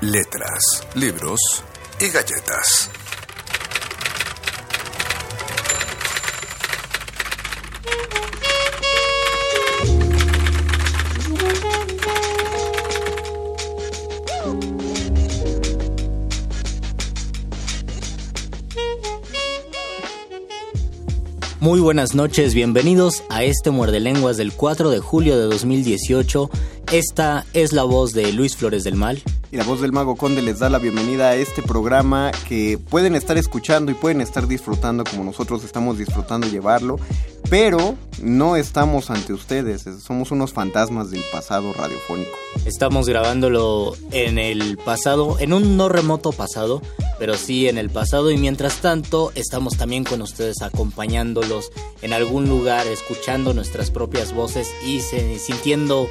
[0.00, 1.40] letras, libros
[2.00, 2.90] y galletas.
[21.60, 26.50] Muy buenas noches, bienvenidos a este Muerde Lenguas del 4 de julio de 2018.
[26.92, 29.22] Esta es la voz de Luis Flores del Mal.
[29.50, 33.14] Y la voz del Mago Conde les da la bienvenida a este programa que pueden
[33.14, 36.98] estar escuchando y pueden estar disfrutando como nosotros estamos disfrutando llevarlo,
[37.48, 42.36] pero no estamos ante ustedes, somos unos fantasmas del pasado radiofónico.
[42.66, 46.82] Estamos grabándolo en el pasado, en un no remoto pasado,
[47.18, 51.70] pero sí en el pasado y mientras tanto estamos también con ustedes acompañándolos
[52.02, 55.00] en algún lugar, escuchando nuestras propias voces y
[55.38, 56.06] sintiendo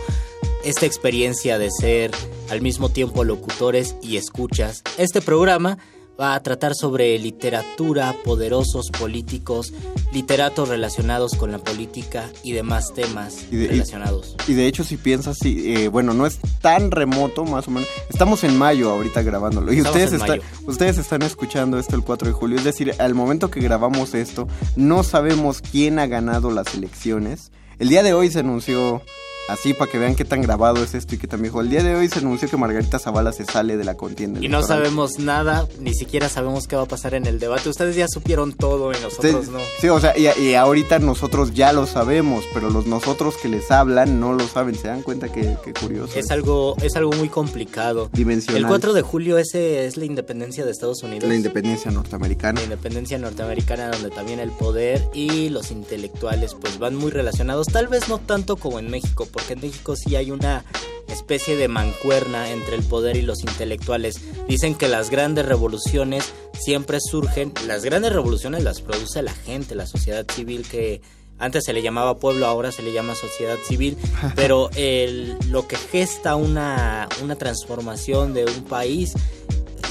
[0.63, 2.11] esta experiencia de ser
[2.49, 4.83] al mismo tiempo locutores y escuchas.
[4.97, 5.77] Este programa
[6.19, 9.71] va a tratar sobre literatura, poderosos políticos,
[10.11, 14.35] literatos relacionados con la política y demás temas Y de- relacionados.
[14.47, 17.87] Y de hecho si piensas, sí, eh, bueno, no es tan remoto más o menos.
[18.09, 19.71] Estamos en mayo ahorita grabándolo.
[19.71, 20.43] Y Estamos ustedes, en están, mayo.
[20.65, 22.57] ustedes están escuchando esto el 4 de julio.
[22.57, 27.51] Es decir, al momento que grabamos esto, no sabemos quién ha ganado las elecciones.
[27.77, 29.03] El día de hoy se anunció,
[29.49, 31.61] así para que vean qué tan grabado es esto y qué tan viejo.
[31.61, 34.39] El día de hoy se anunció que Margarita Zavala se sale de la contienda.
[34.43, 37.69] Y no sabemos nada, ni siquiera sabemos qué va a pasar en el debate.
[37.69, 39.59] Ustedes ya supieron todo y nosotros no.
[39.79, 43.71] Sí, o sea, y, y ahorita nosotros ya lo sabemos, pero los nosotros que les
[43.71, 44.75] hablan no lo saben.
[44.75, 46.17] ¿Se dan cuenta que, que curioso?
[46.17, 48.09] Es algo, es algo muy complicado.
[48.13, 48.61] Dimensional.
[48.61, 51.27] El 4 de julio ese es la independencia de Estados Unidos.
[51.27, 52.59] La independencia norteamericana.
[52.59, 57.87] la independencia norteamericana donde también el poder y los intelectuales pues van muy relacionados, tal
[57.87, 60.65] vez no tanto como en México, porque en México sí hay una
[61.07, 64.19] especie de mancuerna entre el poder y los intelectuales.
[64.47, 69.85] Dicen que las grandes revoluciones siempre surgen, las grandes revoluciones las produce la gente, la
[69.85, 71.01] sociedad civil que
[71.39, 73.95] antes se le llamaba pueblo, ahora se le llama sociedad civil,
[74.35, 79.13] pero el- lo que gesta una, una transformación de un país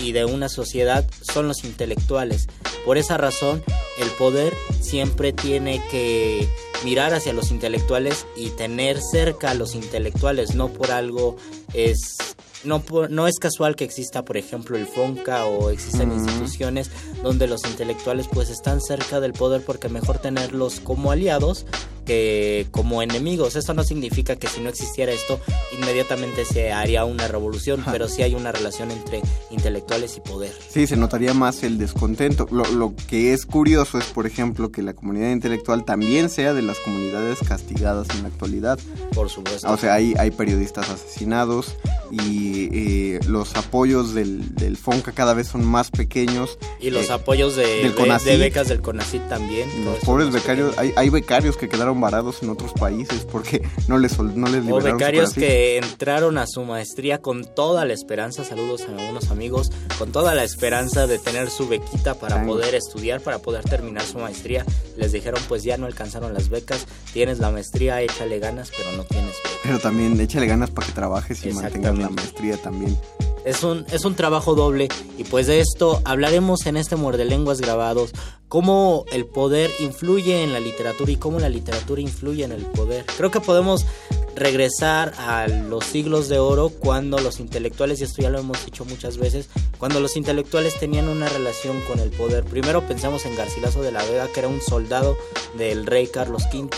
[0.01, 2.49] y de una sociedad son los intelectuales.
[2.85, 3.63] Por esa razón,
[3.99, 6.49] el poder siempre tiene que
[6.85, 10.55] mirar hacia los intelectuales y tener cerca a los intelectuales.
[10.55, 11.37] No por algo
[11.73, 12.17] es
[12.67, 16.91] no, no es casual que exista, por ejemplo, el FONCA o existan instituciones
[17.23, 21.67] donde los intelectuales pues están cerca del poder porque mejor tenerlos como aliados
[22.05, 23.57] que como enemigos.
[23.57, 25.41] Esto no significa que si no existiera esto,
[25.77, 27.93] inmediatamente se haría una revolución, Ajá.
[27.93, 29.21] pero sí hay una relación entre
[29.51, 30.53] intelectuales y poder.
[30.71, 32.47] Sí, se notaría más el descontento.
[32.51, 36.63] Lo, lo que es curioso es, por ejemplo, que la comunidad intelectual también sea de
[36.63, 38.79] las comunidades castigadas en la actualidad.
[39.13, 39.69] Por supuesto.
[39.71, 41.75] O sea, hay, hay periodistas asesinados,
[42.11, 46.59] y eh, los apoyos del, del, FONCA cada vez son más pequeños.
[46.81, 49.69] Y los eh, apoyos de, del de, becas del CONACYT también.
[49.85, 54.19] Los pobres becarios, hay, hay, becarios que quedaron varados en otros países porque no les,
[54.19, 54.95] no les liberaron.
[54.95, 59.71] O becarios que entraron a su maestría con toda la esperanza, saludos a algunos amigos,
[59.99, 64.19] con toda la esperanza de tener su bequita para poder estudiar, para poder terminar su
[64.19, 64.65] maestría.
[64.97, 69.05] Les dijeron pues ya no alcanzaron las becas, tienes la maestría, échale ganas, pero no
[69.05, 69.56] tienes becas.
[69.67, 72.97] Pero también échale ganas para que trabajes y mantengas la maestría también.
[73.47, 77.61] Es un, es un trabajo doble y pues de esto hablaremos en este Muerde Lenguas
[77.61, 78.11] grabados,
[78.49, 83.05] cómo el poder influye en la literatura y cómo la literatura influye en el poder.
[83.17, 83.87] Creo que podemos
[84.35, 88.85] regresar a los siglos de oro cuando los intelectuales, y esto ya lo hemos dicho
[88.85, 89.49] muchas veces,
[89.79, 92.45] cuando los intelectuales tenían una relación con el poder.
[92.45, 95.17] Primero pensemos en Garcilaso de la Vega, que era un soldado
[95.57, 96.69] del rey Carlos V,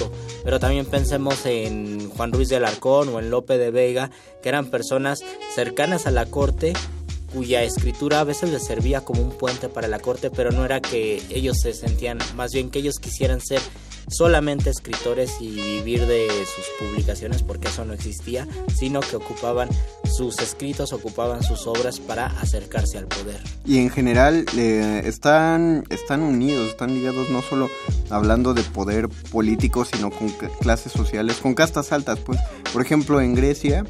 [0.45, 4.11] pero también pensemos en Juan Ruiz de Alarcón o en Lope de Vega,
[4.41, 5.21] que eran personas
[5.55, 6.58] cercanas a la corte
[7.33, 10.81] cuya escritura a veces les servía como un puente para la corte, pero no era
[10.81, 13.61] que ellos se sentían, más bien que ellos quisieran ser
[14.11, 19.69] solamente escritores y vivir de sus publicaciones porque eso no existía, sino que ocupaban
[20.11, 23.41] sus escritos, ocupaban sus obras para acercarse al poder.
[23.67, 27.69] Y en general eh, están, están unidos, están ligados no solo
[28.09, 30.31] hablando de poder político, sino con
[30.61, 32.19] clases sociales, con castas altas.
[32.21, 32.39] Pues,
[32.73, 33.85] por ejemplo, en Grecia,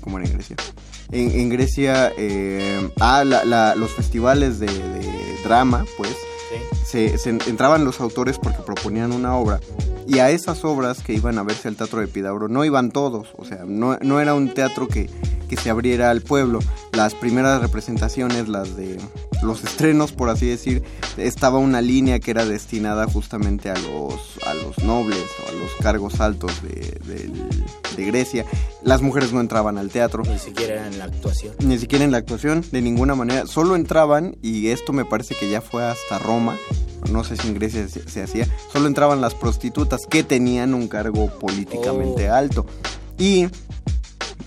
[0.00, 0.56] ¿cómo era en Grecia?
[1.10, 3.24] En, Grecia, eh, ah,
[3.76, 6.14] los festivales de, de drama, pues,
[6.84, 9.60] se, entraban los autores porque proponían una obra.
[10.06, 13.28] Y a esas obras que iban a verse al Teatro de Pidauro no iban todos,
[13.36, 15.10] o sea, no, no era un teatro que,
[15.48, 16.60] que se abriera al pueblo.
[16.92, 18.98] Las primeras representaciones, las de
[19.42, 20.82] los estrenos, por así decir,
[21.16, 25.70] estaba una línea que era destinada justamente a los, a los nobles o a los
[25.80, 26.98] cargos altos de,
[27.96, 28.44] de, Grecia.
[28.84, 30.22] Las mujeres no entraban al teatro.
[30.22, 31.54] Ni siquiera en la actuación.
[31.58, 33.46] Ni siquiera en la actuación, de ninguna manera.
[33.46, 36.56] Solo entraban, y esto me parece que ya fue hasta Roma,
[37.10, 41.28] no sé si en Grecia se, hacía, solo entraban las prostitutas que tenían un cargo
[41.38, 42.34] políticamente oh.
[42.34, 42.66] alto.
[43.18, 43.48] Y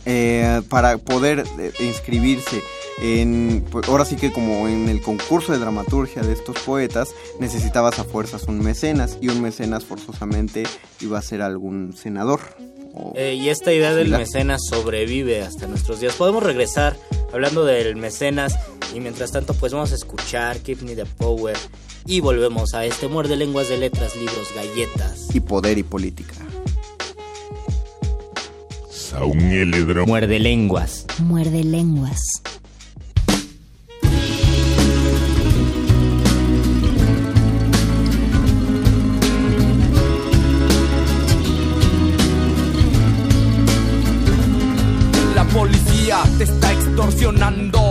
[0.06, 2.62] eh, para poder eh, inscribirse
[3.02, 7.10] en, pues, ahora sí que como en el concurso de dramaturgia de estos poetas,
[7.40, 10.64] necesitabas a fuerzas un mecenas y un mecenas forzosamente
[11.00, 12.42] iba a ser algún senador.
[13.16, 16.16] Eh, y esta idea del mecenas sobrevive hasta nuestros días.
[16.16, 16.96] Podemos regresar
[17.34, 18.58] hablando del mecenas
[18.94, 21.58] y mientras tanto pues vamos a escuchar Keep Me the Power
[22.06, 25.34] y volvemos a este muerde lenguas de letras, libros, galletas.
[25.34, 26.36] Y poder y política.
[30.06, 31.06] Muerde lenguas.
[31.20, 32.42] Muerde lenguas.
[45.36, 47.82] La policía te está extorsionando.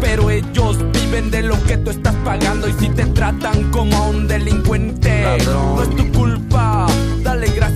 [0.00, 2.68] Pero ellos viven de lo que tú estás pagando.
[2.68, 6.86] Y si te tratan como a un delincuente, no es tu culpa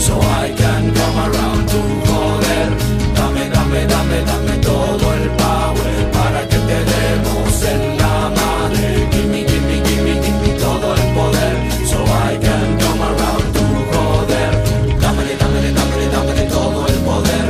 [0.00, 2.66] So I can come around to joder.
[3.16, 8.86] Dame, dame, dame, dame todo el power para que te demos en la madre.
[9.12, 11.56] Gimme, gimme, gimme, gimme todo el poder,
[11.90, 11.98] so
[12.30, 14.52] I can come around to joder.
[15.04, 17.48] Dame, dame, dame, dame todo el poder.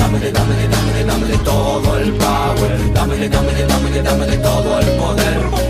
[0.00, 2.72] Dame, dame, dame, dame todo el power.
[2.94, 5.69] Dame, dame, dame, dame todo el poder.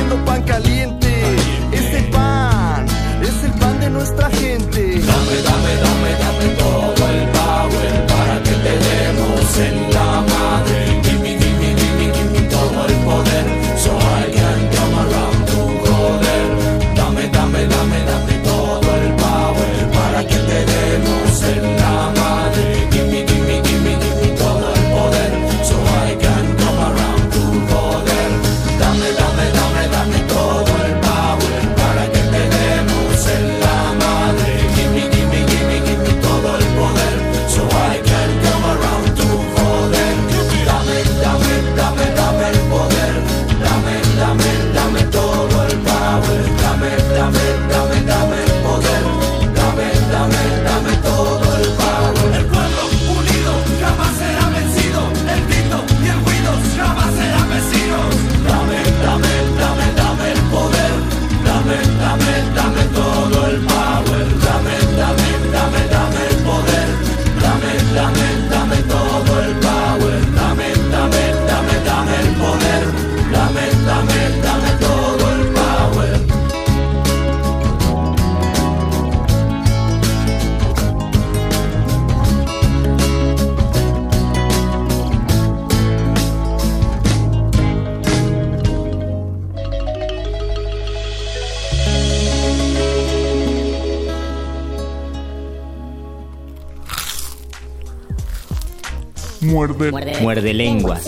[99.61, 100.21] Muerde.
[100.21, 101.03] Muerde lenguas.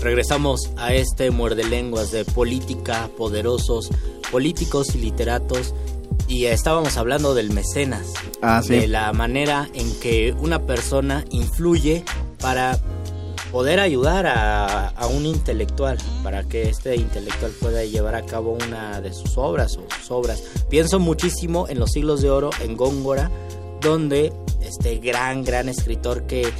[0.00, 3.90] Regresamos a este muerde lenguas de política, poderosos,
[4.30, 5.74] políticos y literatos.
[6.28, 8.12] Y estábamos hablando del mecenas.
[8.40, 8.74] Ah, sí.
[8.74, 12.04] De la manera en que una persona influye
[12.40, 12.78] para
[13.50, 19.00] poder ayudar a, a un intelectual, para que este intelectual pueda llevar a cabo una
[19.00, 20.42] de sus obras o sus obras.
[20.68, 23.30] Pienso muchísimo en los siglos de oro, en Góngora,
[23.80, 26.52] donde este gran, gran escritor que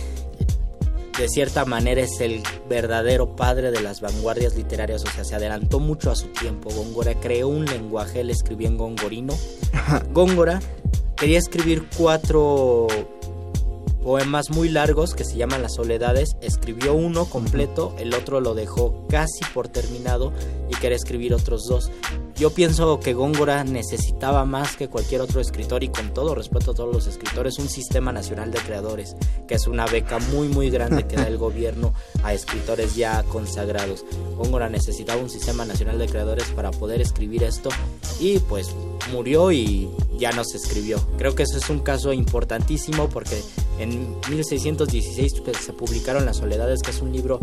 [1.18, 5.80] de cierta manera es el verdadero padre de las vanguardias literarias, o sea, se adelantó
[5.80, 6.70] mucho a su tiempo.
[6.70, 9.34] Góngora creó un lenguaje, él escribía en gongorino.
[10.12, 10.60] Góngora
[11.16, 12.86] quería escribir cuatro
[14.04, 16.36] poemas muy largos que se llaman Las Soledades.
[16.40, 20.32] Escribió uno completo, el otro lo dejó casi por terminado
[20.70, 21.90] y quería escribir otros dos.
[22.38, 26.74] Yo pienso que Góngora necesitaba más que cualquier otro escritor y con todo respeto a
[26.74, 29.16] todos los escritores, un sistema nacional de creadores,
[29.48, 34.04] que es una beca muy muy grande que da el gobierno a escritores ya consagrados.
[34.36, 37.70] Góngora necesitaba un sistema nacional de creadores para poder escribir esto
[38.20, 38.72] y pues
[39.10, 41.00] murió y ya no se escribió.
[41.16, 43.42] Creo que eso es un caso importantísimo porque
[43.80, 47.40] en 1616 pues, se publicaron Las Soledades, que es un libro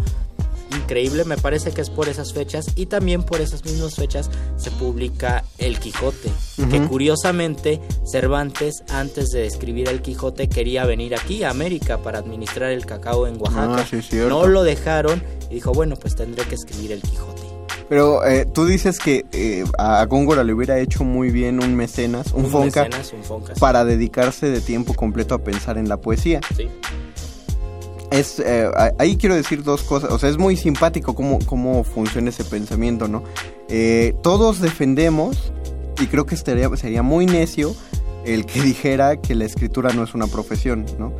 [0.72, 4.72] increíble, me parece que es por esas fechas y también por esas mismas fechas se
[4.72, 6.31] publica El Quijote,
[6.69, 12.72] que curiosamente Cervantes antes de escribir El Quijote quería venir aquí a América para administrar
[12.72, 13.77] el cacao en Oaxaca.
[13.79, 17.55] Ah, sí, no lo dejaron y dijo, bueno, pues tendré que escribir El Quijote.
[17.88, 22.31] Pero eh, tú dices que eh, a Góngora le hubiera hecho muy bien un mecenas,
[22.34, 23.60] un, fonca, mecenas, un fonca, sí.
[23.60, 26.41] para dedicarse de tiempo completo a pensar en la poesía.
[26.55, 26.67] Sí.
[28.12, 32.30] Es, eh, ahí quiero decir dos cosas, o sea, es muy simpático cómo, cómo funciona
[32.30, 33.24] ese pensamiento, ¿no?
[33.68, 35.52] Eh, todos defendemos,
[36.00, 37.76] y creo que estaría, sería muy necio
[38.26, 41.14] el que dijera que la escritura no es una profesión, ¿no?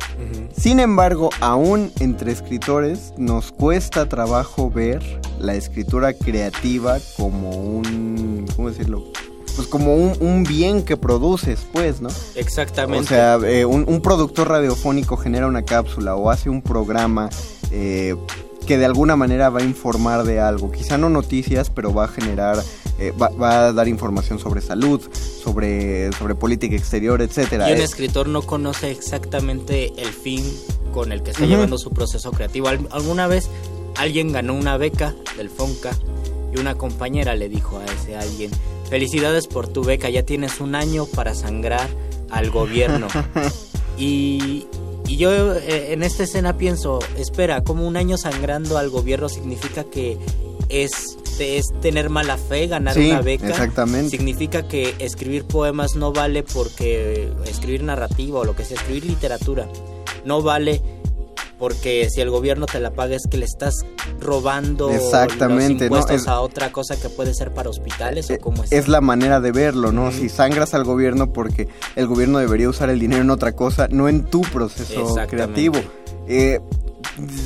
[0.56, 5.02] Sin embargo, aún entre escritores nos cuesta trabajo ver
[5.38, 9.04] la escritura creativa como un, ¿cómo decirlo?
[9.56, 12.10] Pues como un, un bien que produces, pues, ¿no?
[12.34, 13.04] Exactamente.
[13.04, 17.30] O sea, eh, un, un productor radiofónico genera una cápsula o hace un programa
[17.70, 18.14] eh,
[18.66, 20.70] que de alguna manera va a informar de algo.
[20.70, 22.62] Quizá no noticias, pero va a generar,
[22.98, 25.00] eh, va, va a dar información sobre salud,
[25.42, 27.70] sobre, sobre política exterior, etcétera.
[27.70, 30.44] Y un escritor no conoce exactamente el fin
[30.92, 32.68] con el que está llevando su proceso creativo.
[32.68, 33.48] Al- alguna vez
[33.96, 35.92] alguien ganó una beca del Fonca
[36.54, 38.50] y una compañera le dijo a ese alguien,
[38.88, 41.88] felicidades por tu beca, ya tienes un año para sangrar
[42.30, 43.08] al gobierno.
[43.98, 44.66] y,
[45.08, 49.84] y yo eh, en esta escena pienso, espera, como un año sangrando al gobierno significa
[49.84, 50.18] que
[50.68, 53.48] es, es tener mala fe, ganar Sí, una beca.
[53.48, 54.10] exactamente.
[54.10, 59.68] Significa que escribir poemas no vale porque escribir narrativa o lo que sea, escribir literatura
[60.24, 60.82] no vale
[61.58, 63.74] porque si el gobierno te la paga es que le estás
[64.20, 65.96] robando Exactamente, los ¿no?
[65.96, 68.72] impuestos Es- a otra cosa que puede ser para hospitales o como es.
[68.72, 70.10] es la manera de verlo, ¿no?
[70.12, 74.08] Si sangras al gobierno porque el gobierno debería usar el dinero en otra cosa, no
[74.08, 75.78] en tu proceso creativo.
[76.28, 76.60] Eh,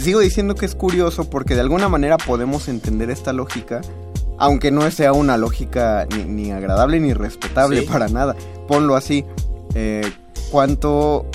[0.03, 3.81] sigo diciendo que es curioso porque de alguna manera podemos entender esta lógica,
[4.39, 7.87] aunque no sea una lógica ni, ni agradable ni respetable Sí.
[7.87, 8.35] para nada.
[8.67, 9.25] Ponlo así.
[9.75, 10.11] eh,
[10.51, 11.27] ¿Cuánto...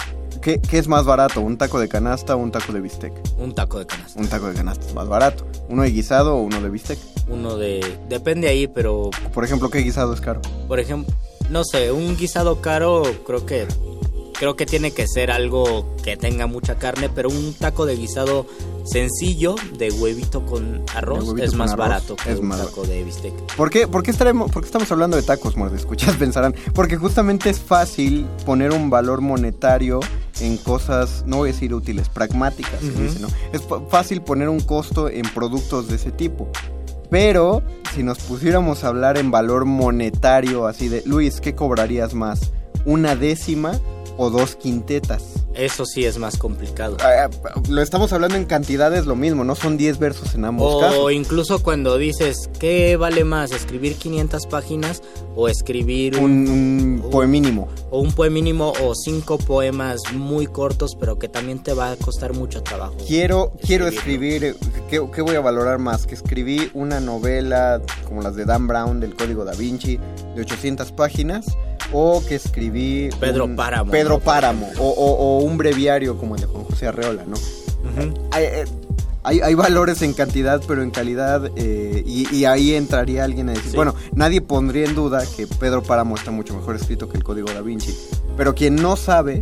[0.45, 1.41] Qué, qué es más barato?
[1.41, 3.11] ¿Un taco de canasta o un taco de bistec?
[3.39, 4.19] Un taco de canasta.
[4.19, 5.43] Un taco de canasta es más barato.
[5.69, 6.99] ¿Uno de guisado o uno de bistec?
[7.27, 7.83] Uno de...
[8.09, 10.41] Depende ahí, pero Por ejemplo, ¿qué guisado es caro?
[10.67, 11.11] por ejemplo,
[11.49, 13.65] no sé, un guisado caro creo que
[14.39, 18.45] creo que tiene que ser algo que tenga mucha carne, pero un taco de guisado
[18.85, 22.59] sencillo de huevito con arroz huevito es con más arroz, barato que es un más
[22.65, 23.33] taco de bistec.
[23.55, 25.77] ¿Por qué, por qué estaremos, por qué estamos hablando de tacos, muerde?
[25.77, 26.53] Escuchas, pensarán.
[26.73, 29.99] Porque justamente es fácil poner un valor monetario
[30.39, 33.01] en cosas, no voy a decir útiles, pragmáticas, se Ujú.
[33.01, 33.27] dice, ¿no?
[33.53, 36.47] Es fácil poner un costo en productos de ese tipo.
[37.09, 37.61] Pero
[37.93, 42.51] si nos pusiéramos a hablar en valor monetario, así de, Luis, ¿qué cobrarías más?
[42.83, 43.79] ¿Una décima
[44.17, 45.23] o dos quintetas?
[45.53, 46.97] Eso sí es más complicado.
[46.99, 50.73] Ah, ah, lo estamos hablando en cantidades, lo mismo, no son 10 versos en ambos
[50.73, 51.11] O casos.
[51.13, 53.51] incluso cuando dices, ¿qué vale más?
[53.51, 55.01] ¿Escribir 500 páginas
[55.35, 57.01] o escribir un, Un,
[57.89, 62.33] o un poemínimo o cinco poemas muy cortos pero que también te va a costar
[62.33, 62.95] mucho trabajo?
[63.07, 64.55] Quiero, quiero escribir,
[64.89, 66.05] ¿qué, qué voy a valorar más?
[66.05, 69.97] Que escribí una novela como las de Dan Brown del Código Da Vinci
[70.35, 71.45] de 800 páginas
[71.93, 73.09] o que escribí...
[73.19, 74.19] Pedro Páramo, Pedro ¿no?
[74.19, 77.35] Páramo o, o- o un breviario como el de Juan José Arreola, ¿no?
[77.35, 78.13] Ujú.
[78.31, 78.65] Hay, eh,
[79.23, 83.53] hay, hay valores en cantidad, pero en calidad, eh, y, y ahí entraría alguien a
[83.53, 83.75] decir, Sí.
[83.75, 87.47] bueno, nadie pondría en duda que Pedro Páramo está mucho mejor escrito que el Código
[87.51, 87.95] Da Vinci,
[88.37, 89.41] pero quien no sabe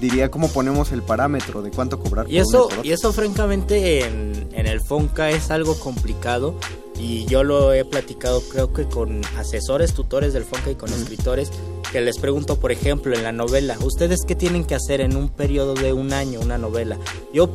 [0.00, 2.30] diría cómo ponemos el parámetro de cuánto cobrar.
[2.30, 6.54] Y eso, y eso francamente en, en el Fonca es algo complicado
[7.00, 11.50] y yo lo he platicado creo que con asesores, tutores del Fonca y con escritores
[11.92, 15.28] que les pregunto, por ejemplo, en la novela, ¿ustedes qué tienen que hacer en un
[15.28, 16.98] periodo de un año una novela?
[17.32, 17.48] Yo,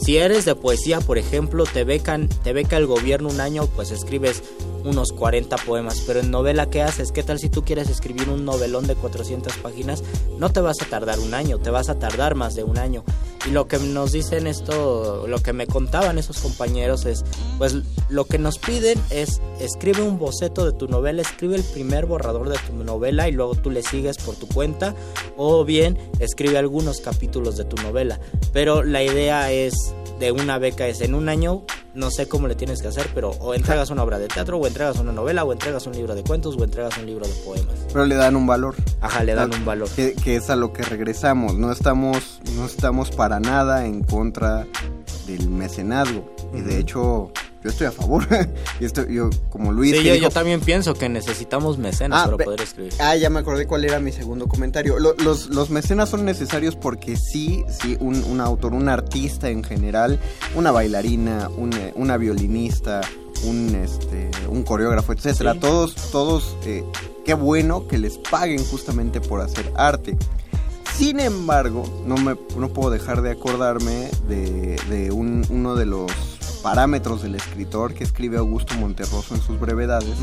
[0.00, 3.90] si eres de poesía, por ejemplo, te becan, te beca el gobierno un año, pues
[3.90, 4.42] escribes
[4.84, 7.10] unos 40 poemas, pero en novela ¿qué haces?
[7.10, 10.04] ¿Qué tal si tú quieres escribir un novelón de 400 páginas?
[10.38, 13.04] No te vas a tardar un año, te vas a tardar más de un año.
[13.46, 17.24] Y lo que nos dicen esto, lo que me contaban esos compañeros es,
[17.58, 17.76] pues
[18.08, 22.48] lo que nos piden es escribe un boceto de tu novela, escribe el primer borrador
[22.48, 24.94] de tu novela y luego tú le sigues por tu cuenta
[25.36, 28.18] o bien escribe algunos capítulos de tu novela.
[28.52, 31.62] Pero la idea es de una beca es en un año,
[31.94, 34.66] no sé cómo le tienes que hacer, pero o entregas una obra de teatro, o
[34.66, 37.74] entregas una novela, o entregas un libro de cuentos, o entregas un libro de poemas.
[37.92, 38.74] Pero le dan un valor.
[39.00, 39.88] Ajá, le dan Ah, un valor.
[39.90, 41.54] Que, que es a lo que regresamos.
[41.56, 44.66] No estamos, no estamos para nada en contra
[45.26, 46.24] del mecenazgo.
[46.54, 47.30] Y de hecho,
[47.64, 48.24] yo estoy a favor.
[48.80, 49.96] y esto, yo, como Luis.
[49.96, 52.92] Sí, yo, dijo- yo también pienso que necesitamos mecenas Ah, para poder escribir.
[53.00, 54.98] Ah, ya me acordé cuál era mi segundo comentario.
[55.00, 59.64] Lo- los, los mecenas son necesarios porque sí, sí, un, un autor, un artista en
[59.64, 60.20] general,
[60.54, 63.00] una bailarina, un, eh, una violinista,
[63.44, 65.54] un, este, un coreógrafo, etcétera.
[65.54, 65.58] Sí.
[65.60, 66.84] Todos, todos, eh,
[67.24, 70.16] qué bueno que les paguen justamente por hacer arte.
[70.96, 76.12] Sin embargo, no, me, no puedo dejar de acordarme de, de un- uno de los
[76.64, 80.16] parámetros del escritor que escribe Augusto Monterroso en sus brevedades,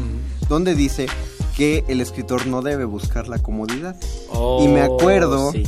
[0.49, 1.05] donde dice
[1.55, 3.95] que el escritor no debe buscar la comodidad.
[4.59, 5.63] y me Oh, acuerdo, sí.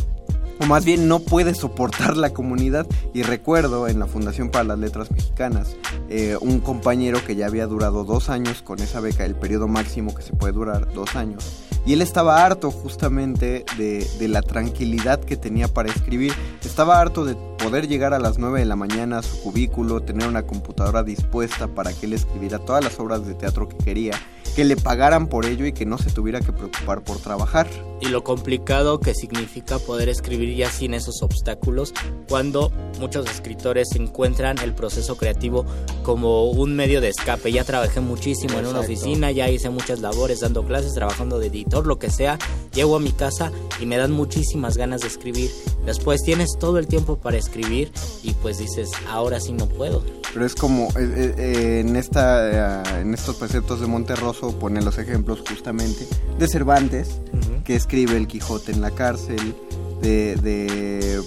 [0.63, 2.87] O más bien no puede soportar la comunidad.
[3.13, 5.75] Y recuerdo en la Fundación para las Letras Mexicanas,
[6.09, 10.15] eh, un compañero que ya había durado dos años con esa beca, el periodo máximo
[10.15, 11.63] que se puede durar, dos años.
[11.85, 16.33] Y él estaba harto justamente de, de la tranquilidad que tenía para escribir.
[16.63, 20.27] Estaba harto de poder llegar a las 9 de la mañana a su cubículo, tener
[20.27, 24.13] una computadora dispuesta para que él escribiera todas las obras de teatro que quería,
[24.55, 27.67] que le pagaran por ello y que no se tuviera que preocupar por trabajar.
[28.01, 31.93] y lo complicado que significa poder escribir ya sin esos obstáculos
[32.29, 35.65] cuando muchos escritores encuentran el proceso creativo
[36.03, 37.51] como un medio de escape.
[37.51, 38.93] Ya trabajé muchísimo en una Exacto.
[38.93, 42.37] oficina, ya hice muchas labores dando clases, trabajando de editor, lo que sea.
[42.73, 45.49] Llego a mi casa y me dan muchísimas ganas de escribir.
[45.85, 47.91] Después tienes todo el tiempo para escribir
[48.23, 50.03] y pues dices, ahora sí no puedo.
[50.33, 54.81] Pero es como eh, eh, eh, en esta eh, en estos preceptos de Monterroso pone
[54.81, 56.07] los ejemplos justamente
[56.39, 57.19] de Cervantes
[57.65, 59.55] que escribe el Quijote en la cárcel,
[60.03, 61.23] de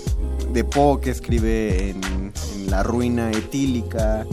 [0.53, 2.33] de, Poe que escribe en
[2.69, 4.27] la ruina etílica,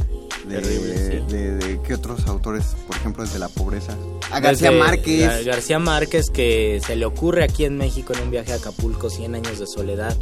[0.62, 1.34] de, Terrible, sí.
[1.36, 3.96] de, de- qué otros autores, por ejemplo, desde la pobreza.
[4.32, 5.22] A García Desde Márquez.
[5.22, 9.10] Gar- García Márquez que se le ocurre aquí en México en un viaje a Acapulco,
[9.10, 10.16] 100 años de soledad,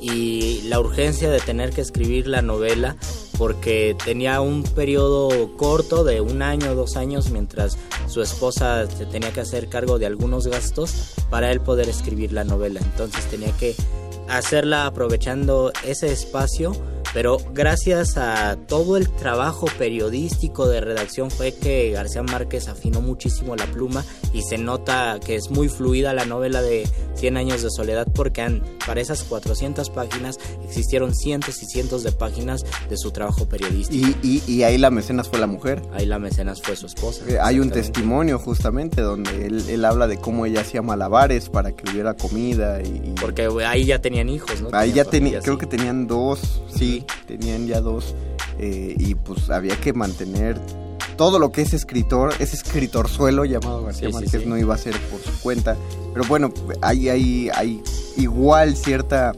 [0.00, 2.96] y la urgencia de tener que escribir la novela
[3.38, 9.04] porque tenía un periodo corto de un año o dos años mientras su esposa se
[9.06, 12.80] tenía que hacer cargo de algunos gastos para él poder escribir la novela.
[12.82, 13.74] Entonces tenía que
[14.28, 16.72] hacerla aprovechando ese espacio
[17.16, 23.56] pero gracias a todo el trabajo periodístico de redacción fue que García Márquez afinó muchísimo
[23.56, 27.70] la pluma y se nota que es muy fluida la novela de 100 años de
[27.70, 33.10] soledad porque han, para esas 400 páginas existieron cientos y cientos de páginas de su
[33.12, 34.06] trabajo periodístico.
[34.22, 35.80] Y, y, y ahí la mecenas fue la mujer.
[35.94, 37.24] Ahí la mecenas fue su esposa.
[37.28, 41.72] Eh, Hay un testimonio justamente donde él, él habla de cómo ella hacía malabares para
[41.74, 42.88] que hubiera comida y...
[42.88, 44.68] y- Porque ahí ya tenían hijos, ¿no?
[44.72, 48.14] Ahí ya Tenían tenía, familias, creo que tenían dos, sí, tenían ya dos.
[48.58, 50.58] eh, y pues había que mantener
[51.18, 54.46] todo lo que es escritor, ese escritor suelo llamado García Sí, Márquez sí.
[54.48, 55.76] no iba a ser por su cuenta.
[56.14, 57.82] Pero bueno, hay, hay, hay
[58.16, 59.32] igual cierta...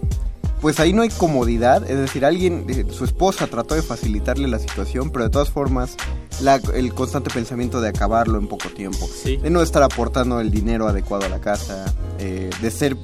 [0.61, 4.59] Pues ahí no hay comodidad, es decir, alguien, eh, su esposa trató de facilitarle la
[4.59, 5.95] situación, pero de todas formas
[6.41, 9.37] la- el constante pensamiento de acabarlo en poco tiempo, Sí.
[9.37, 12.97] de no estar aportando el dinero adecuado a la casa, eh, de ser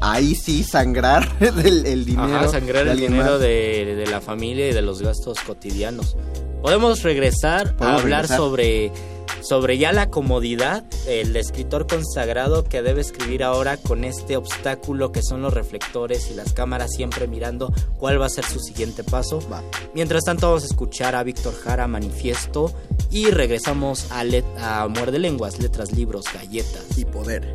[0.00, 2.36] ahí sí sangrar el, el dinero.
[2.36, 6.16] Ajá, sangrar de el dinero de, de la familia y de los gastos cotidianos.
[6.62, 8.36] Podemos regresar a hablar regresar.
[8.36, 8.92] sobre,
[9.40, 15.22] sobre ya la comodidad, el escritor consagrado que debe escribir ahora con este obstáculo que
[15.22, 19.40] son los reflectores y las cámaras siempre mirando cuál va a ser su siguiente paso.
[19.50, 19.62] Va.
[19.94, 22.74] Mientras tanto vamos a escuchar a Víctor Jara Manifiesto
[23.10, 26.98] y regresamos a, let- a Muerde Lenguas, Letras, Libros, Galletas.
[26.98, 27.54] Y poder.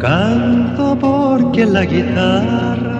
[0.00, 2.98] Canto porque la guitarra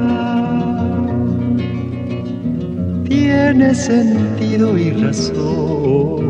[3.08, 6.20] tiene sentido y razón.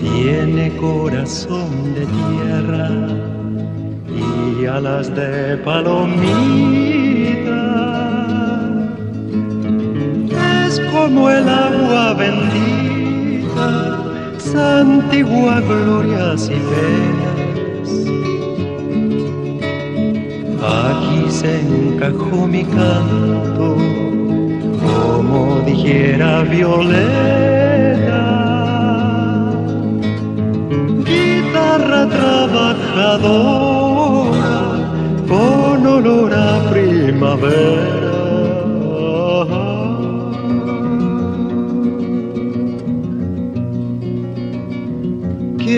[0.00, 2.88] Tiene corazón de tierra
[4.16, 6.30] y alas de palomita.
[10.66, 12.99] Es como el agua bendita,
[14.52, 17.88] santigua glorias y penas.
[20.62, 23.76] Aquí se encajó mi canto,
[24.82, 27.60] como dijera Violeta
[31.04, 33.30] guitarra trabajadora
[35.28, 37.99] con olor a primavera.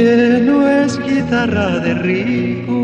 [0.03, 2.81] No es guitarra de rico,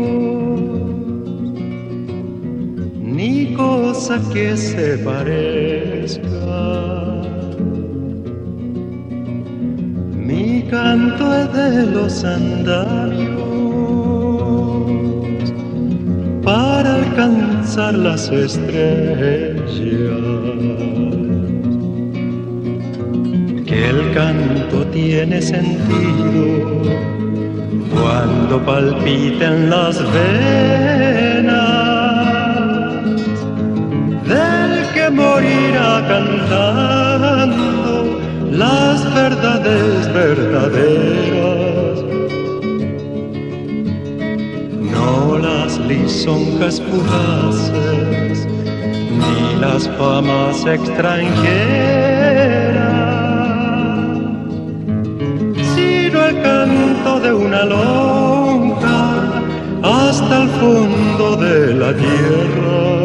[3.17, 6.29] ni cosa que se parezca.
[10.15, 13.39] Mi canto es de los andamios
[16.41, 19.59] para alcanzar las estrellas.
[24.13, 26.81] Canto tiene sentido
[27.93, 31.49] cuando palpiten las venas
[34.27, 37.59] del que morirá cantando
[38.51, 42.03] las verdades verdaderas,
[44.91, 48.47] no las lisonjas fugaces,
[49.19, 52.08] ni las famas extranjeras,
[57.33, 59.41] una lonja
[59.83, 62.98] hasta el fondo de la tierra.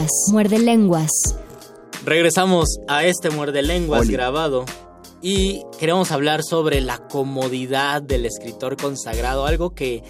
[0.00, 1.10] Lenguas, muerde lenguas.
[2.04, 4.12] Regresamos a este muerde lenguas Oli.
[4.12, 4.64] grabado
[5.20, 10.02] y queremos hablar sobre la comodidad del escritor consagrado, algo que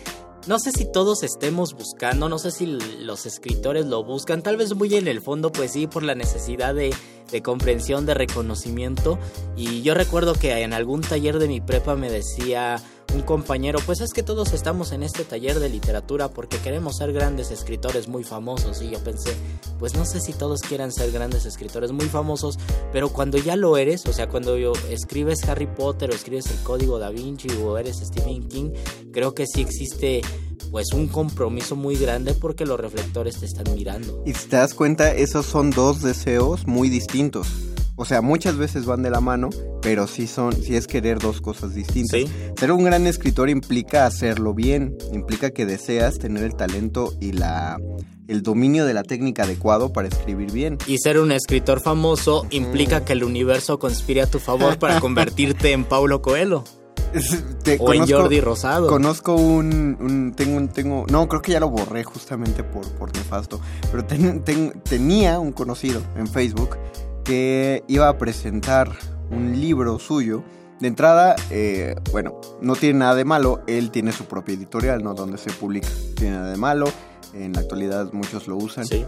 [0.46, 4.74] no sé si todos estemos buscando, no sé si los escritores lo buscan, tal vez
[4.74, 6.94] muy en el fondo, pues sí, por la necesidad de,
[7.30, 9.18] de comprensión, de reconocimiento.
[9.56, 12.82] Y yo recuerdo que en algún taller de mi prepa me decía
[13.14, 17.12] un compañero, pues es que todos estamos en este taller de literatura porque queremos ser
[17.12, 18.82] grandes escritores muy famosos.
[18.82, 19.34] Y yo pensé,
[19.78, 22.58] pues no sé si todos quieran ser grandes escritores muy famosos,
[22.92, 26.62] pero cuando ya lo eres, o sea, cuando yo escribes Harry Potter o escribes el
[26.62, 28.70] Código Da Vinci o eres Stephen King,
[29.12, 30.22] creo que sí existe
[30.70, 34.22] pues un compromiso muy grande porque los reflectores te están mirando.
[34.26, 37.48] Y si te das cuenta, esos son dos deseos muy distintos.
[37.96, 39.50] O sea, muchas veces van de la mano,
[39.82, 42.20] pero sí son, sí es querer dos cosas distintas.
[42.20, 42.30] Sí.
[42.56, 47.78] Ser un gran escritor implica hacerlo bien, implica que deseas tener el talento y la
[48.26, 50.78] el dominio de la técnica adecuado para escribir bien.
[50.86, 55.72] Y ser un escritor famoso implica que el universo conspire a tu favor para convertirte
[55.72, 56.64] en Paulo Coelho.
[57.62, 58.86] Te- O en Jordi Rosado.
[58.88, 63.12] Conozco un, un- tengo un, tengo, no, creo que ya lo borré justamente por, por
[63.14, 66.76] nefasto, pero ten- ten- tenía un conocido en Facebook
[67.24, 68.90] que iba a presentar
[69.30, 70.42] un libro suyo.
[70.80, 75.12] De entrada, eh, bueno, no tiene nada de malo, él tiene su propia editorial, ¿no?
[75.12, 75.88] Donde se publica.
[75.88, 76.86] No tiene nada de malo,
[77.34, 78.86] en la actualidad muchos lo usan.
[78.86, 79.04] Sí.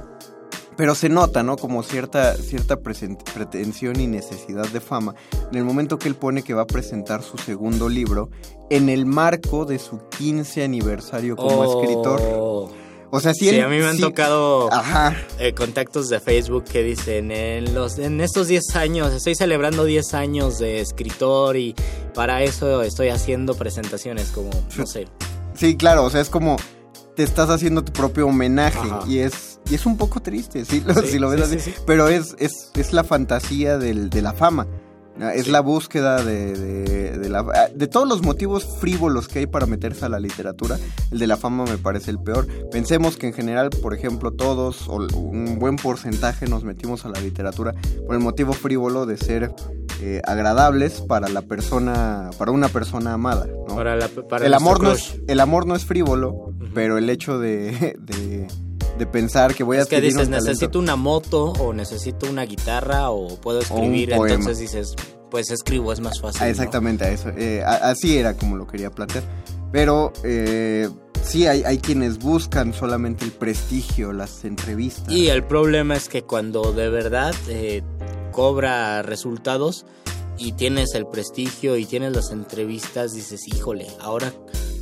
[0.77, 1.57] Pero se nota, ¿no?
[1.57, 5.15] Como cierta, cierta pretensión y necesidad de fama
[5.51, 8.31] en el momento que él pone que va a presentar su segundo libro
[8.71, 11.83] en el marco de su 15 aniversario como Oh.
[11.83, 12.73] escritor.
[13.15, 15.15] O sea, si Sí, a mí me han sí- tocado Ajá.
[15.39, 20.15] eh, contactos de Facebook que dicen, en, los, en estos 10 años, estoy celebrando 10
[20.15, 21.75] años de escritor y
[22.15, 25.09] para eso estoy haciendo presentaciones como, no sé.
[25.55, 26.57] Sí, claro, o sea, es como
[27.15, 29.01] te estás haciendo tu propio homenaje Ajá.
[29.07, 31.59] y es y es un poco triste, sí, lo- Sí, si lo ves sí, así,
[31.59, 31.83] sí, sí.
[31.87, 34.67] pero es, es, es la fantasía del- de la fama.
[35.35, 39.67] Es la búsqueda de, de, de la- de todos los motivos frívolos que hay para
[39.67, 40.79] meterse a la literatura.
[41.11, 42.47] El de la fama me parece el peor.
[42.71, 47.21] Pensemos que en general, por ejemplo, todos o un buen porcentaje nos metimos a la
[47.21, 47.75] literatura
[48.07, 49.53] por el motivo frívolo de ser
[50.01, 53.47] eh, agradables para la persona, para una persona amada.
[53.69, 53.77] ¿no?
[53.77, 57.39] Para la- para el amor no es, el amor no es frívolo, pero el hecho
[57.39, 58.49] de, de,
[58.99, 62.45] de pensar que voy a Es que dices, un necesito una moto o necesito una
[62.45, 64.95] guitarra o puedo escribir, entonces dices,
[65.31, 66.43] pues escribo, es más fácil.
[66.43, 66.51] Ah, ¿no?
[66.51, 67.31] exactamente, a eso.
[67.37, 69.25] eh, a- así era como lo quería plantear.
[69.73, 70.89] Pero eh,
[71.23, 75.11] sí, hay, hay quienes buscan solamente el prestigio, las entrevistas.
[75.13, 77.83] Y el problema es que cuando de verdad eh,
[78.33, 79.87] cobra resultados
[80.39, 84.33] y tienes el prestigio y tienes las entrevistas, dices, híjole, ahora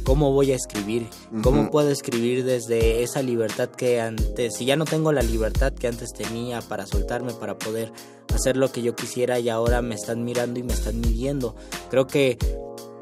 [0.04, 1.06] cómo voy a escribir,
[1.42, 5.88] cómo puedo escribir desde esa libertad que antes, si ya no tengo la libertad que
[5.88, 7.92] antes tenía para soltarme, para poder
[8.34, 11.54] hacer lo que yo quisiera y ahora me están mirando y me están midiendo.
[11.90, 12.38] Creo que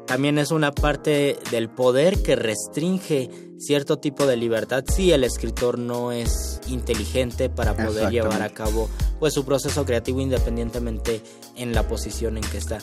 [0.05, 5.77] también es una parte del poder que restringe cierto tipo de libertad si el escritor
[5.77, 11.21] no es inteligente para poder llevar a cabo pues su proceso creativo independientemente
[11.55, 12.79] en la posición en que está.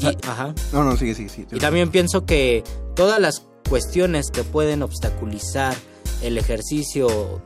[0.00, 0.54] Y, ajá.
[0.72, 1.46] No, no, sigue, sigue, sigue.
[1.52, 5.74] Y también pienso que todas las cuestiones que pueden obstaculizar
[6.22, 7.40] el ejercicio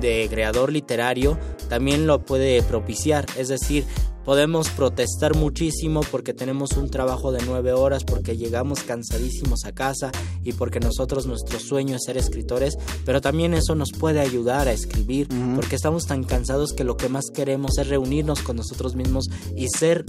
[0.00, 3.26] de creador literario también lo puede propiciar.
[3.36, 3.84] Es decir,
[4.24, 10.10] podemos protestar muchísimo porque tenemos un trabajo de nueve horas, porque llegamos cansadísimos a casa
[10.42, 14.72] y porque nosotros nuestro sueño es ser escritores, pero también eso nos puede ayudar a
[14.72, 19.30] escribir porque estamos tan cansados que lo que más queremos es reunirnos con nosotros mismos
[19.56, 20.04] y ser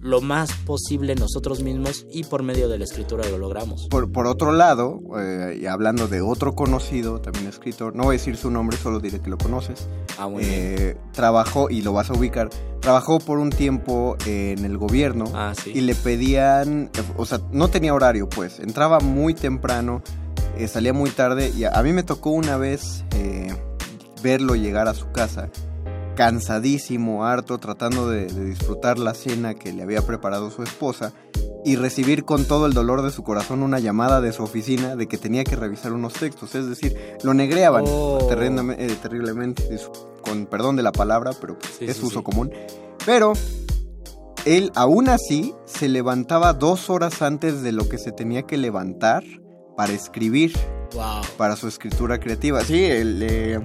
[0.00, 3.88] lo más posible nosotros mismos y por medio de la escritura lo logramos.
[3.88, 8.18] Por, por otro lado, eh, y hablando de otro conocido, también escritor, no voy a
[8.18, 9.88] decir su nombre, solo diré que lo conoces.
[10.18, 12.48] Ah, muy Eh, trabajó, y lo vas a ubicar,
[12.80, 17.92] trabajó por un tiempo en el gobierno Ah, y le pedían, o sea, no tenía
[17.92, 20.02] horario, pues, entraba muy temprano,
[20.56, 23.52] eh, salía muy tarde, y a, a mí me tocó una vez eh,
[24.22, 25.50] verlo llegar a su casa
[26.18, 31.12] cansadísimo, harto, tratando de, de disfrutar la cena que le había preparado su esposa
[31.64, 35.06] y recibir con todo el dolor de su corazón una llamada de su oficina de
[35.06, 36.54] que tenía que revisar unos textos.
[36.56, 38.18] Es decir, lo negreaban Oh.
[38.28, 39.62] terriblemente, eh, terriblemente,
[40.22, 42.24] con perdón de la palabra, pero pues, Sí, es sí, uso sí.
[42.24, 42.50] común.
[43.06, 43.32] Pero
[44.44, 49.22] él aún así se levantaba dos horas antes de lo que se tenía que levantar
[49.76, 50.52] para escribir,
[50.94, 51.22] Wow.
[51.36, 52.62] para su escritura creativa.
[52.64, 53.60] Sí, el, eh,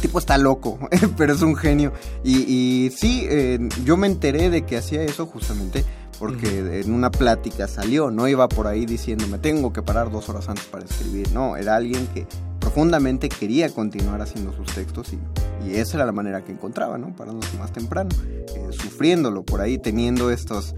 [0.00, 0.78] el tipo está loco,
[1.18, 1.92] pero es un genio.
[2.24, 5.84] Y, y sí, eh, yo me enteré de que hacía eso justamente
[6.18, 10.28] porque en una plática salió, no iba por ahí diciendo me tengo que parar dos
[10.28, 12.26] horas antes para escribir, no, era alguien que
[12.58, 15.18] profundamente quería continuar haciendo sus textos y,
[15.66, 17.16] y esa era la manera que encontraba, ¿no?
[17.16, 18.10] Parándose más temprano,
[18.54, 20.74] eh, sufriéndolo por ahí, teniendo estos,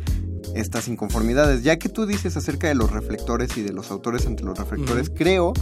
[0.55, 1.65] estas inconformidades.
[1.65, 5.11] Ya que tú dices acerca de los reflectores y de los autores ante los reflectores,
[5.11, 5.55] creo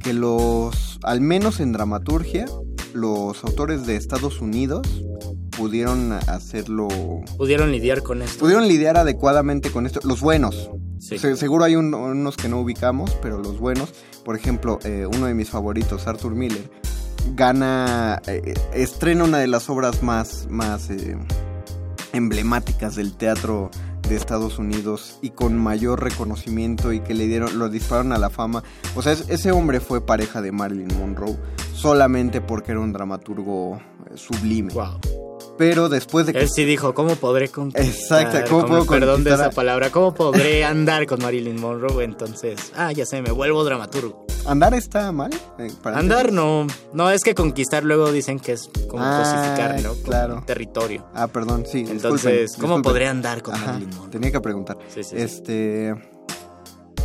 [0.00, 2.46] que los, al menos en dramaturgia,
[2.92, 4.86] los autores de Estados Unidos
[5.56, 6.88] pudieron hacerlo
[7.36, 8.38] Pudieron lidiar con esto.
[8.40, 10.00] pudieron lidiar adecuadamente con esto.
[10.04, 10.70] Los buenos.
[10.98, 11.18] Sí.
[11.18, 13.90] Se- seguro hay un- unos que no ubicamos, pero los buenos.
[14.24, 16.70] Por ejemplo, eh, uno de mis favoritos, Arthur Miller,
[17.34, 21.16] gana, eh, estrena una de las obras más, más eh,
[22.12, 23.70] emblemáticas del teatro
[24.08, 28.30] de Estados Unidos y con mayor reconocimiento y que le dieron, lo dispararon a la
[28.30, 28.62] fama.
[28.94, 31.36] O sea, es- ese hombre fue pareja de Marilyn Monroe
[31.74, 34.72] solamente porque era un dramaturgo eh, sublime.
[34.72, 34.98] Wow.
[35.58, 38.22] Pero después de que Él sí dijo, ¿cómo podré conquistar?
[38.22, 42.02] Exacto, ¿cómo puedo el perdón de conquistar esa palabra, ¿cómo podré andar con Marilyn Monroe?
[42.04, 44.26] Entonces, ah, ya sé, me vuelvo dramaturgo.
[44.46, 45.30] ¿Andar está mal?
[45.58, 46.34] Eh, para Andar ti?
[46.34, 49.90] no, no es que conquistar luego dicen que es como Ah, cosificar, ¿no?
[49.90, 50.42] Como claro.
[50.46, 51.06] territorio.
[51.14, 51.84] Ah, perdón, sí.
[51.88, 54.08] Entonces, disculpen, ¿cómo podré andar con Ajá, Monroe?
[54.10, 54.78] Tenía que preguntar.
[54.92, 55.16] Sí, sí.
[55.16, 55.94] Este.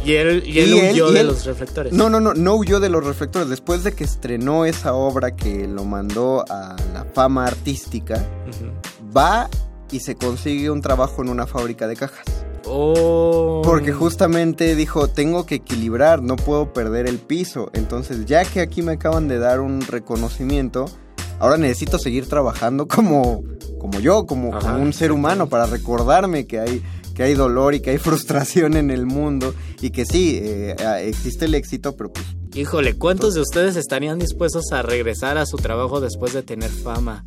[0.05, 1.91] Y él, y él y él- huyó y de los reflectores.
[1.93, 3.49] No, no, no, no huyó de los reflectores.
[3.49, 8.23] Después de que estrenó esa obra que lo mandó a la fama artística,
[9.15, 9.49] va
[9.91, 12.25] y se consigue un trabajo en una fábrica de cajas.
[12.67, 13.61] Oh.
[13.63, 17.69] Porque justamente dijo, tengo que equilibrar, no puedo perder el piso.
[17.73, 20.85] Entonces, ya que aquí me acaban de dar un reconocimiento,
[21.39, 23.43] ahora necesito seguir trabajando como,
[23.79, 26.83] como yo, como, Ajá, como un ser humano, para recordarme que hay,
[27.15, 29.53] que hay dolor y que hay frustración en el mundo.
[29.81, 32.25] Y que sí, eh, existe el éxito, pero pues
[32.57, 37.23] Híjole, ¿cuántos de ustedes estarían dispuestos a regresar a su trabajo después de tener fama?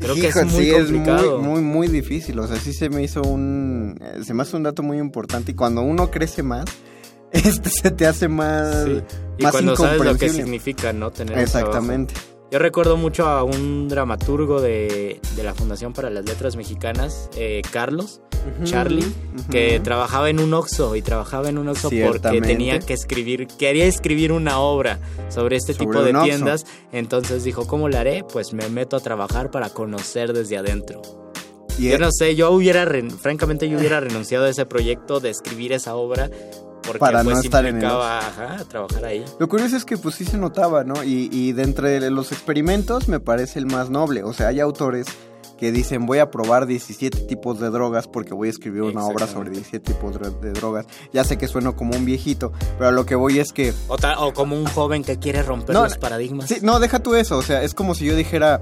[0.00, 1.38] Creo que Híjole, es muy sí, complicado.
[1.38, 2.38] muy, muy, muy difícil.
[2.38, 3.96] O sea, sí se me hizo un.
[4.00, 5.52] eh, Se me hace un dato muy importante.
[5.52, 6.64] Y cuando uno crece más,
[7.32, 8.84] este se te hace más.
[8.84, 9.02] Sí.
[9.38, 10.42] Y más cuando sabes lo que incomprensible.
[10.44, 11.10] significa, ¿no?
[11.10, 12.14] Tener un Exactamente.
[12.14, 12.33] trabajo.
[12.50, 17.62] Yo recuerdo mucho a un dramaturgo de, de la Fundación para las Letras Mexicanas, eh,
[17.72, 18.20] Carlos,
[18.56, 19.06] Ujú, Charlie,
[19.50, 23.86] que trabajaba en un Oxxo y trabajaba en un Oxxo porque tenía que escribir, quería
[23.86, 26.66] escribir una obra sobre este Sobre tipo de tiendas.
[26.92, 28.24] Entonces dijo, ¿cómo lo haré?
[28.30, 31.02] Pues me meto a trabajar para conocer desde adentro.
[31.78, 32.86] Yo no sé, yo hubiera,
[33.20, 36.30] francamente, yo hubiera renunciado a ese proyecto de escribir esa obra
[36.86, 39.24] porque Para no pues estar en el ajá, trabajar ahí.
[39.38, 41.02] Lo curioso es que pues sí se notaba, ¿no?
[41.04, 44.22] Y, y de entre los experimentos me parece el más noble.
[44.22, 45.06] O sea, hay autores
[45.58, 49.26] que dicen voy a probar 17 tipos de drogas porque voy a escribir una obra
[49.26, 50.86] sobre 17 tipos de, drogas.
[51.12, 53.72] Ya sé que sueno como un viejito, pero a lo que voy es que...
[53.88, 56.48] O, como un joven que quiere romper No, los paradigmas.
[56.48, 57.38] Sí, no, deja tú eso.
[57.38, 58.60] O sea, es como si yo dijera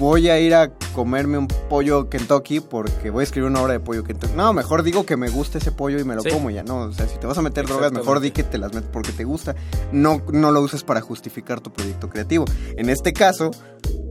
[0.00, 3.80] voy a ir a comerme un pollo Kentucky porque voy a escribir una obra de
[3.80, 4.32] pollo Kentucky.
[4.34, 6.30] No, mejor digo que me gusta ese pollo y me lo Sí.
[6.30, 6.78] como ya, ¿no?
[6.84, 9.12] O sea, si te vas a meter drogas, mejor di que te las metes porque
[9.12, 9.54] te gusta.
[9.92, 12.46] No, no lo uses para justificar tu proyecto creativo.
[12.76, 13.50] En este caso,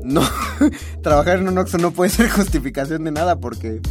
[0.03, 0.21] no,
[1.01, 3.81] trabajar en un Oxxo no puede ser justificación de nada porque...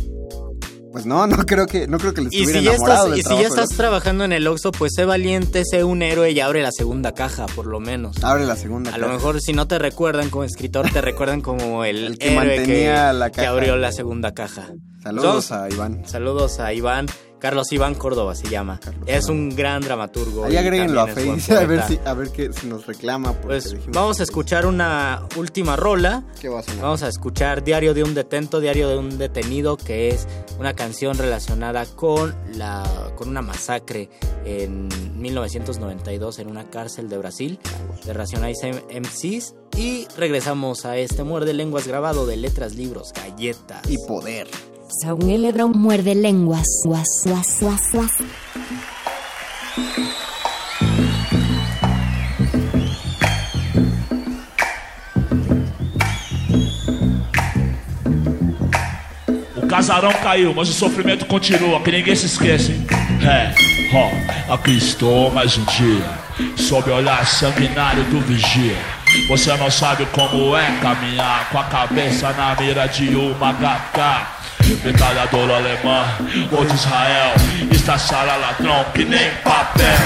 [0.92, 3.10] Pues no, no creo que, no creo que le Y estuviera si, ya enamorado estás,
[3.10, 6.30] del y si ya estás trabajando en el Oxxo, pues sé valiente, sé un héroe
[6.30, 8.22] y abre la segunda caja, por lo menos.
[8.24, 8.94] Abre la segunda.
[8.94, 9.16] A lo caja.
[9.16, 13.10] mejor si no te recuerdan como escritor, te recuerdan como el, El que héroe mantenía
[13.10, 13.50] que, la que caja.
[13.50, 14.68] abrió la segunda caja.
[15.02, 16.02] Saludos Entonces, a Iván.
[16.06, 17.06] Saludos a Iván.
[17.38, 18.80] Carlos Iván Córdoba se llama.
[19.06, 20.44] es un gran dramaturgo.
[20.44, 23.32] Ahí agréguenlo a buen a ver si, a ver qué, si nos reclama.
[23.32, 26.24] Pues vamos a escuchar una última rola.
[26.40, 26.82] ¿Qué va a sonar?
[26.82, 30.26] Vamos a escuchar Diario de un detento, Diario de un detenido, que es
[30.58, 32.84] una canción relacionada con la
[33.16, 34.08] con una masacre
[34.44, 37.58] en 1992 en una cárcel de Brasil
[38.04, 43.96] de Racionais MCs y regresamos a este muerde lenguas grabado de letras, libros, galletas y
[44.06, 44.48] poder.
[44.90, 46.66] Saúl Lebron muerde lenguas.
[46.82, 48.12] Guas, guas, guas, guas.
[59.56, 62.72] O casarão caiu, mas o sofrimento continua, que ninguém se esquece.
[63.22, 63.52] É,
[63.94, 66.08] ó, aqui estou mais um dia,
[66.56, 68.78] sob o olhar sanguinário do vigia.
[69.28, 74.37] Você não sabe como é caminhar com a cabeça na mira de uma HK.
[74.84, 76.04] Metralhadora alemã
[76.52, 77.34] ou de Israel,
[77.70, 79.96] estaçara ladrão que nem papel.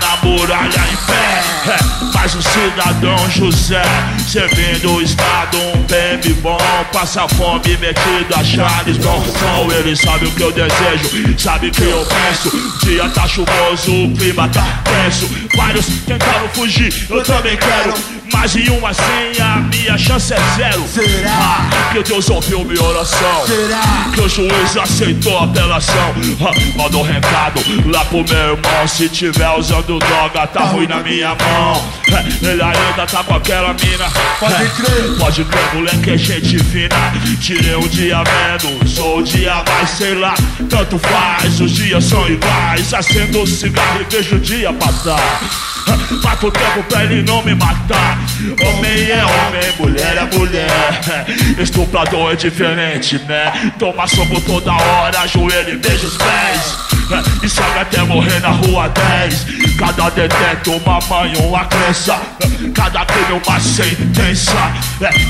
[0.00, 1.42] Na muralha em pé,
[1.72, 1.96] é,
[2.26, 3.82] o cidadão José,
[4.28, 6.58] servindo o Estado um bem bom,
[6.92, 9.68] passa fome metido a Charles Bronson.
[9.78, 12.78] Ele sabe o que eu desejo, sabe o que eu penso.
[12.84, 15.28] Dia tá chuvoso, o clima tá tenso.
[15.56, 17.94] Vários tentaram fugir, eu também quero.
[18.32, 20.84] Mas em uma senha, minha chance é zero.
[20.88, 21.30] Será?
[21.30, 23.46] Ah, que Deus ouviu minha oração.
[23.46, 24.10] Será?
[24.14, 26.14] Que o juiz aceitou a apelação.
[26.40, 28.88] Ah, mandou recado lá pro meu irmão.
[28.88, 31.84] Se tiver usando droga, tá ruim na minha mão.
[32.08, 34.10] É, ele ainda tá com aquela mina.
[34.38, 35.16] Pode É, crer.
[35.18, 36.96] Pode crer, moleque, é gente fina.
[37.40, 40.34] Tirei um dia menos, ou um dia mais, sei lá.
[40.68, 42.92] Tanto faz, os dias são iguais.
[42.94, 45.40] Acendo o cigarro e vejo o dia passar.
[46.22, 48.18] Mato o tempo pra ele não me matar.
[48.60, 51.26] Homem é homem, mulher é mulher.
[51.58, 53.72] Estuprador é diferente, né?
[53.78, 56.86] Toma soco toda hora, ajoelha e beija os pés.
[57.42, 59.76] E sabe até morrer na rua 10.
[59.78, 62.20] Cada detento, uma mãe, uma crença.
[62.74, 64.72] Cada crime, uma sentença.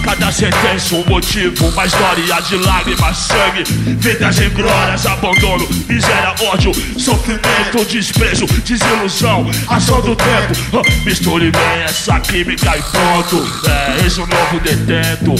[0.02, 3.64] Cada sentença, um motivo, uma história de lágrimas, sangue.
[3.98, 10.45] Vidas em glórias, abandono, miséria, ódio, sofrimento, desprezo, desilusão, ação do tempo.
[11.04, 13.46] Misture bem essa química e pronto.
[13.68, 15.34] É, eis um novo detento.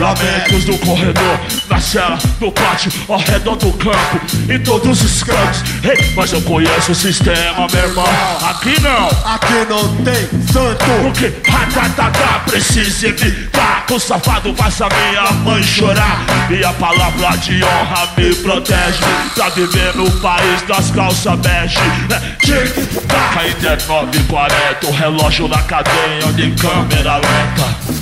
[0.00, 5.62] Lamentos do corredor, na cela, no pátio, ao redor do campo, em todos os cantos.
[5.82, 8.06] Ei, mas eu conheço o sistema, meu irmão.
[8.48, 9.08] Aqui não.
[9.24, 10.84] Aqui não tem santo.
[11.02, 16.24] Porque ratatata precisa evitar que o safado faça minha mãe chorar.
[16.50, 19.00] E a palavra de honra me protege
[19.34, 21.78] pra viver no país das calças bege.
[22.10, 24.47] É, tic-tac, ainda é 9h40,
[24.86, 27.97] o relógio na cadeia de câmera lenta.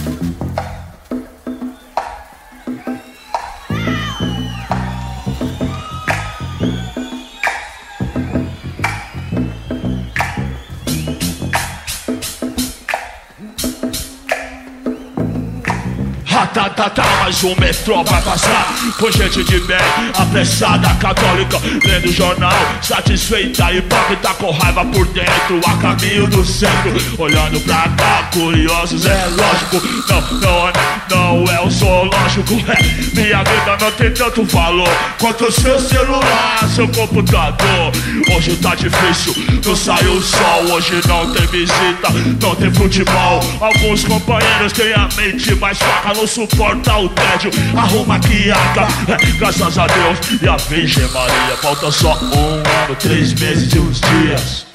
[16.57, 18.75] Ratatata, mas o metrô vai passar.
[18.99, 19.77] Com gente de bem,
[20.17, 27.61] apressada, católica Lendo jornal, satisfeita Hipócrita com raiva por dentro A caminho do centro, olhando
[27.61, 29.87] pra cá Curiosos, é lógico.
[30.09, 34.89] Não, não, não é o zoológico é, Minha vida não tem tanto valor
[35.21, 37.93] Quanto seu celular, seu computador.
[38.35, 39.35] Hoje tá difícil,
[39.65, 42.09] não sai o sol Hoje não tem visita,
[42.41, 43.41] não tem futebol.
[43.61, 49.39] Alguns companheiros têm a mente mais fraca Não suporta o tédio, arruma que aca é,
[49.39, 54.01] Graças a Deus e a Virgem Maria Falta só um ano, três meses e uns
[54.01, 54.67] dias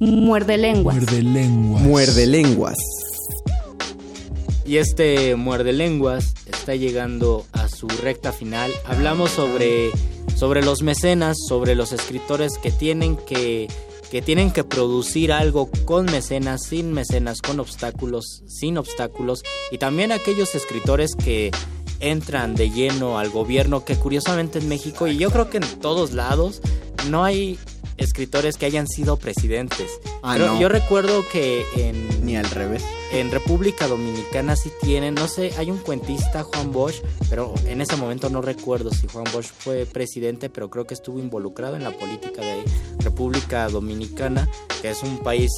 [0.00, 0.96] Muerde lenguas.
[0.96, 2.76] Muerde lenguas.
[4.66, 8.72] Y este muerde lenguas está llegando a su recta final.
[8.84, 9.92] Hablamos sobre,
[10.34, 13.68] sobre los mecenas, sobre los escritores que tienen que,
[14.12, 19.42] que tienen que producir algo con mecenas, sin mecenas, con obstáculos, sin obstáculos.
[19.70, 21.50] Y también aquellos escritores que
[21.98, 26.12] entran de lleno al gobierno, que curiosamente en México, y yo creo que en todos
[26.12, 26.60] lados,
[27.08, 27.58] no hay
[28.02, 29.90] escritores que hayan sido presidentes.
[30.22, 30.60] Ah, Pero no.
[30.60, 32.84] Yo recuerdo que en Ni al revés.
[33.12, 37.96] en República Dominicana sí tienen, no sé, hay un cuentista, Juan Bosch, pero en ese
[37.96, 41.90] momento no recuerdo si Juan Bosch fue presidente, pero creo que estuvo involucrado en la
[41.90, 42.62] política de
[43.00, 44.48] República Dominicana,
[44.80, 45.50] que es un país,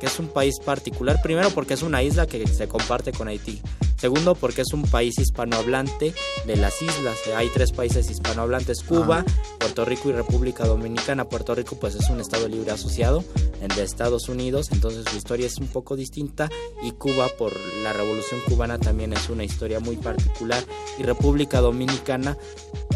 [0.00, 3.60] que es un país particular, primero porque es una isla que se comparte con Haití.
[3.96, 6.12] Segundo, porque es un país hispanohablante
[6.44, 7.16] de las islas.
[7.36, 9.24] Hay tres países hispanohablantes, Cuba,
[9.60, 11.24] Puerto Rico y República Dominicana.
[11.28, 13.24] Puerto Rico pues es un estado libre asociado
[13.68, 16.50] de Estados Unidos, entonces su historia es un poco distinta
[16.82, 20.62] y Cuba por la Revolución cubana también es una historia muy particular.
[20.98, 22.36] Y República Dominicana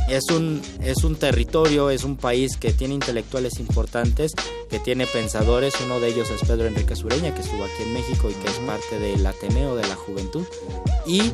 [0.08, 4.32] es un es un territorio, es un país que tiene intelectuales importantes,
[4.68, 8.28] que tiene pensadores, uno de ellos es Pedro Enrique Sureña que estuvo aquí en México
[8.28, 10.44] y que es parte del Ateneo de la Juventud.
[11.06, 11.32] Y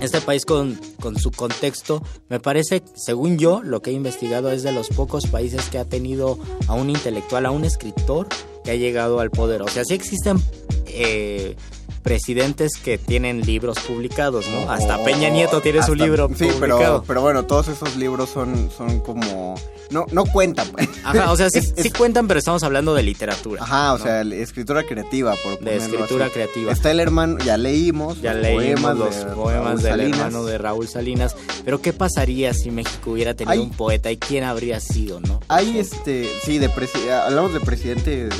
[0.00, 4.62] este país con, con su contexto, me parece, según yo, lo que he investigado es
[4.62, 8.28] de los pocos países que ha tenido a un intelectual, a un escritor
[8.64, 9.62] que ha llegado al poder.
[9.62, 10.38] O sea, sí existen
[10.86, 11.56] eh,
[12.04, 14.70] presidentes que tienen libros publicados, ¿no?
[14.70, 16.78] Hasta Peña Nieto tiene su libro Sí, publicado.
[16.78, 19.54] pero, pero bueno, todos esos libros son, son como...
[19.90, 20.68] No, no cuentan.
[20.68, 20.88] pues.
[21.02, 23.62] Ajá, o sea, sí, Es- sí cuentan, pero estamos hablando de literatura.
[23.62, 24.04] Ajá, o ¿no?
[24.04, 26.34] sea, escritura creativa, por de escritura así.
[26.34, 26.72] creativa.
[26.72, 30.20] Está el hermano, ya leímos, Ya los leímos poemas los de poemas del Salinas.
[30.20, 31.34] hermano de Raúl Salinas.
[31.64, 35.40] Pero ¿qué pasaría si México hubiera tenido Hay- un poeta y quién habría sido, no?
[35.48, 38.30] Hay este, sí, de presi- hablamos de presidente de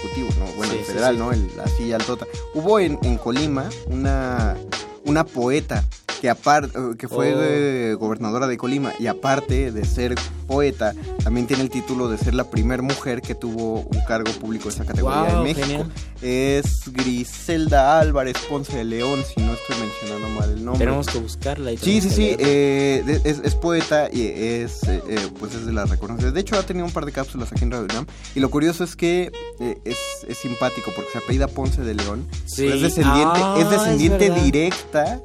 [0.00, 0.46] ejecutivo, ¿no?
[0.52, 1.18] Bueno, Sí, el sí, federal, sí.
[1.18, 1.32] ¿no?
[1.32, 2.26] El, así altota.
[2.54, 4.56] Hubo en, en Colima una,
[5.04, 5.84] una poeta
[6.20, 7.38] que aparte que fue Oh.
[7.42, 10.14] eh, gobernadora de Colima y aparte de ser
[10.46, 10.92] poeta,
[11.24, 14.74] también tiene el título de ser la primer mujer que tuvo un cargo público de
[14.74, 15.66] esa categoría Wow, en México.
[15.66, 15.92] genial.
[16.20, 20.84] Es Griselda Álvarez Ponce de León, si no estoy mencionando mal el nombre.
[20.84, 21.72] Tenemos que buscarla.
[21.72, 25.72] Y Sí, sí, sí, eh, es, es poeta y es, eh, eh, pues es de
[25.72, 26.34] las reconocidas.
[26.34, 28.06] De hecho, ha tenido un par de cápsulas aquí en Radio UNAM.
[28.34, 29.30] Y lo curioso es que
[29.60, 29.96] eh, es,
[30.28, 32.26] es simpático porque se apellida Ponce de León.
[32.44, 32.62] Sí.
[32.64, 34.44] pero es descendiente, Ah, es es descendiente verdad.
[34.90, 35.20] Directa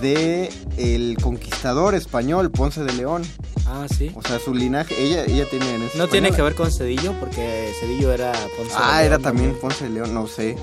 [0.00, 3.22] de el conquistador español Ponce de León.
[3.66, 4.10] Ah, sí.
[4.14, 7.70] O sea, su linaje, ella, ella tiene en No tiene que ver con Cedillo, porque
[7.80, 10.56] Cedillo era Ponce de Ah, León era también Ponce de León, no sé.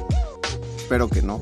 [0.78, 1.42] Espero que no.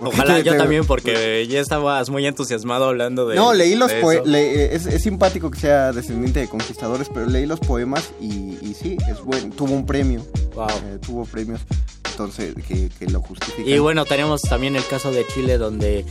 [0.00, 3.36] Ojalá yo también, porque ya estabas muy entusiasmado hablando de.
[3.36, 4.26] No, leí los de poemas.
[4.28, 4.88] eso.
[4.88, 8.98] Es, es simpático que sea descendiente de conquistadores, pero leí los poemas y, y sí,
[9.08, 9.54] es bueno.
[9.54, 10.22] Tuvo un premio.
[10.54, 10.66] Wow.
[10.68, 11.62] Eh, tuvo premios,
[12.14, 13.68] entonces, que, que lo justifican.
[13.68, 16.04] Y bueno, tenemos también el caso de Chile, donde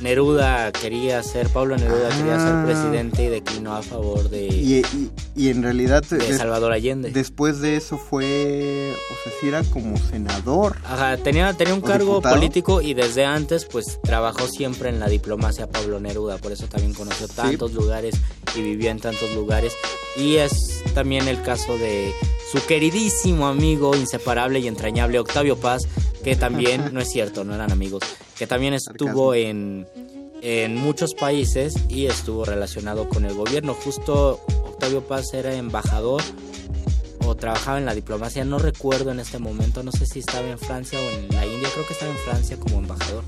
[0.00, 2.64] Neruda quería ser, Pablo Neruda quería Ah.
[2.64, 6.04] ser presidente y declinó a favor de, Y, y- y en realidad.
[6.08, 7.10] de des- Salvador Allende.
[7.10, 8.92] Después de eso fue.
[8.94, 10.76] O sea, sí era como senador.
[10.84, 12.36] Ajá, tenía, tenía un ¿O cargo diputado?
[12.36, 16.94] político y desde antes pues trabajó siempre en la diplomacia Pablo Neruda, por eso también
[16.94, 18.14] conoció tantos lugares
[18.54, 19.72] y vivió en tantos lugares.
[20.16, 22.12] Y es también el caso de
[22.50, 25.86] su queridísimo amigo inseparable y entrañable Octavio Paz,
[26.24, 28.02] que también, no es cierto, no eran amigos,
[28.38, 29.86] que también estuvo en,
[30.40, 33.74] en muchos países y estuvo relacionado con el gobierno.
[33.74, 36.22] Justo Octavio Paz era embajador
[37.26, 40.58] o trabajaba en la diplomacia, no recuerdo en este momento, no sé si estaba en
[40.58, 43.24] Francia o en la India, creo que estaba en Francia como embajador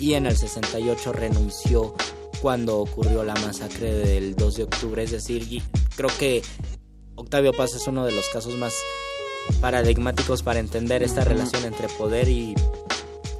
[0.00, 1.94] y en el 68 renunció
[2.42, 5.62] cuando ocurrió la masacre del 2 de octubre, es decir,
[5.96, 6.42] creo que
[7.16, 8.74] Octavio Paz es uno de los casos más
[9.60, 12.54] paradigmáticos para entender esta relación entre poder y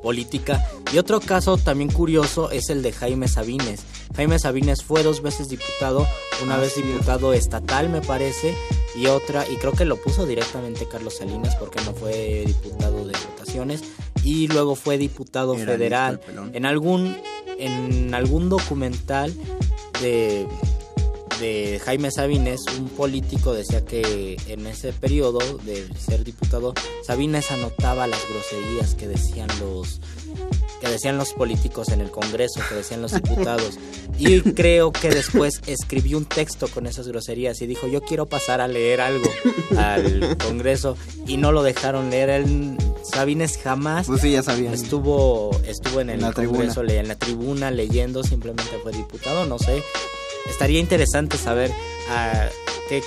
[0.03, 0.65] política.
[0.93, 3.83] Y otro caso también curioso es el de Jaime Sabines.
[4.15, 6.07] Jaime Sabines fue dos veces diputado,
[6.43, 8.55] una vez diputado estatal me parece,
[8.95, 13.17] y otra, y creo que lo puso directamente Carlos Salinas porque no fue diputado de
[13.31, 13.83] votaciones,
[14.23, 16.21] y luego fue diputado Era federal.
[16.53, 17.17] En algún,
[17.59, 19.35] en algún documental
[20.01, 20.47] de
[21.41, 26.75] de Jaime Sabines, un político decía que en ese periodo de ser diputado,
[27.07, 30.01] Sabines anotaba las groserías que decían los
[30.81, 33.79] que decían los políticos en el Congreso, que decían los diputados.
[34.19, 38.61] Y creo que después escribió un texto con esas groserías y dijo, yo quiero pasar
[38.61, 39.31] a leer algo
[39.79, 42.29] al Congreso y no lo dejaron leer.
[42.31, 44.75] Él, Sabines jamás Pues sí, ya sabían.
[44.75, 47.01] estuvo, estuvo en el la Congreso, tribuna.
[47.01, 49.83] en la tribuna leyendo, simplemente fue diputado, no sé.
[50.49, 51.71] Estaría interesante saber
[52.11, 52.49] ah,
[52.89, 53.03] qué,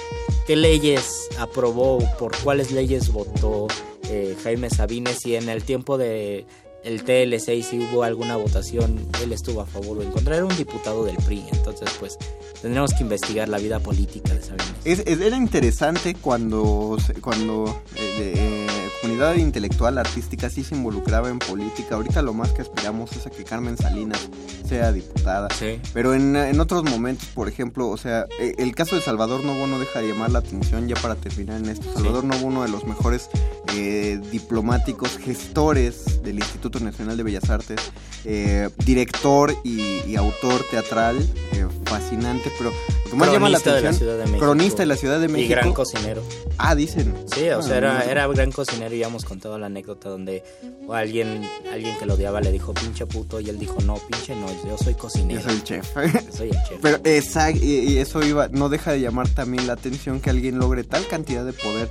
[0.45, 3.67] qué leyes aprobó, por cuáles leyes votó
[4.09, 6.45] eh, Jaime Sabines y en el tiempo de
[6.83, 10.35] el TLC si hubo alguna votación, él estuvo a favor o en contra.
[10.35, 12.17] Era un diputado del PRI, entonces pues
[12.61, 14.67] tendríamos que investigar la vida política de Sabines.
[14.85, 18.67] Es- es- era interesante cuando, cuando eh, eh,
[19.01, 21.95] comunidad intelectual, artística, sí se involucraba en política.
[21.95, 24.27] Ahorita lo más que esperamos es a que Carmen Salinas
[24.67, 25.47] sea diputada.
[25.57, 25.79] Sí.
[25.93, 29.67] Pero en, en otros momentos, por ejemplo, o sea, eh, el caso de Salvador Novo
[29.67, 31.85] no deja de llamar la atención ya para terminar en esto.
[31.93, 33.29] Salvador Novo, uno de los mejores
[33.75, 37.79] eh, diplomáticos, gestores del Instituto Nacional de Bellas Artes,
[38.25, 41.17] eh, director y, y autor teatral,
[41.53, 44.39] eh, fascinante, pero lo que más llama la Cronista de la atención, Ciudad de México.
[44.45, 45.45] cronista de la Ciudad de México.
[45.45, 46.21] Y gran cocinero.
[46.57, 47.13] Ah, dicen.
[47.33, 50.43] Sí, o sea, Ah, era, era gran cocinero y ya hemos contado la anécdota donde
[50.91, 54.47] alguien, alguien que lo odiaba le dijo pinche puto y él dijo no, pinche no,
[54.67, 55.39] yo soy cocinero.
[55.41, 55.87] Yo soy el chef.
[56.35, 56.79] Soy el chef.
[56.81, 60.57] Pero exacto, y, y eso iba, no deja de llamar también la atención que alguien
[60.59, 61.89] logre tal cantidad de poder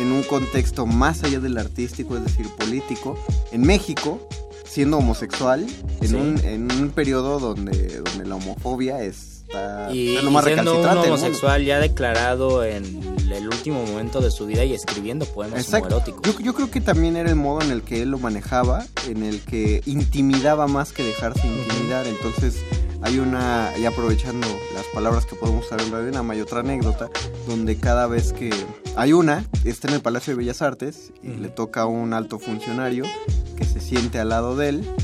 [0.00, 3.18] en un contexto más allá del artístico, es decir, político,
[3.52, 4.20] en México,
[4.64, 5.66] siendo homosexual,
[6.00, 6.14] en, Sí.
[6.14, 9.34] un, en un periodo donde, donde la homofobia está
[9.92, 12.84] y, lo más y siendo un homosexual ya declarado en
[13.30, 16.22] el último momento de su vida y escribiendo poemas homoeróticos.
[16.22, 19.22] Yo, yo creo que también era el modo en el que él lo manejaba, en
[19.22, 22.06] el que intimidaba más que dejarse intimidar.
[22.06, 22.56] Entonces,
[23.04, 27.10] hay una, y aprovechando las palabras que podemos usar en Radio Nama, hay otra anécdota
[27.46, 28.50] donde cada vez que
[28.96, 32.38] hay una, está en el Palacio de Bellas Artes y le toca a un alto
[32.38, 33.04] funcionario
[33.58, 34.94] que se siente al lado de él.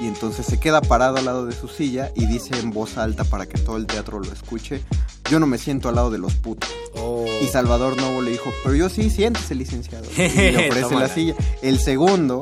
[0.00, 3.22] Y entonces se queda parado al lado de su silla y dice en voz alta
[3.22, 4.82] para que todo el teatro lo escuche,
[5.30, 6.70] yo no me siento al lado de los putos.
[6.94, 7.26] Oh.
[7.42, 10.06] Y Salvador Novo le dijo, pero yo sí, siéntese licenciado.
[10.16, 11.34] Y le ofrece la silla.
[11.60, 12.40] El segundo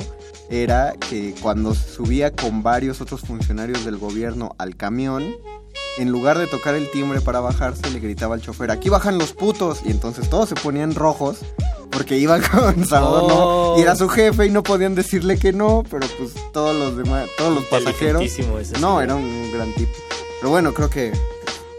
[0.51, 5.35] era que cuando subía con varios otros funcionarios del gobierno al camión,
[5.99, 9.33] en lugar de tocar el timbre para bajarse, le gritaba al chofer, aquí bajan los
[9.33, 9.81] putos.
[9.85, 11.39] Y entonces todos se ponían rojos
[11.91, 15.85] porque iba con Salvador Novo y era su jefe y no podían decirle que no,
[15.89, 18.23] pero pues todos los demás, todos los pasajeros.
[18.81, 19.93] No, era un gran tipo.
[20.41, 21.13] Pero bueno, creo que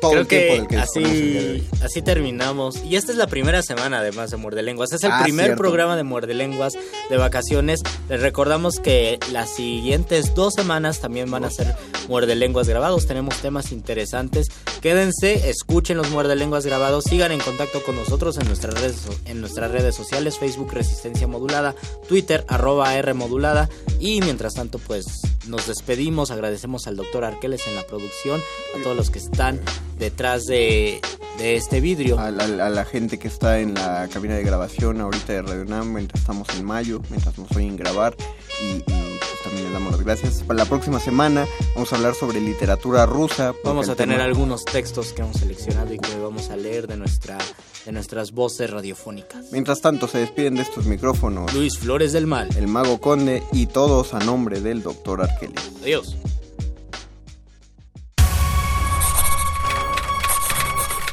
[0.01, 2.83] todo Creo el tiempo que, del así, así terminamos.
[2.83, 4.91] Y esta es la primera semana además de Muerde Lenguas.
[4.91, 5.61] Es el Ah, primer cierto.
[5.61, 6.73] programa de Muerde Lenguas
[7.09, 7.81] de vacaciones.
[8.09, 11.75] Les recordamos que las siguientes dos semanas también van a ser
[12.09, 13.05] Muerde Lenguas grabados.
[13.07, 14.47] Tenemos temas interesantes.
[14.81, 17.03] Quédense, escuchen los Muerde Lenguas grabados.
[17.05, 18.95] Sigan en contacto con nosotros en nuestras redes,
[19.25, 20.37] en nuestras redes sociales.
[20.39, 21.75] Facebook Resistencia Modulada.
[22.09, 23.69] Twitter arroba R Modulada.
[23.99, 25.05] Y mientras tanto pues
[25.47, 26.31] nos despedimos.
[26.31, 28.41] Agradecemos al doctor Arqueles en la producción.
[28.77, 29.59] A todos los que están
[30.01, 30.99] detrás de,
[31.37, 32.19] de este vidrio.
[32.19, 35.63] A la, a la gente que está en la cabina de grabación ahorita de Radio
[35.65, 38.15] Nam, mientras estamos en mayo, mientras nos oyen grabar
[38.61, 40.43] y, y, pues también les damos las gracias.
[40.43, 41.45] Para la próxima semana
[41.75, 43.53] vamos a hablar sobre literatura rusa.
[43.63, 46.97] Vamos a tener tema- algunos textos que hemos seleccionado y que vamos a leer de
[46.97, 47.37] nuestra
[47.85, 49.51] de nuestras voces radiofónicas.
[49.51, 53.65] Mientras tanto se despiden de estos micrófonos Luis Flores del Mal, el Mago Conde y
[53.67, 55.71] todos a nombre del Doctor Arqueles.
[55.81, 56.15] Adiós.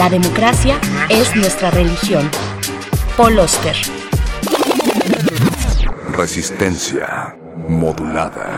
[0.00, 0.80] La democracia
[1.10, 2.30] es nuestra religión.
[3.18, 3.76] Paul Oster.
[6.16, 7.36] Resistencia
[7.68, 8.49] modulada.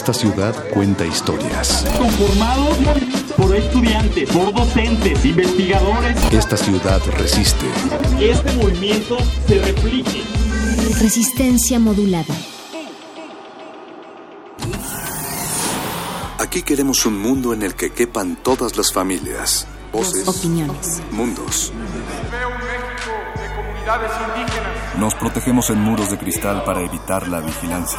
[0.00, 1.84] Esta ciudad cuenta historias.
[1.98, 2.78] Conformados
[3.36, 6.16] por estudiantes, por docentes, investigadores.
[6.32, 7.66] Esta ciudad resiste.
[8.18, 10.22] Que este movimiento se replique.
[11.02, 12.34] Resistencia modulada.
[16.38, 21.02] Aquí queremos un mundo en el que quepan todas las familias, voces, Opiniones.
[21.10, 21.72] mundos.
[22.30, 24.96] Veo un México de comunidades indígenas.
[24.98, 27.98] Nos protegemos en muros de cristal para evitar la vigilancia.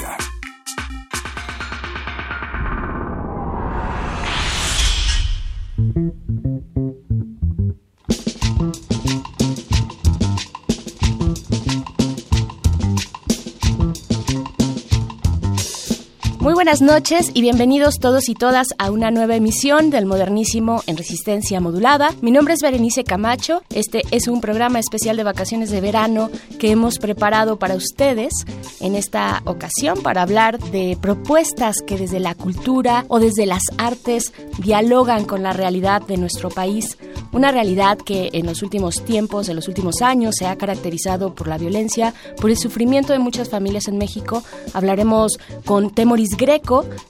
[16.71, 21.59] Buenas noches y bienvenidos todos y todas a una nueva emisión del Modernísimo en Resistencia
[21.59, 22.11] Modulada.
[22.21, 23.61] Mi nombre es Berenice Camacho.
[23.71, 28.31] Este es un programa especial de vacaciones de verano que hemos preparado para ustedes
[28.79, 34.31] en esta ocasión para hablar de propuestas que desde la cultura o desde las artes
[34.59, 36.97] dialogan con la realidad de nuestro país.
[37.33, 41.47] Una realidad que en los últimos tiempos, en los últimos años, se ha caracterizado por
[41.47, 44.43] la violencia, por el sufrimiento de muchas familias en México.
[44.73, 46.35] Hablaremos con Temoris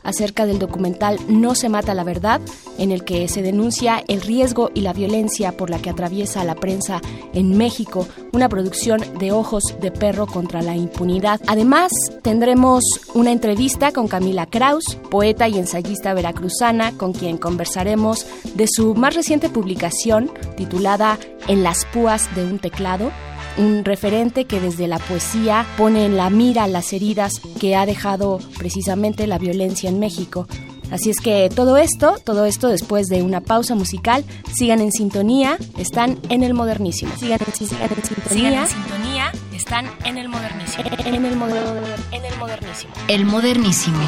[0.03, 2.41] Acerca del documental No se mata la verdad,
[2.77, 6.55] en el que se denuncia el riesgo y la violencia por la que atraviesa la
[6.55, 7.01] prensa
[7.33, 11.41] en México, una producción de ojos de perro contra la impunidad.
[11.47, 11.91] Además,
[12.21, 12.83] tendremos
[13.13, 18.25] una entrevista con Camila Kraus, poeta y ensayista veracruzana, con quien conversaremos
[18.55, 23.11] de su más reciente publicación titulada En las púas de un teclado,
[23.57, 28.39] un referente que desde la poesía pone en la mira las heridas que ha dejado
[28.57, 30.47] precisamente la violencia en México.
[30.91, 35.57] Así es que todo esto, todo esto después de una pausa musical, sigan en sintonía,
[35.77, 37.13] están en el modernísimo.
[37.17, 38.29] Sigan en, sigan en sintonía.
[38.29, 40.83] Sigan en sintonía, están en el modernísimo.
[41.05, 42.93] En el, moder- en el modernísimo.
[43.07, 43.99] El modernísimo.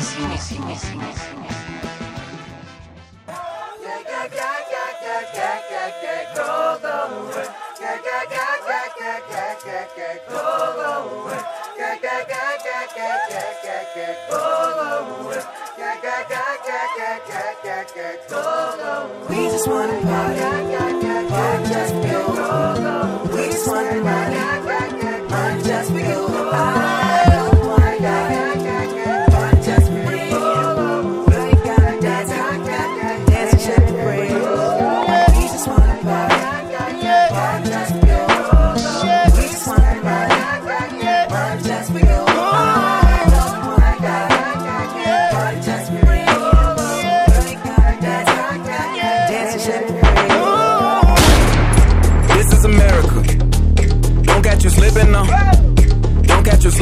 [13.95, 14.01] We
[19.49, 21.02] just wanna party,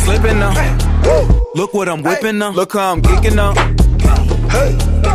[0.00, 0.52] Slipping now.
[1.54, 2.50] Look what I'm whipping now.
[2.50, 3.52] Look how I'm geeking now.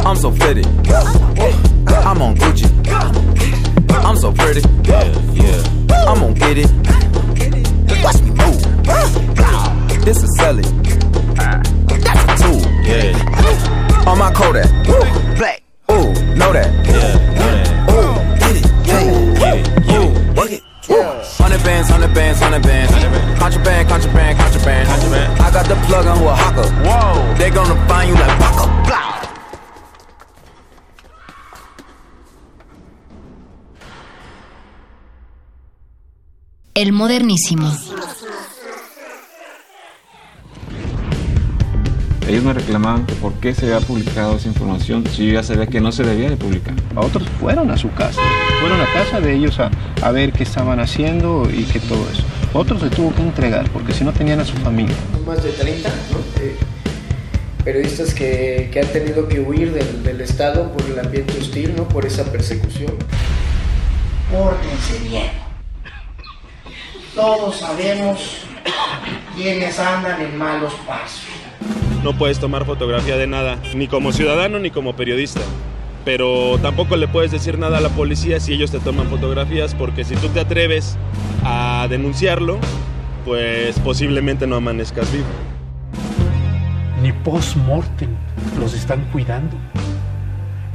[0.07, 0.65] I'm so fitted.
[0.67, 2.69] I'm on Gucci.
[3.91, 4.61] I'm so pretty.
[4.87, 5.63] Yeah, yeah.
[6.07, 6.69] I'm gonna get it.
[8.03, 8.61] Watch me move.
[10.05, 10.65] This is selling.
[11.35, 12.61] That's a tool.
[12.83, 14.07] Yeah.
[14.07, 14.69] On my Kodak.
[15.37, 15.63] Black.
[15.91, 16.69] Ooh, know that.
[16.85, 17.91] Yeah.
[17.91, 18.65] Ooh, get it.
[18.85, 19.63] Hey.
[19.97, 20.61] Ooh, work it.
[21.37, 22.84] Hundred bands, hundred bands, hundred bands.
[36.73, 37.71] El modernísimo.
[42.27, 45.67] Ellos me reclamaban que por qué se había publicado esa información si yo ya sabía
[45.67, 46.75] que no se debía de publicar.
[46.97, 48.19] A otros fueron a su casa,
[48.59, 52.25] fueron a casa de ellos a, a ver qué estaban haciendo y que todo eso.
[52.57, 54.95] Otros se tuvo que entregar porque si no tenían a su familia.
[55.27, 56.19] Más de 30 ¿no?
[56.41, 56.55] Eh,
[57.65, 61.85] periodistas que, que, han tenido que huir del, del Estado por el ambiente hostil, ¿no?
[61.89, 62.93] por esa persecución.
[64.31, 65.31] Pórtense bien.
[67.13, 68.45] Todos sabemos
[69.35, 71.25] quiénes andan en malos pasos
[72.05, 75.41] no puedes tomar fotografía de nada, ni como ciudadano ni como periodista.
[76.05, 80.03] Pero tampoco le puedes decir nada a la policía si ellos te toman fotografías, porque
[80.03, 80.95] si tú te atreves
[81.43, 82.59] a denunciarlo,
[83.25, 85.25] pues posiblemente no amanezcas vivo.
[87.01, 88.09] Ni post-mortem
[88.59, 89.57] los están cuidando.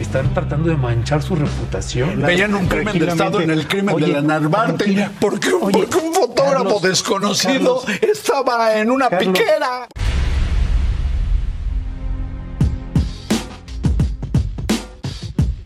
[0.01, 2.23] Están tratando de manchar su reputación.
[2.23, 5.11] Veían un crimen de Estado en el crimen oye, de la Narvarte.
[5.21, 9.87] Porque, oye, porque, un fotógrafo Carlos, desconocido Carlos, estaba en una Carlos, piquera.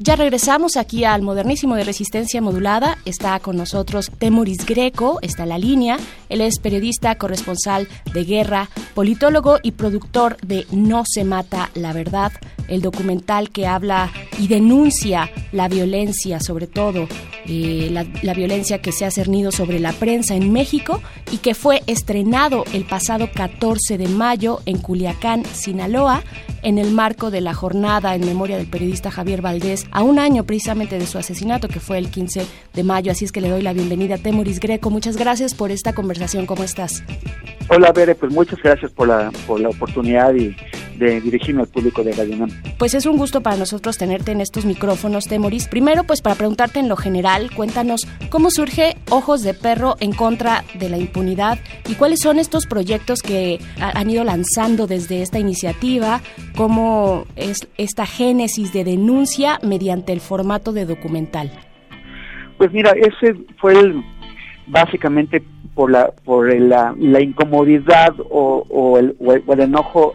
[0.05, 2.99] Ya regresamos aquí al modernísimo de resistencia modulada.
[3.07, 5.97] Está con nosotros Temoris Greco, está en la línea.
[6.29, 12.33] Él es periodista, corresponsal de guerra, politólogo y productor de No se mata la verdad,
[12.69, 17.09] el documental que habla y denuncia la violencia, sobre todo
[17.47, 21.01] eh, la, la violencia que se ha cernido sobre la prensa en México
[21.31, 26.23] y que fue estrenado el pasado 14 de mayo en Culiacán, Sinaloa,
[26.63, 30.45] en el marco de la jornada en memoria del periodista Javier Valdés, a un año
[30.45, 33.13] precisamente de su asesinato, que fue el 15 de mayo.
[33.13, 34.91] Así es que le doy la bienvenida a Temoris Greco.
[34.91, 36.47] Muchas gracias por esta conversación.
[36.47, 37.03] ¿Cómo estás?
[37.69, 40.55] Hola, Bere, pues muchas gracias por la, por la oportunidad y
[40.99, 42.51] de dirigirme al público de Radio UNAM.
[42.79, 45.67] Pues es un gusto para nosotros tenerte en estos micrófonos, Temoris.
[45.69, 50.65] Primero, pues para preguntarte en lo general, cuéntanos cómo surge Ojos de Perro en contra
[50.79, 56.21] de la impunidad y cuáles son estos proyectos que han ido lanzando desde esta iniciativa,
[56.57, 61.51] cómo es esta génesis de denuncia mediante el formato de documental.
[62.59, 63.95] Pues mira, ese fue
[64.67, 65.43] básicamente
[65.75, 70.15] por la por la, incomodidad o, el, enojo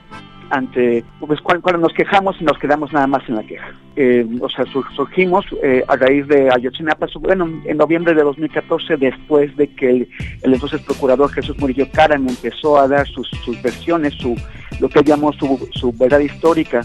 [0.49, 3.71] ante, pues cuando, nos quejamos y nos quedamos nada más en la queja.
[3.95, 4.65] Eh, o sea,
[4.95, 10.09] surgimos eh, a raíz de Ayotzinapa, bueno, en noviembre de 2014, después de que el,
[10.41, 13.29] entonces procurador Jesús Murillo Caran empezó a dar sus,
[13.61, 14.35] versiones, su,
[14.79, 16.81] lo que llamó su verdad histórica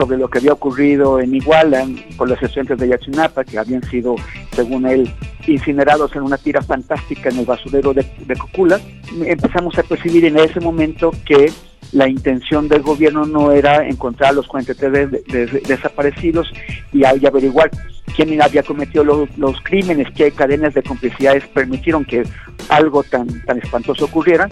[0.00, 1.86] sobre lo que había ocurrido en Iguala
[2.16, 4.16] con los estudiantes de Ayotzinapa, que habían sido,
[4.52, 5.10] según él,
[5.46, 8.06] incinerados en una tira fantástica en el basurero de,
[8.38, 8.80] Cocula.
[9.26, 11.52] Empezamos a percibir en ese momento que
[11.92, 16.50] la intención del gobierno no era encontrar a los 43 de, de, de, desaparecidos
[16.94, 17.70] y, y, averiguar
[18.16, 22.22] quién había cometido los, los, crímenes, qué cadenas de complicidades permitieron que
[22.70, 24.48] algo tan, tan espantoso ocurriera.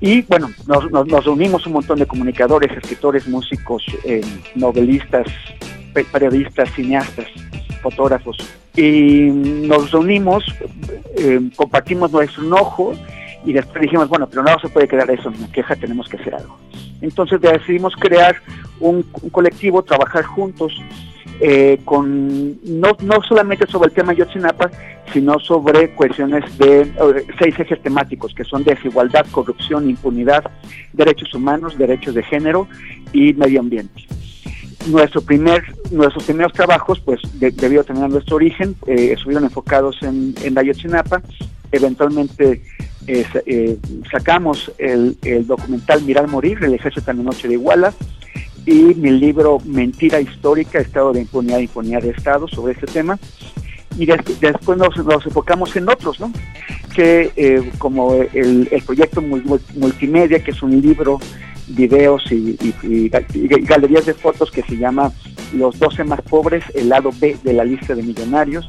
[0.00, 4.20] Y bueno, nos, nos, reunimos un montón de comunicadores, escritores, músicos, eh,
[4.54, 5.26] novelistas,
[6.12, 7.26] periodistas, cineastas,
[7.82, 8.36] fotógrafos.
[8.76, 10.44] Y nos reunimos,
[11.16, 12.92] eh, compartimos nuestro enojo
[13.44, 16.16] y después dijimos, bueno, pero no se puede quedar eso en una queja, tenemos que
[16.16, 16.56] hacer algo.
[17.00, 18.36] Entonces decidimos crear
[18.78, 20.72] un colectivo, trabajar juntos,
[21.40, 24.70] eh, con no, no solamente sobre el tema Yotzinapa,
[25.12, 30.50] sino sobre cuestiones de eh, seis ejes temáticos, que son desigualdad, corrupción, impunidad,
[30.92, 32.66] derechos humanos, derechos de género
[33.12, 34.04] y medio ambiente.
[35.26, 40.34] Primer, nuestros primeros trabajos, pues, de, debido a tener nuestro origen, eh, estuvieron enfocados en,
[40.42, 41.22] en la Yotzinapa,
[41.70, 42.62] eventualmente
[44.10, 47.94] sacamos el, el, documental Mirar Morir, el ejército en la noche de Iguala,
[48.68, 53.18] y mi libro Mentira Histórica, Estado de Impunidad, Impunidad de Estado, sobre este tema.
[53.96, 56.30] Y des después nos, nos, enfocamos en otros, ¿no?
[56.94, 61.18] Que eh, como el, el proyecto multimedia, que es un libro,
[61.68, 62.58] videos y,
[62.92, 65.12] y, galerías de fotos que se llama
[65.54, 68.66] Los 12 más pobres, el lado B de la lista de millonarios.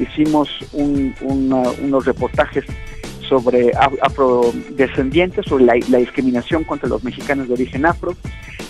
[0.00, 2.64] Hicimos un, una, unos reportajes
[3.28, 8.16] sobre afrodescendientes, sobre la, discriminación contra los mexicanos de origen afro.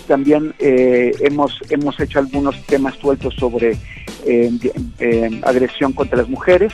[0.07, 3.77] También eh, hemos, hemos hecho algunos temas sueltos sobre
[4.25, 4.51] eh,
[4.99, 6.73] eh, agresión contra las mujeres.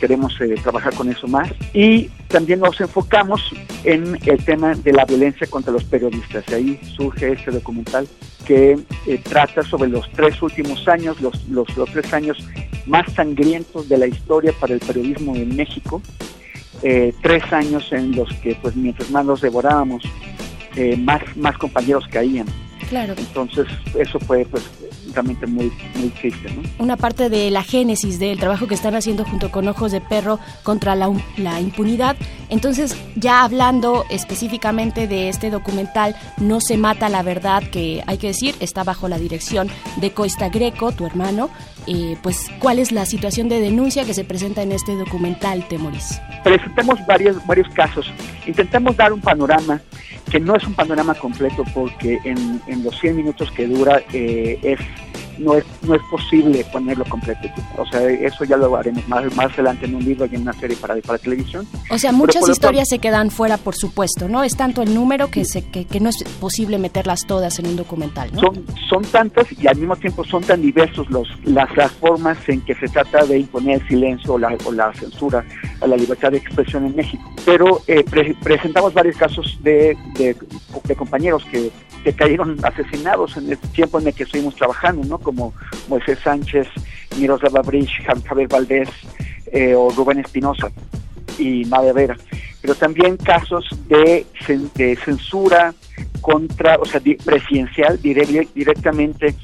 [0.00, 1.50] Queremos trabajar con eso más.
[1.72, 3.40] Y también nos enfocamos
[3.84, 6.46] en el tema de la violencia contra los periodistas.
[6.52, 8.06] Ahí surge este documental
[8.46, 8.78] que
[9.22, 12.46] trata sobre los tres últimos años, los, los tres años
[12.84, 16.02] más sangrientos de la historia para el periodismo en México
[16.82, 20.02] eh, tres años en los que pues mientras más nos devorábamos
[20.76, 22.46] eh, más más compañeros caían.
[22.88, 23.14] Claro.
[23.16, 23.66] Entonces
[23.98, 24.62] eso fue pues
[25.06, 26.50] francamente muy, muy triste.
[26.50, 26.62] ¿no?
[26.78, 30.38] Una parte de la génesis del trabajo que están haciendo junto con Ojos de Perro
[30.62, 32.16] contra la, la impunidad.
[32.48, 38.28] Entonces, ya hablando específicamente de este documental, No se mata la verdad, que hay que
[38.28, 41.50] decir, está bajo la dirección de Coista Greco, tu hermano.
[41.86, 46.20] Eh, pues, ¿cuál es la situación de denuncia que se presenta en este documental, Temoris?
[46.42, 48.10] Presentamos varios, varios casos.
[48.46, 49.80] Intentamos dar un panorama
[50.30, 54.58] que no es un panorama completo porque en, en los 100 minutos que dura eh,
[54.62, 54.80] es
[55.38, 57.48] no es no es posible ponerlo completo.
[57.76, 60.52] O sea, eso ya lo haremos más, más adelante en un libro y en una
[60.54, 61.66] serie para, para televisión.
[61.90, 64.42] O sea, muchas historias se quedan fuera, por supuesto, ¿no?
[64.42, 67.76] Es tanto el número que, se, que, que, no es posible meterlas todas en un
[67.76, 68.40] documental, ¿no?
[68.40, 72.60] Son, son tantas y al mismo tiempo son tan diversos los, las, las formas en
[72.62, 75.44] que se trata de imponer el silencio o la, o la censura
[75.80, 77.30] a la libertad de expresión en México.
[77.44, 80.36] Pero eh, pre presentamos varios casos de, de,
[80.84, 81.70] de compañeros que
[82.04, 85.18] que cayeron asesinados en el tiempo en el que estuvimos trabajando, ¿no?
[85.18, 85.52] Como
[85.88, 86.68] Moisés Sánchez,
[87.18, 88.88] Miroslava Bridge, Javier Valdés
[89.52, 90.70] eh, o Rubén Espinosa
[91.38, 92.16] y Nadia Vera.
[92.60, 94.26] Pero también casos de,
[95.04, 95.74] censura
[96.20, 99.34] contra, o sea, presidencial dire directamente,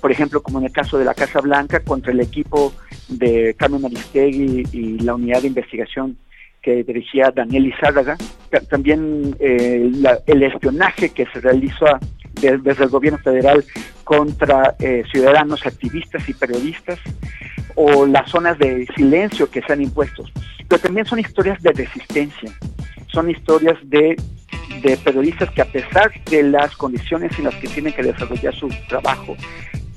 [0.00, 2.72] por ejemplo, como en el caso de la Casa Blanca, contra el equipo
[3.08, 6.16] de Carmen Aristegui y la unidad de investigación
[6.62, 8.16] que dirigía Daniel Izárraga,
[8.70, 9.90] también eh,
[10.26, 11.86] el espionaje que se realizó
[12.40, 13.64] de, desde el gobierno federal
[14.04, 16.98] contra eh, ciudadanos, activistas y periodistas,
[17.74, 20.24] o las zonas de silencio que se han impuesto.
[20.68, 22.50] Pero también son historias de resistencia,
[23.08, 24.16] son historias de,
[24.82, 28.68] de periodistas que a pesar de las condiciones en las que tienen que desarrollar su
[28.88, 29.36] trabajo,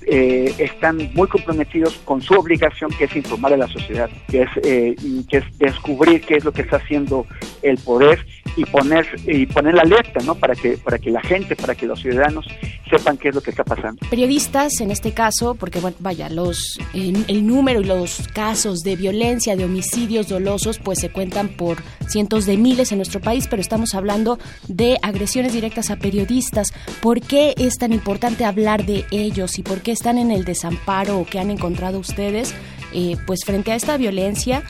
[0.07, 4.49] eh, están muy comprometidos con su obligación que es informar a la sociedad, que es,
[4.63, 4.95] eh,
[5.29, 7.25] que es descubrir qué es lo que está haciendo
[7.61, 8.25] el poder
[8.55, 10.35] y poner y poner la alerta, ¿no?
[10.35, 12.45] Para que para que la gente, para que los ciudadanos
[12.89, 13.99] sepan qué es lo que está pasando.
[14.09, 18.95] Periodistas, en este caso, porque bueno, vaya, los el, el número y los casos de
[18.95, 21.77] violencia, de homicidios dolosos, pues se cuentan por
[22.07, 26.71] cientos de miles en nuestro país, pero estamos hablando de agresiones directas a periodistas.
[27.01, 31.19] ¿Por qué es tan importante hablar de ellos y por qué están en el desamparo
[31.19, 32.53] o que han encontrado ustedes?
[32.93, 34.63] Eh, pues frente a esta violencia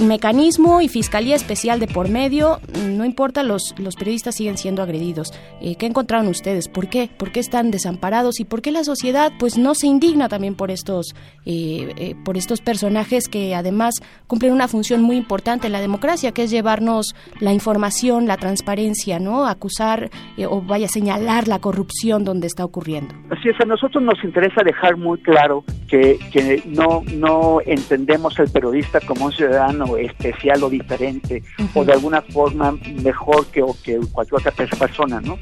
[0.00, 5.32] mecanismo y fiscalía especial de por medio, no importa, los, los periodistas siguen siendo agredidos.
[5.60, 6.68] Eh, ¿Qué encontraron ustedes?
[6.68, 7.10] ¿Por qué?
[7.16, 8.40] ¿Por qué están desamparados?
[8.40, 11.14] ¿Y por qué la sociedad pues no se indigna también por estos,
[11.44, 13.94] eh, eh, por estos personajes que además
[14.26, 19.18] cumplen una función muy importante en la democracia, que es llevarnos la información, la transparencia,
[19.18, 19.46] ¿no?
[19.46, 20.10] Acusar
[20.48, 23.14] o vaya a señalar la corrupción donde está ocurriendo.
[23.30, 28.48] Así es, a nosotros nos interesa dejar muy claro que, que no, no entendemos al
[28.48, 31.70] periodista como un ciudadano especial o diferente uh -huh.
[31.74, 35.38] o de alguna forma mejor que, o que cualquier otra persona, ¿no?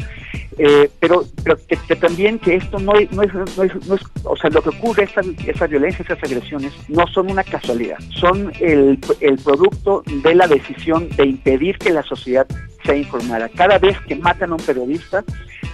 [0.58, 4.02] Eh, pero pero que, que, también que esto no, no, es, no, es, no es,
[4.24, 8.52] o sea, lo que ocurre, esa, esa violencia, esas agresiones, no son una casualidad, son
[8.58, 12.46] el, el producto de la decisión de impedir que la sociedad
[12.84, 13.48] sea informada.
[13.50, 15.22] Cada vez que matan a un periodista,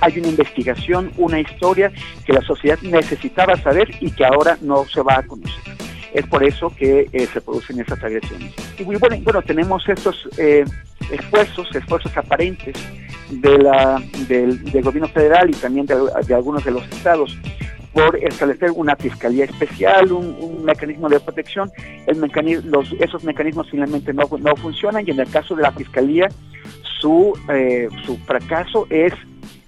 [0.01, 1.91] hay una investigación, una historia
[2.27, 6.45] que la sociedad necesitaba saber y que ahora no se va a conocer es por
[6.45, 8.55] eso que eh, se producen esas agresiones.
[8.79, 10.65] Y bueno, bueno tenemos estos eh,
[11.11, 12.77] esfuerzos, esfuerzos aparentes
[13.31, 17.37] de la, del, gobierno federal y también de, algunos de los estados
[17.93, 21.71] por establecer una fiscalía especial, un, mecanismo de protección.
[22.07, 26.29] Esos mecanismos finalmente no, no funcionan y en el caso de la fiscalía
[27.01, 29.13] su, eh, su fracaso es,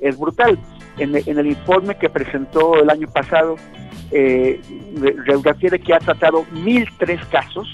[0.01, 0.59] es brutal.
[0.99, 3.57] En, el informe que presentó el año pasado
[4.11, 4.61] eh,
[5.43, 7.69] refiere que ha tratado 1.003 casos,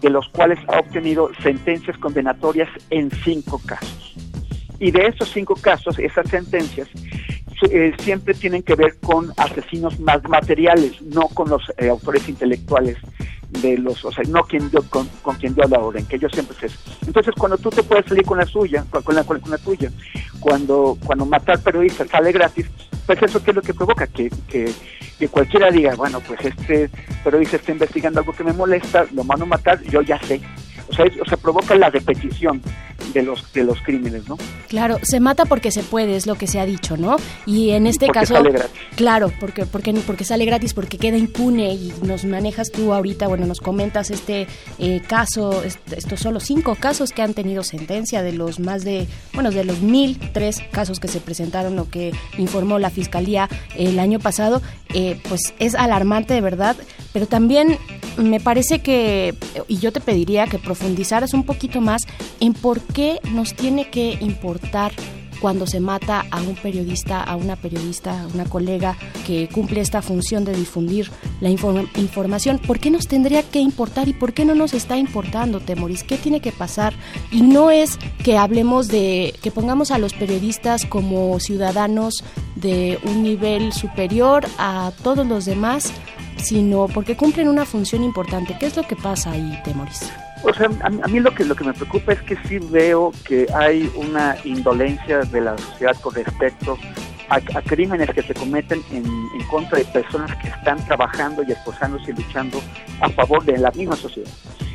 [0.00, 4.14] de los cuales ha obtenido sentencias condenatorias en cinco casos.
[4.78, 6.88] Y de esos cinco casos, esas sentencias
[7.70, 12.98] eh, siempre tienen que ver con asesinos más materiales, no con los eh, autores intelectuales
[13.60, 16.32] de los, o sea, no quien dio, con, con, quien dio la orden, que ellos
[16.32, 16.78] siempre eso.
[17.06, 19.90] Entonces, cuando tú te puedes salir con la suya, con la, con la tuya,
[20.40, 22.66] cuando, cuando matar periodistas sale gratis,
[23.06, 24.72] pues eso qué es lo que provoca, que, que,
[25.18, 26.90] que cualquiera diga, bueno, pues este
[27.22, 30.40] periodista está investigando algo que me molesta, lo mando a matar, yo ya sé.
[30.88, 32.60] O sea, es, o sea, provoca la repetición
[33.12, 34.38] de los de los crímenes, ¿no?
[34.68, 37.16] Claro, se mata porque se puede, es lo que se ha dicho, ¿no?
[37.46, 38.70] Y en este porque caso, sale gratis.
[38.96, 43.46] claro, porque porque porque sale gratis, porque queda impune y nos manejas tú ahorita, bueno,
[43.46, 44.46] nos comentas este
[44.78, 49.06] eh, caso, est estos solo cinco casos que han tenido sentencia de los más de,
[49.34, 53.98] bueno, de los mil tres casos que se presentaron o que informó la fiscalía el
[53.98, 54.62] año pasado,
[54.94, 56.76] eh, pues es alarmante de verdad,
[57.12, 57.78] pero también
[58.16, 59.34] me parece que
[59.68, 62.02] y yo te pediría que profundizaras un poquito más
[62.40, 64.92] en por qué nos tiene que importar
[65.42, 68.96] cuando se mata a un periodista, a una periodista, a una colega
[69.26, 71.10] que cumple esta función de difundir
[71.40, 72.60] la información?
[72.60, 76.04] ¿Por qué nos tendría que importar y por qué no nos está importando, Temoris?
[76.04, 76.94] ¿Qué tiene que pasar?
[77.32, 82.22] Y no es que hablemos de, que pongamos a los periodistas como ciudadanos
[82.54, 85.92] de un nivel superior a todos los demás,
[86.42, 88.56] sino porque cumplen una función importante.
[88.58, 90.10] ¿Qué es lo que pasa ahí, Temoris?
[90.44, 93.46] O sea, a, mí lo que lo que me preocupa es que sí veo que
[93.54, 96.76] hay una indolencia de la sociedad con respecto
[97.28, 102.10] a, crímenes que se cometen en, en, contra de personas que están trabajando y esforzándose
[102.10, 102.60] y luchando
[103.00, 104.30] a favor de la misma sociedad.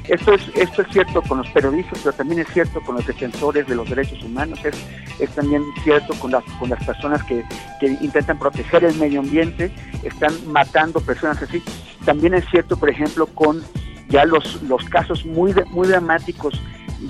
[0.07, 3.67] Esto es, esto es cierto con los periodistas, pero también es cierto con los defensores
[3.67, 4.75] de los derechos humanos, es,
[5.19, 7.43] es también cierto con las, con las personas que,
[7.81, 9.69] que intentan proteger el medio ambiente,
[10.03, 11.61] están matando personas así.
[12.05, 13.61] También es cierto, por ejemplo, con
[14.07, 16.61] ya los, los casos muy, muy dramáticos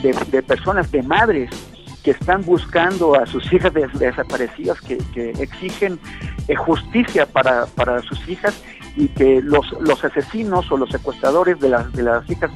[0.02, 1.52] de, de personas, de madres,
[2.08, 4.98] que están buscando a sus hijas desaparecidas, que,
[5.42, 6.00] exigen
[6.48, 8.64] eh, justicia para, para sus hijas
[8.96, 12.50] y que los, los asesinos o los secuestradores de las, de las hijas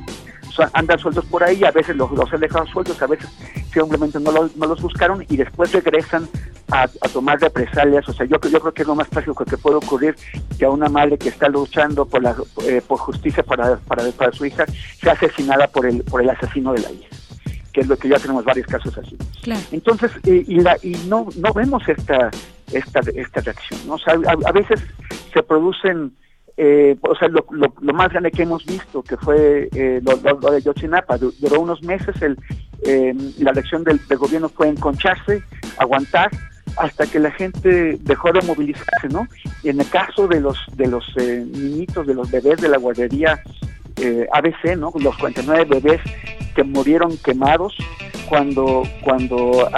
[0.72, 3.30] andan sueltos por ahí, a veces los, los han dejado sueltos, a veces
[3.74, 6.30] simplemente no los, no los buscaron y después regresan
[6.72, 8.08] a, tomar represalias.
[8.08, 10.16] O sea, yo, yo creo que es lo más trágico que puede ocurrir
[10.58, 14.32] que a una madre que está luchando por, la, eh, por justicia para, para, para
[14.32, 14.64] su hija
[15.02, 17.10] sea asesinada por el, por el asesino de la hija
[17.72, 19.18] que es lo que ya tenemos varios casos así.
[19.72, 22.30] Entonces, eh, y, la, y no, no vemos esta,
[22.72, 23.80] esta, esta reacción.
[23.88, 23.94] ¿no?
[23.94, 24.16] O sea,
[24.46, 24.82] a veces
[25.34, 26.14] se producen
[26.58, 30.62] eh, o sea, lo, lo, más grande que hemos visto, que fue eh, lo, de
[30.62, 32.38] Yotzinapa, duró unos meses, el,
[32.84, 35.44] eh, la elección del, gobierno fue enconcharse,
[35.78, 36.30] aguantar,
[36.78, 39.28] hasta que la gente dejó de movilizarse, ¿no?
[39.64, 42.78] Y en el caso de los de los eh, niñitos, de los bebés de la
[42.78, 43.42] guardería
[44.32, 44.92] ABC, ¿no?
[45.00, 46.02] Los 49 bebés
[46.56, 47.76] que murieron quemados
[48.28, 49.70] cuando cuando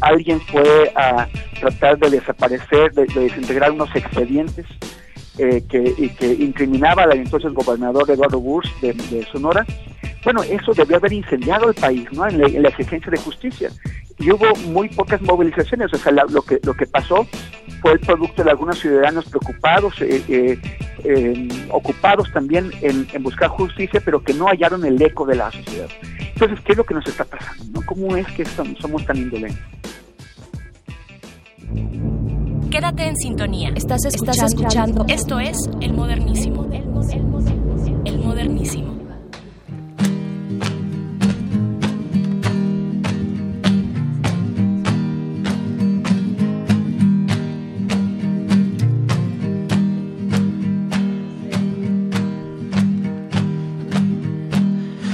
[0.00, 1.26] alguien fue a
[1.60, 4.66] tratar de desaparecer, de desintegrar unos expedientes
[5.38, 9.66] eh, que, que incriminaba al entonces gobernador Eduardo Bush de, Sonora,
[10.22, 12.26] bueno, eso debió haber incendiado el país, ¿no?
[12.26, 13.70] En la, exigencia de justicia.
[14.18, 17.26] Y hubo muy pocas movilizaciones, o sea, lo que lo que pasó
[17.82, 20.58] fue el producto de algunos ciudadanos preocupados, eh,
[21.04, 25.88] eh, ocupados también en, buscar justicia, pero que no hallaron el eco de la sociedad.
[26.18, 27.82] Entonces, ¿qué es lo que nos está pasando?
[27.84, 29.60] ¿Cómo es que somos tan indolentes?
[32.74, 33.70] Quédate en sintonía.
[33.76, 35.04] Estás escuchando.
[35.06, 36.68] Esto es El Modernísimo.
[38.04, 38.94] El Modernísimo.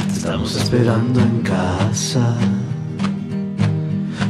[0.06, 2.34] Te estamos esperando en casa.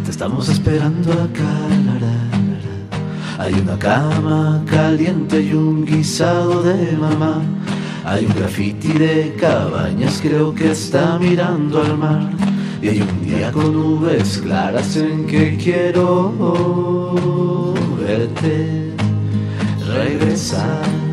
[0.04, 2.19] Te estamos esperando acá.
[3.40, 7.40] Hay una cama caliente y un guisado de mamá.
[8.04, 12.28] Hay un graffiti de cabañas, creo que está mirando al mar.
[12.82, 16.34] Y hay un día con nubes claras en que quiero
[17.98, 18.92] verte
[19.86, 21.09] regresar.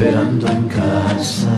[0.00, 1.50] Esperando en casa.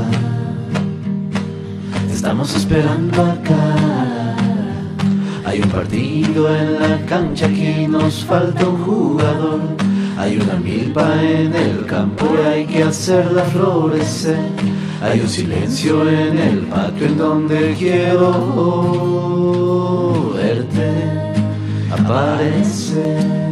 [2.09, 4.35] Te estamos esperando acá.
[5.45, 9.61] Hay un partido en la cancha, aquí nos falta un jugador.
[10.19, 14.41] Hay una milpa en el campo y hay que hacerla florecer.
[15.01, 18.33] Hay un silencio en el patio en donde quiero
[20.35, 20.91] verte
[21.93, 23.52] aparecer.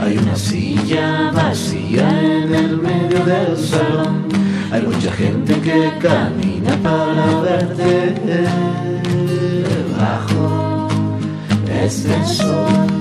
[0.00, 4.26] Hay una silla vacía en el medio del salón.
[4.72, 8.14] Hay mucha gente que camina para verte
[9.96, 10.88] bajo
[11.68, 12.99] este sol.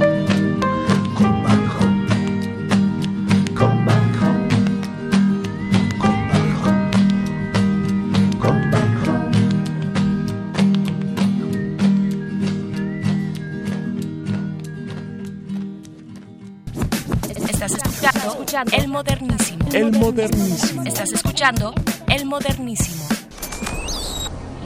[20.09, 20.81] Modernísimo.
[20.85, 21.71] Estás escuchando
[22.07, 23.03] El Modernísimo.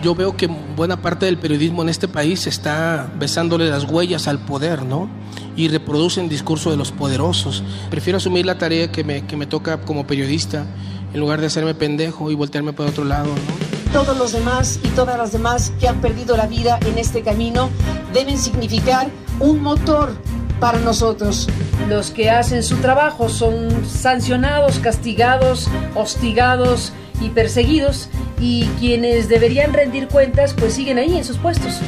[0.02, 4.40] Yo veo que buena parte del periodismo en este país está besándole las huellas al
[4.46, 5.10] poder, ¿no?
[5.58, 7.62] Y reproducen el discurso de los poderosos.
[7.90, 10.66] Prefiero asumir la tarea que me, que me toca como periodista
[11.14, 13.92] en lugar de hacerme pendejo y voltearme para otro lado, ¿no?
[13.92, 17.70] Todos los demás y todas las demás que han perdido la vida en este camino
[18.14, 19.10] deben significar
[19.42, 20.16] un motor
[20.64, 21.50] para nosotros.
[21.90, 28.08] Los que hacen su trabajo son sancionados, castigados, hostigados y perseguidos
[28.40, 31.82] y quienes deberían rendir cuentas pues siguen ahí en sus puestos.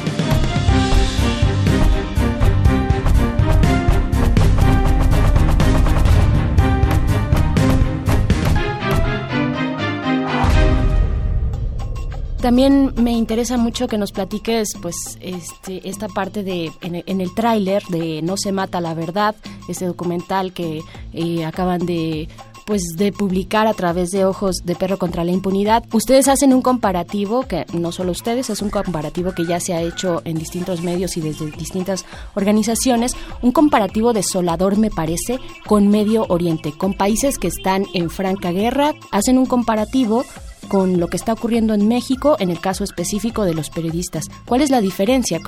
[12.46, 17.34] También me interesa mucho que nos platiques, pues, este, esta parte de en, en el
[17.34, 19.34] tráiler de No se mata la verdad,
[19.66, 20.80] este documental que
[21.12, 22.28] eh, acaban de
[22.64, 25.84] pues de publicar a través de Ojos de Perro contra la Impunidad.
[25.92, 29.82] Ustedes hacen un comparativo, que no solo ustedes, es un comparativo que ya se ha
[29.82, 32.04] hecho en distintos medios y desde distintas
[32.34, 38.50] organizaciones, un comparativo desolador me parece con Medio Oriente, con países que están en franca
[38.50, 40.24] guerra, hacen un comparativo
[40.66, 44.28] con lo que está ocurriendo en México en el caso específico de los periodistas.
[44.44, 45.40] ¿Cuál es la diferencia?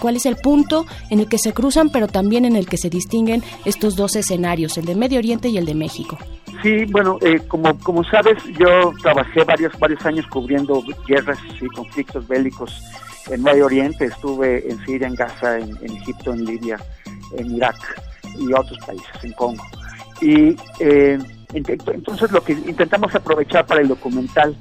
[0.00, 2.90] ¿Cuál, es el punto en el que se cruzan, pero también en el que se
[2.90, 6.18] distinguen estos dos escenarios, el de Medio Oriente y el de México?
[6.62, 12.26] Sí, bueno, eh, como, como sabes, yo trabajé varios, varios años cubriendo guerras y conflictos
[12.26, 12.82] bélicos
[13.30, 14.06] en Medio Oriente.
[14.06, 16.78] Estuve en Siria, en Gaza, en, en Egipto, en Libia,
[17.36, 17.76] en Irak
[18.38, 19.64] y otros países, en Congo.
[20.20, 21.18] Y eh,
[21.54, 24.56] entonces lo que intentamos aprovechar para el documental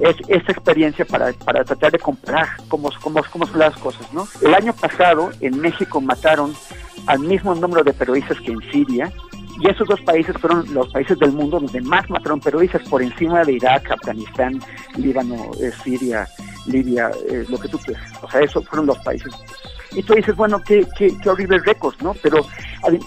[0.00, 4.26] es esta experiencia para, para tratar de comparar cómo, cómo, cómo son las cosas, ¿no?
[4.42, 6.54] El año pasado en México mataron
[7.06, 9.12] al mismo número de periodistas que en Siria
[9.60, 13.42] y esos dos países fueron los países del mundo donde más mataron periodistas por encima
[13.42, 14.60] de Irak, Afganistán,
[14.96, 16.28] Líbano, eh, Siria,
[16.66, 18.02] Libia, eh, lo que tú quieras.
[18.22, 19.32] O sea, esos fueron los países.
[19.96, 22.14] Y tú dices, bueno, qué, qué, qué horribles récords, ¿no?
[22.22, 22.46] Pero,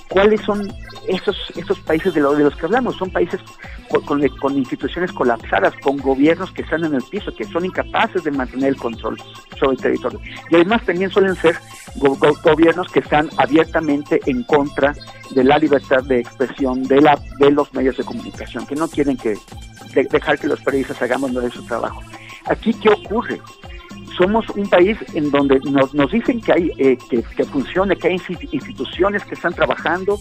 [0.10, 0.74] ¿cuáles son
[1.08, 2.98] esos, esos países de, lo- de los que hablamos?
[2.98, 3.40] Son países
[4.06, 8.32] con, con, instituciones colapsadas, con gobiernos que están en el piso, que son incapaces de
[8.32, 9.18] mantener el control
[9.60, 10.20] sobre el territorio.
[10.50, 11.56] Y además también suelen ser
[11.96, 14.96] go- go- gobiernos que están abiertamente en contra
[15.32, 19.16] de la libertad de expresión de, la, de los medios de comunicación, que no quieren
[19.16, 19.36] que
[19.94, 22.02] de- dejar que los periodistas hagamos de su trabajo.
[22.46, 23.40] Aquí, ¿qué ocurre?
[24.20, 25.62] Somos un país en donde
[25.94, 30.20] nos, dicen que hay eh, que, funciona, que hay insti- instituciones que están trabajando,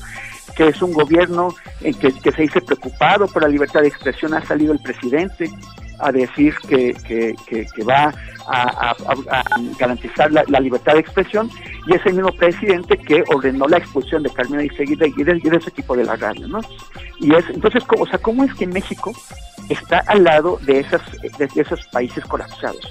[0.57, 4.35] que es un gobierno que, se dice preocupado por la libertad de expresión.
[4.35, 5.51] Ha salido el presidente
[5.99, 6.95] a decir que,
[7.83, 8.15] va
[8.47, 8.95] a,
[9.81, 11.51] garantizar la, libertad de expresión
[11.89, 15.57] y es el mismo presidente que ordenó la expulsión de Carmen y de, y de-
[15.57, 16.61] ese equipo de la radio, ¿no?
[17.19, 19.13] Y es entonces, ¿cómo, o sea, ¿cómo es que México
[19.69, 20.87] está al lado de
[21.57, 22.87] esos países colapsados?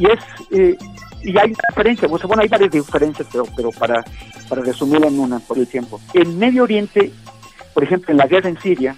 [0.00, 0.18] Y es
[0.50, 0.78] eh,
[1.22, 4.02] y hay una diferencia, o sea, bueno, hay varias diferencias, pero, pero para,
[4.48, 6.00] para resumir en una por el tiempo.
[6.14, 7.12] En Medio Oriente,
[7.74, 8.96] por ejemplo, en la guerra en Siria,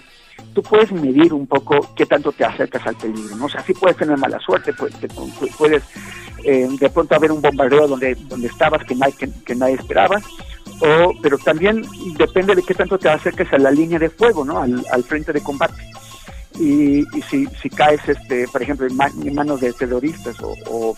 [0.53, 3.45] tú puedes medir un poco qué tanto te acercas al peligro, ¿no?
[3.45, 4.95] O sea, sí puedes tener mala suerte, puedes,
[5.57, 5.83] puedes
[6.45, 9.15] eh, de pronto haber un bombardeo donde, donde estabas que nadie,
[9.45, 10.21] que, nadie esperaba,
[10.79, 11.83] o, pero también
[12.17, 14.59] depende de qué tanto te acerques a la línea de fuego, ¿no?
[14.61, 15.75] Al frente de combate
[16.59, 20.95] y, si, si caes, este, por ejemplo, en, ma- en manos de terroristas o,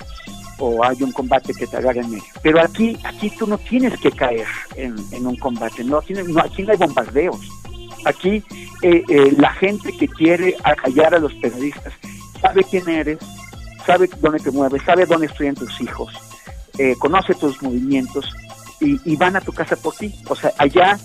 [0.83, 2.23] hay un combate que te agarra en medio.
[2.41, 4.95] Pero aquí, aquí tú no tienes que caer en,
[5.25, 7.39] un combate, no, tienes, no, aquí no hay bombardeos.
[8.05, 8.43] Aquí
[8.81, 11.91] eh, eh, la gente que quiere acallar a los periodistas
[12.39, 13.17] sabe quién eres,
[13.85, 16.13] sabe dónde te mueves, sabe dónde estudian tus hijos,
[16.77, 18.31] eh, conoce tus movimientos
[18.79, 20.13] y, y van a tu casa por ti.
[20.29, 20.97] O sea, allá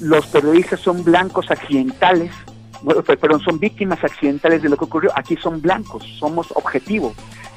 [0.00, 2.32] los periodistas son blancos accidentales,
[3.04, 5.10] perdón, son víctimas accidentales de lo que ocurrió.
[5.14, 7.14] Aquí son blancos, somos objetivo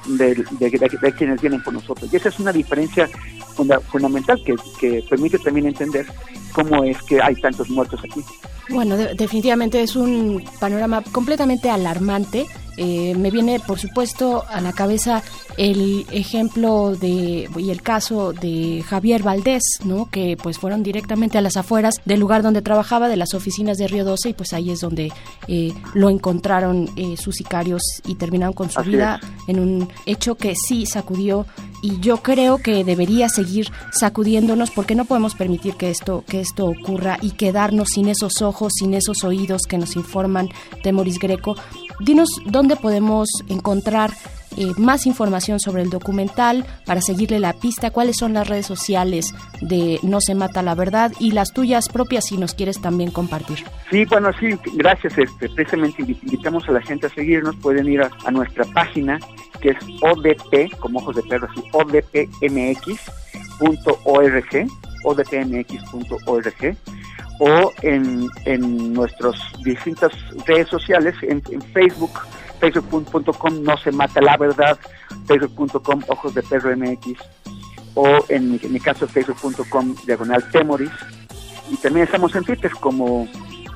[0.07, 2.11] de, de- de- de quienes vienen por nosotros.
[2.11, 3.09] Y esa es una diferencia
[3.55, 6.05] funda- fundamental que, que permite también entender
[6.53, 8.21] cómo es que hay tantos muertos aquí.
[8.69, 12.45] Bueno, de- definitivamente es un panorama completamente alarmante
[12.77, 15.23] Eh, me viene, por supuesto, a la cabeza
[15.55, 20.09] el ejemplo de y el caso de Javier Valdés, ¿no?
[20.11, 23.87] Que pues fueron directamente a las afueras del lugar donde trabajaba, de las oficinas de
[23.87, 25.09] Río 12, y pues ahí es donde
[25.47, 30.53] eh, lo encontraron eh, sus sicarios y terminaron con su vida en un hecho que
[30.55, 31.45] sí sacudió
[31.81, 36.65] y yo creo que debería seguir sacudiéndonos porque no podemos permitir que esto que esto
[36.65, 40.49] ocurra y quedarnos sin esos ojos, sin esos oídos que nos informan
[40.83, 41.55] de Moris Greco.
[41.99, 44.11] Dinos dónde podemos encontrar
[44.57, 49.33] eh, más información sobre el documental para seguirle la pista, cuáles son las redes sociales
[49.61, 53.65] de No se mata la verdad y las tuyas propias si nos quieres también compartir.
[53.89, 55.17] Sí, bueno, sí, gracias.
[55.17, 59.19] Este, precisamente invitamos a la gente a seguirnos, pueden ir a, nuestra página
[59.65, 63.01] que es ODP, como ojos de perro, así, odpmx.org,
[65.03, 66.77] odpmx.org
[67.39, 70.13] o en, en nuestras distintas
[70.45, 71.41] redes sociales, en
[71.73, 72.11] Facebook
[72.59, 74.77] facebook.com no se mata la verdad,
[75.25, 77.19] facebook.com ojos de perro MX
[77.95, 80.91] o en mi, caso facebook.com diagonal temoris
[81.71, 83.27] y también estamos en Twitter como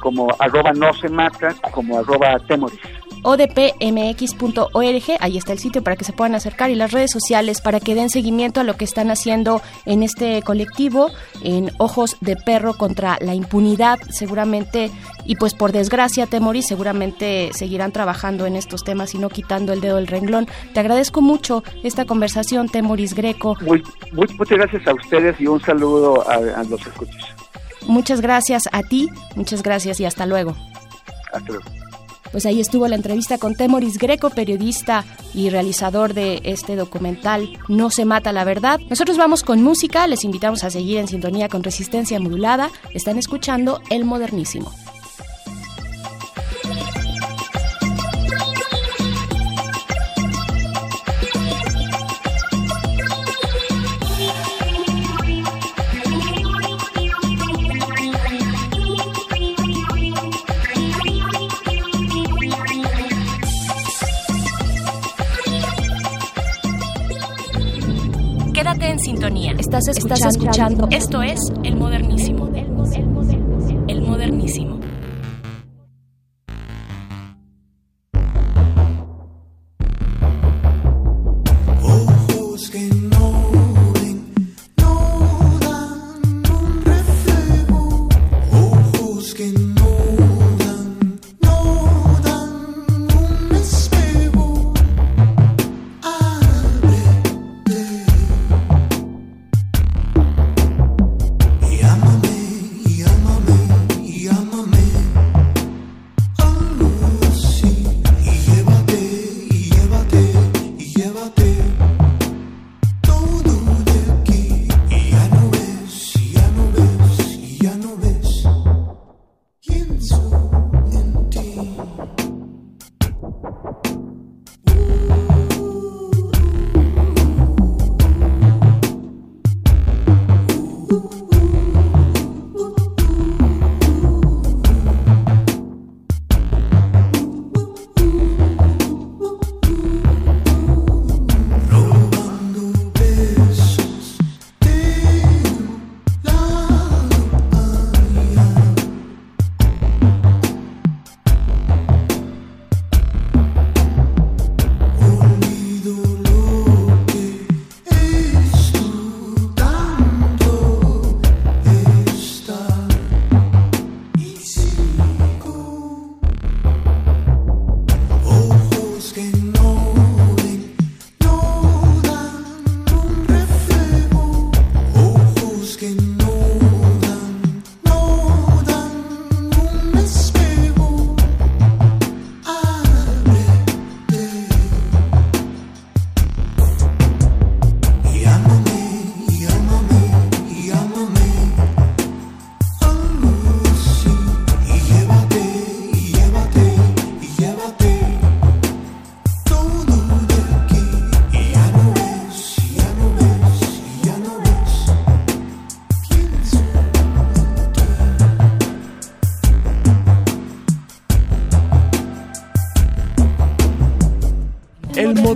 [0.01, 2.79] como arroba no se mata como arroba temoris
[3.23, 7.79] odpmx.org, ahí está el sitio para que se puedan acercar y las redes sociales para
[7.79, 11.09] que den seguimiento a lo que están haciendo en este colectivo,
[11.43, 14.91] en Ojos de Perro contra la impunidad, seguramente,
[15.25, 19.81] y pues por desgracia, Temoris, seguramente seguirán trabajando en estos temas y no quitando el
[19.81, 20.47] dedo del renglón.
[20.73, 23.55] Te agradezco mucho esta conversación, Temoris Greco.
[23.61, 27.15] Muy, muchas gracias a ustedes y un saludo a, a los escuchos.
[27.87, 30.55] Muchas gracias a ti, muchas gracias y hasta luego.
[31.33, 31.88] Hasta luego.
[32.31, 37.89] Pues ahí estuvo la entrevista con Temoris Greco, periodista y realizador de este documental No
[37.89, 38.79] se mata la verdad.
[38.89, 42.69] Nosotros vamos con música, les invitamos a seguir en sintonía con Resistencia Modulada.
[42.93, 44.71] Están escuchando El Modernísimo.
[68.99, 69.53] En sintonía.
[69.57, 70.87] Estás escuchando.
[70.91, 72.38] Esto es El Modernísimo.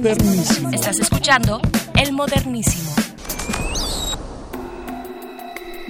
[0.03, 1.61] Estás escuchando
[1.95, 2.91] El Modernísimo.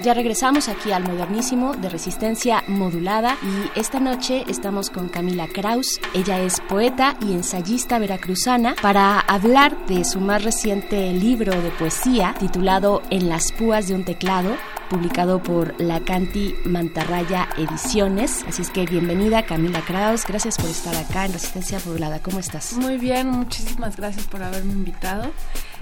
[0.04, 5.98] Ya regresamos aquí al modernísimo de resistencia modulada y esta noche estamos con Camila Kraus.
[6.14, 12.36] Ella es poeta y ensayista veracruzana para hablar de su más reciente libro de poesía
[12.38, 14.56] titulado En las púas de un teclado
[14.88, 18.44] publicado por La Canti Mantarraya Ediciones.
[18.48, 22.20] Así es que bienvenida Camila Kraus, gracias por estar acá en Resistencia Modulada.
[22.20, 22.74] ¿Cómo estás?
[22.74, 25.30] Muy bien, muchísimas gracias por haberme invitado.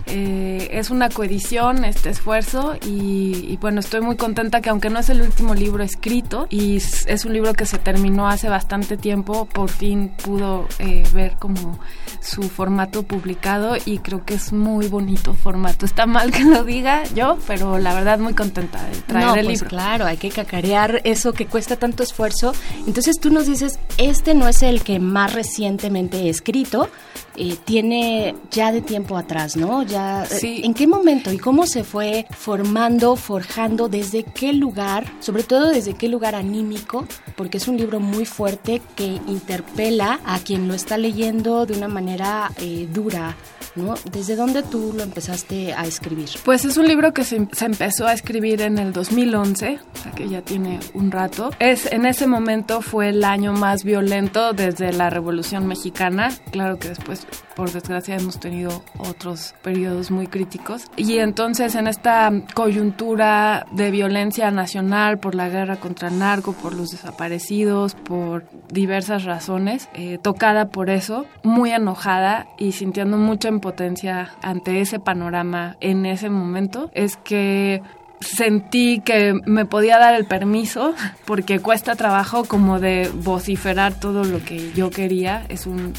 [0.07, 5.09] Eh, es una coedición este esfuerzo y, bueno, estoy muy contenta que aunque no es
[5.11, 9.71] el último libro escrito y es, un libro que se terminó hace bastante tiempo, por
[9.71, 11.79] fin pudo eh, ver como
[12.21, 15.87] su formato publicado y creo que es muy bonito formato.
[15.87, 19.47] Está mal que lo diga yo, pero la verdad muy contenta de traer no, el
[19.47, 19.69] pues libro.
[19.69, 22.53] Claro, hay que cacarear eso que cuesta tanto esfuerzo.
[22.87, 26.89] Entonces tú nos dices, este no es el que más recientemente he escrito,
[27.37, 29.83] eh, tiene ya de tiempo atrás, ¿no?
[29.83, 35.43] Ya, eh, ¿En qué momento y cómo se fue formando, forjando, desde qué lugar, sobre
[35.43, 37.07] todo desde qué lugar anímico,
[37.37, 41.89] porque es un libro muy fuerte que interpela a quien lo está leyendo de una
[41.89, 43.37] manera eh, dura,
[43.77, 43.95] ¿no?
[44.11, 46.29] ¿Desde dónde tú lo empezaste a escribir?
[46.45, 50.13] Pues es un libro que se, se, empezó a escribir en el 2011, o sea
[50.13, 51.51] que ya tiene un rato.
[51.59, 56.31] Es, en ese momento fue el año más violento desde la Revolución Mexicana.
[56.51, 57.22] Claro que después,
[57.55, 60.87] por desgracia, hemos tenido otros periodos muy críticos.
[60.97, 66.75] Y entonces en esta coyuntura de violencia nacional por la guerra contra el narco, por
[66.75, 74.35] los desaparecidos, por diversas razones, eh, tocada por eso, muy enojada y sintiendo mucha impotencia
[74.43, 77.83] ante ese panorama en ese momento, es que
[78.23, 80.95] sentí que me podía dar el permiso
[81.27, 85.45] porque cuesta trabajo como de vociferar todo lo que yo quería.
[85.49, 85.93] Es un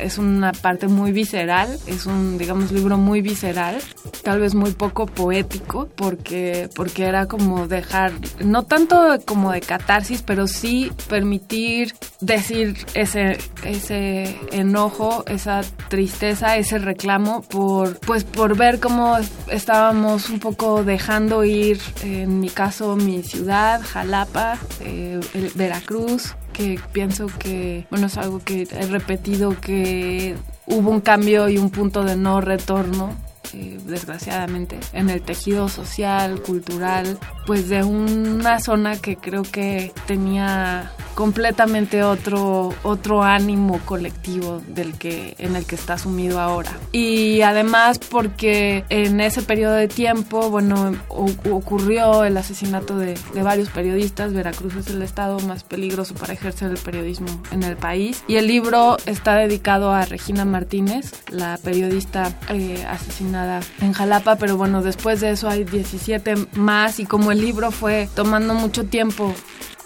[0.00, 3.78] es una parte muy visceral, es un, digamos, libro muy visceral,
[4.22, 8.12] tal vez muy poco poético, porque, porque era como dejar,
[8.44, 16.78] no tanto como de catarsis, pero sí permitir decir ese, ese enojo, esa tristeza, ese
[16.78, 19.16] reclamo por, pues, por ver cómo
[19.50, 25.20] estábamos un poco dejando ir, en mi caso, mi ciudad, Jalapa, eh,
[25.54, 30.34] Veracruz, que pienso que, bueno, es algo que he repetido, que
[30.66, 33.14] hubo un cambio y un punto de no retorno
[33.54, 40.92] eh, desgraciadamente, en el tejido social, cultural, pues de una zona que creo que tenía
[41.14, 46.70] completamente otro, otro ánimo colectivo del que, en el que está sumido ahora.
[46.92, 53.68] Y además porque en ese periodo de tiempo, bueno, ocurrió el asesinato de, de, varios
[53.70, 54.32] periodistas.
[54.32, 58.22] Veracruz es el estado más peligroso para ejercer el periodismo en el país.
[58.28, 63.37] Y el libro está dedicado a Regina Martínez, la periodista eh, asesinada
[63.80, 68.08] en Jalapa, pero bueno, después de eso hay 17 más y como el libro fue
[68.14, 69.34] tomando mucho tiempo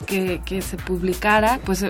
[0.06, 1.84] que, que se publicara, pues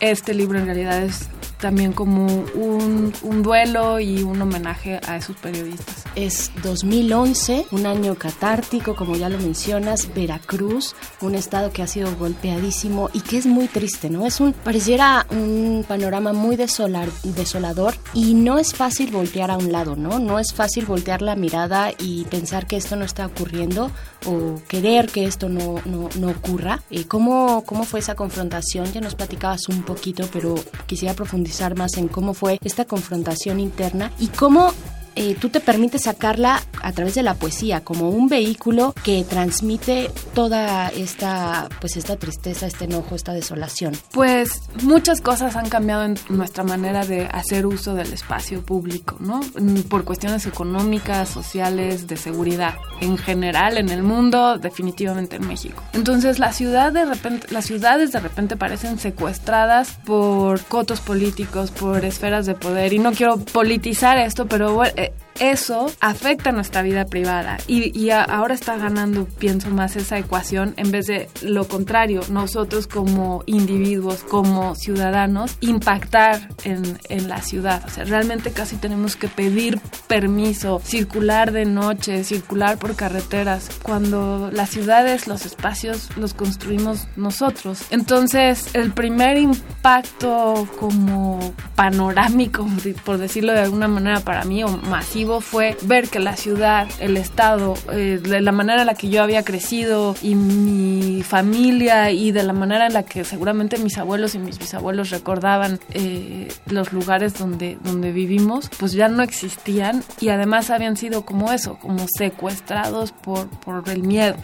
[0.00, 1.28] este libro en realidad es
[1.58, 6.04] también como un, un, duelo y un homenaje a esos periodistas.
[6.14, 12.14] Es 2011, un año catártico, como ya lo mencionas, Veracruz, un estado que ha sido
[12.16, 14.26] golpeadísimo y que es muy triste, ¿no?
[14.26, 19.72] Es un, pareciera un panorama muy desolar, desolador y no es fácil voltear a un
[19.72, 20.18] lado, ¿no?
[20.18, 23.90] No es fácil voltear la mirada y pensar que esto no está ocurriendo
[24.26, 26.82] o querer que esto no, no, no ocurra.
[26.90, 28.92] Eh, ¿cómo, ¿Cómo fue esa confrontación?
[28.92, 30.54] Ya nos platicabas un poquito, pero
[30.86, 34.72] quisiera profundizar más en cómo fue esta confrontación interna y cómo
[35.18, 40.12] eh, tú te permites sacarla a través de la poesía como un vehículo que transmite
[40.32, 43.96] toda esta pues esta tristeza, este enojo, esta desolación.
[44.12, 49.40] Pues muchas cosas han cambiado en nuestra manera de hacer uso del espacio público, ¿no?
[49.58, 55.82] Mm, por cuestiones económicas, sociales, de seguridad, en general en el mundo, definitivamente en México.
[55.94, 62.04] Entonces la ciudad de repente, las ciudades de repente parecen secuestradas por cotos políticos, por
[62.04, 67.06] esferas de poder y no quiero politizar esto, pero bueno, eh, eso afecta nuestra vida
[67.06, 71.66] privada y, y a, ahora está ganando, pienso más, esa ecuación en vez de lo
[71.68, 77.84] contrario, nosotros como individuos, como ciudadanos, impactar en, en la ciudad.
[77.86, 84.50] O sea, realmente casi tenemos que pedir permiso, circular de noche, circular por carreteras, cuando
[84.52, 87.82] las ciudades, los espacios los construimos nosotros.
[87.90, 92.66] Entonces, el primer impacto como panorámico,
[93.04, 97.16] por decirlo de alguna manera para mí, o masivo, fue ver que la ciudad, el
[97.16, 102.32] estado, eh, de la manera en la que yo había crecido y mi familia y
[102.32, 106.92] de la manera en la que seguramente mis abuelos y mis bisabuelos recordaban eh, los
[106.92, 112.06] lugares donde, donde vivimos, pues ya no existían y además habían sido como eso, como
[112.08, 114.36] secuestrados por, por el miedo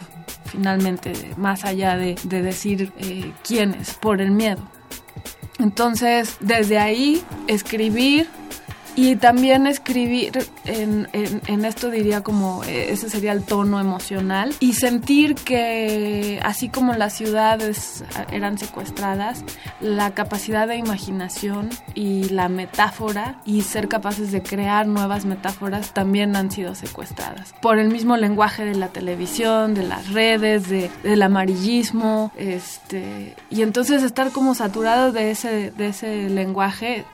[0.47, 4.63] finalmente, más allá de, de decir eh, quiénes, por el miedo.
[5.59, 8.29] Entonces, desde ahí, escribir
[8.97, 14.75] y también escribir, en, en, esto diría como eh, ese sería el tono emocional, y
[14.75, 19.45] sentir que así como las ciudades eran secuestradas,
[19.81, 26.37] la capacidad de imaginación y la metáfora y ser capaces de crear nuevas metáforas también
[26.37, 27.55] han sido secuestradas.
[27.61, 33.63] Por el mismo lenguaje de la televisión, de las redes, de, del amarillismo, este, y
[33.63, 37.05] entonces estar como saturados de ese, de ese lenguaje,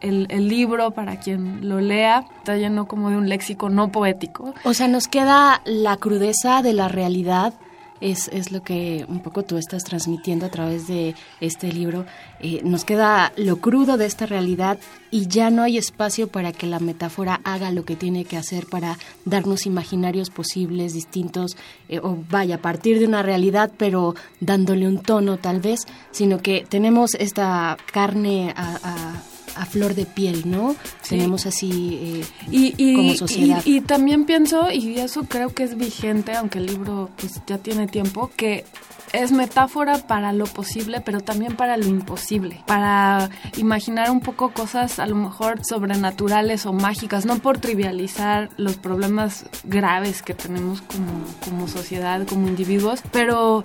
[0.00, 4.54] el, el libro para quien lo lea, está lleno como de un léxico no poético.
[4.64, 7.54] O sea, nos queda la crudeza de la realidad.
[8.00, 12.04] Es, es lo que un poco tú estás transmitiendo a través de este libro.
[12.40, 14.76] Eh, nos queda lo crudo de esta realidad
[15.12, 18.66] y ya no hay espacio para que la metáfora haga lo que tiene que hacer
[18.66, 21.56] para darnos imaginarios posibles, distintos,
[21.88, 26.38] eh, o vaya, a partir de una realidad, pero dándole un tono tal vez, sino
[26.38, 29.31] que tenemos esta carne a a
[29.66, 30.74] flor de piel, ¿no?
[31.08, 33.62] Tenemos así eh, y, como sociedad.
[33.64, 37.86] Y, también pienso, y eso creo que es vigente, aunque el libro pues ya tiene
[37.86, 38.64] tiempo, que
[39.12, 44.98] es metáfora para lo posible, pero también para lo imposible, para imaginar un poco cosas
[44.98, 51.24] a lo mejor sobrenaturales o mágicas, no por trivializar los problemas graves que tenemos como,
[51.44, 53.62] como sociedad, como individuos, pero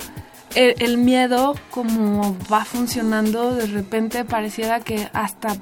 [0.55, 5.55] el, el, miedo como va funcionando de repente pareciera que hasta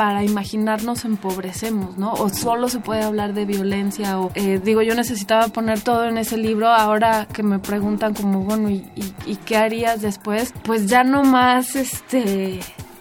[0.00, 2.14] para imaginarnos empobrecemos, ¿no?
[2.14, 6.16] O solo se puede hablar de violencia o eh, digo yo necesitaba poner todo en
[6.16, 8.90] ese libro ahora que me preguntan como bueno ¿y,
[9.26, 12.60] y qué harías después pues ya no más este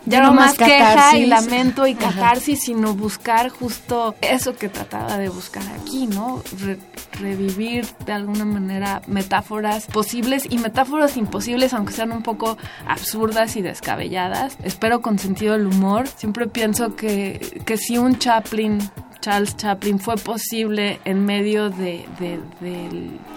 [0.10, 5.30] ya no, más queja y lamento y catarsis, sino buscar justo eso que trataba de
[5.30, 6.42] buscar aquí, ¿no?
[7.20, 12.58] revivir de alguna manera metáforas posibles y metáforas imposibles, aunque sean un poco
[12.88, 14.58] absurdas y descabelladas.
[14.64, 16.08] Espero con sentido del humor.
[16.08, 18.80] Siempre pienso que, que si un Chaplin
[19.22, 22.40] Charles Chaplin fue posible en medio de, de,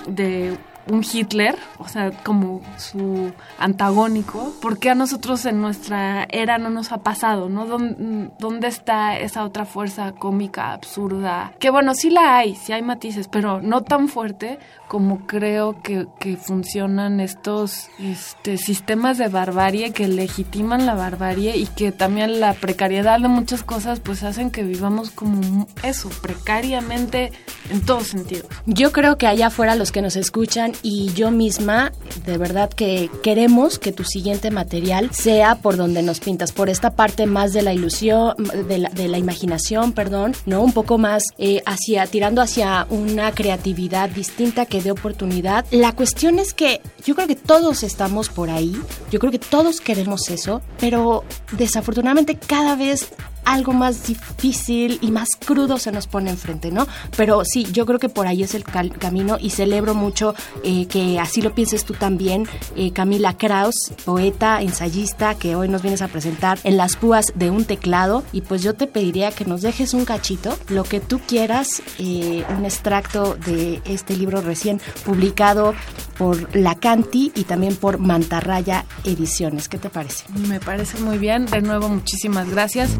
[0.06, 0.56] de
[0.88, 6.70] un Hitler, o sea, como su antagónico, ¿por qué a nosotros en nuestra era no
[6.70, 7.66] nos ha pasado, no?
[7.66, 11.52] ¿Dónde, está esa otra fuerza cómica, absurda?
[11.58, 16.06] Que bueno, sí la hay, sí hay matices, pero no tan fuerte como creo que,
[16.36, 23.20] funcionan estos este, sistemas de barbarie que legitiman la barbarie y que también la precariedad
[23.20, 27.32] de muchas cosas pues hacen que vivamos como eso, precariamente
[27.70, 28.46] en todos sentidos.
[28.66, 31.92] Yo creo que allá afuera los que nos escuchan y yo misma,
[32.26, 36.94] de verdad que queremos que tu siguiente material sea por donde nos pintas, por esta
[36.96, 38.34] parte más de la ilusión,
[38.68, 40.62] de la, imaginación, perdón, ¿no?
[40.62, 45.64] Un poco más eh, hacia, tirando hacia una creatividad distinta que de oportunidad.
[45.70, 48.74] La cuestión es que yo creo que todos estamos por ahí,
[49.10, 53.12] yo creo que todos queremos eso, pero desafortunadamente cada vez
[53.44, 56.86] algo más difícil y más crudo se nos pone enfrente, ¿no?
[57.16, 61.18] Pero sí, yo creo que por ahí es el camino y celebro mucho eh, que
[61.18, 62.46] así lo pienses tú también,
[62.76, 67.50] eh, Camila Kraus, poeta, ensayista, que hoy nos vienes a presentar en las púas de
[67.50, 71.20] un teclado y pues yo te pediría que nos dejes un cachito, lo que tú
[71.20, 75.74] quieras, eh, un extracto de este libro recién publicado
[76.18, 79.68] por La Canti y también por Mantarraya Ediciones.
[79.68, 80.24] ¿Qué te parece?
[80.48, 81.46] Me parece muy bien.
[81.46, 82.90] De nuevo, muchísimas gracias.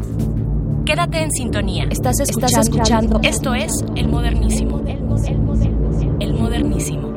[0.93, 1.87] Quédate en sintonía.
[1.89, 3.19] Estás escuchando.
[3.23, 4.79] Esto es El Modernísimo.
[6.19, 7.11] El Modernísimo.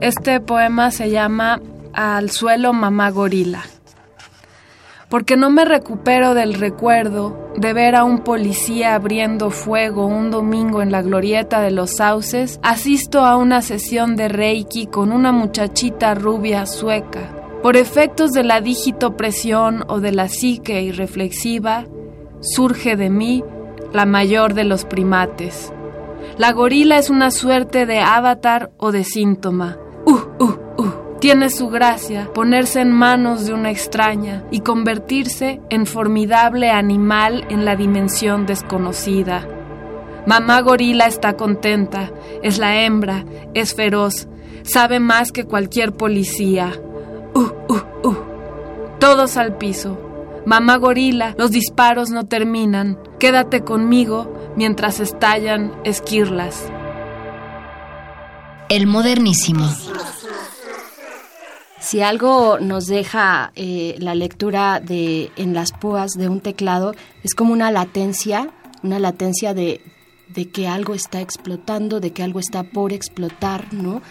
[0.00, 1.60] Este poema se llama
[1.92, 3.62] Al suelo mamá gorila.
[5.10, 10.80] Porque no me recupero del recuerdo de ver a un policía abriendo fuego un domingo
[10.80, 16.14] en la glorieta de los sauces, asisto a una sesión de Reiki con una muchachita
[16.14, 21.86] rubia sueca por efectos de la digitopresión o de la psique irreflexiva,
[22.40, 23.42] surge de mí
[23.92, 25.72] la mayor de los primates.
[26.36, 29.76] La gorila es una suerte de avatar o de síntoma.
[30.04, 30.92] Uh, uh, uh.
[31.20, 37.64] Tiene su gracia ponerse en manos de una extraña y convertirse en formidable animal en
[37.64, 39.48] la dimensión desconocida.
[40.26, 42.12] Mamá gorila está contenta,
[42.42, 43.24] es la hembra,
[43.54, 44.28] es feroz,
[44.62, 46.72] sabe más que cualquier policía
[47.68, 48.16] Uh, uh.
[48.98, 49.98] Todos al piso.
[50.46, 52.98] Mamá gorila, los disparos no terminan.
[53.18, 56.64] Quédate conmigo mientras estallan esquirlas.
[58.68, 59.68] El modernísimo.
[61.80, 67.34] Si algo nos deja eh, la lectura de en las púas de un teclado, es
[67.34, 68.50] como una latencia,
[68.82, 69.80] una latencia de
[70.28, 74.02] de que algo está explotando, de que algo está por explotar, ¿no?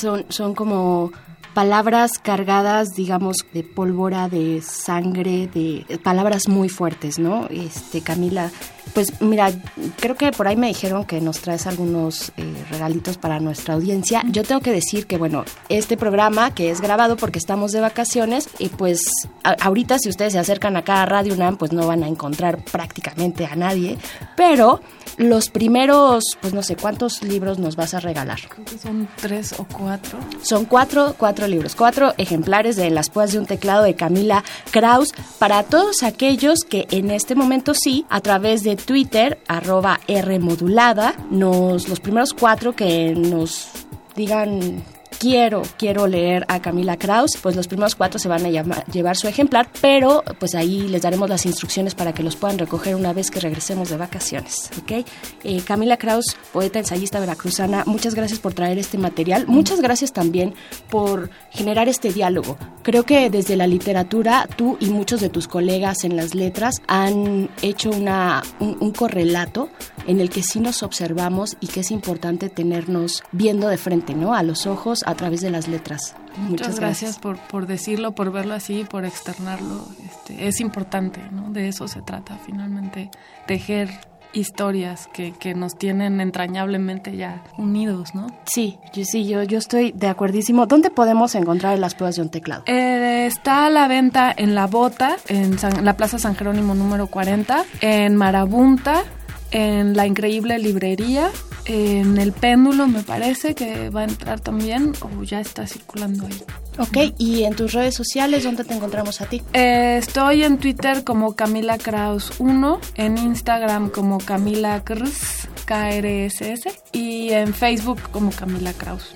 [0.00, 1.12] son, son como
[1.54, 7.46] palabras cargadas, digamos, de pólvora, de sangre, de palabras muy fuertes, ¿no?
[7.50, 8.50] Este, Camila,
[8.94, 9.52] pues mira,
[10.00, 14.22] creo que por ahí me dijeron que nos traes algunos eh, regalitos para nuestra audiencia.
[14.28, 18.48] Yo tengo que decir que, bueno, este programa que es grabado porque estamos de vacaciones,
[18.58, 19.00] y pues
[19.42, 23.46] ahorita si ustedes se acercan acá a Radio UNAM, pues no van a encontrar prácticamente
[23.46, 23.98] a nadie,
[24.36, 24.80] pero
[25.18, 28.38] los primeros, pues no sé, ¿cuántos libros nos vas a regalar?
[28.48, 30.18] Creo que son tres o cuatro.
[30.42, 35.12] Son cuatro, cuatro libros, cuatro ejemplares de Las Púas de un Teclado de Camila Kraus
[35.40, 41.88] para todos aquellos que en este momento sí, a través de Twitter, arroba Rmodulada, nos,
[41.88, 43.68] los primeros cuatro que nos
[44.16, 44.82] digan
[45.18, 49.28] quiero, quiero leer a Camila Kraus, pues los primeros cuatro se van a llevar su
[49.28, 53.30] ejemplar, pero pues ahí les daremos las instrucciones para que los puedan recoger una vez
[53.30, 55.06] que regresemos de vacaciones, ¿ok?
[55.44, 60.54] Eh, Camila Kraus, poeta, ensayista veracruzana, muchas gracias por traer este material, muchas gracias también
[60.90, 62.56] por generar este diálogo.
[62.82, 67.50] Creo que desde la literatura tú y muchos de tus colegas en las letras han
[67.62, 69.68] hecho una, un correlato
[70.06, 74.34] en el que sí nos observamos y que es importante tenernos viendo de frente, ¿no?
[74.34, 76.14] A los ojos, a través de las letras.
[76.36, 79.86] Muchas, gracias, por, por decirlo, por verlo así, por externarlo.
[80.04, 81.50] Este, es importante, ¿no?
[81.50, 83.10] De eso se trata, finalmente,
[83.46, 83.88] tejer
[84.34, 88.26] historias que, que, nos tienen entrañablemente ya unidos, ¿no?
[88.44, 90.66] Sí, yo, sí, yo, yo estoy de acuerdísimo.
[90.66, 92.64] ¿Dónde podemos encontrar las pruebas de un teclado?
[92.66, 97.64] Eh, está a la venta en La Bota, en la Plaza San Jerónimo número 40,
[97.80, 99.04] en Marabunta,
[99.50, 101.30] en La Increíble Librería,
[101.64, 106.42] en El Péndulo me parece que va a entrar también o ya está circulando ahí.
[106.78, 109.42] Ok, ¿y en tus redes sociales dónde te encontramos a ti?
[109.52, 117.30] Eh, estoy en Twitter como Camila Kraus 1, en Instagram como Camila Krs, KRSS y
[117.30, 119.12] en Facebook como Camila Kraus.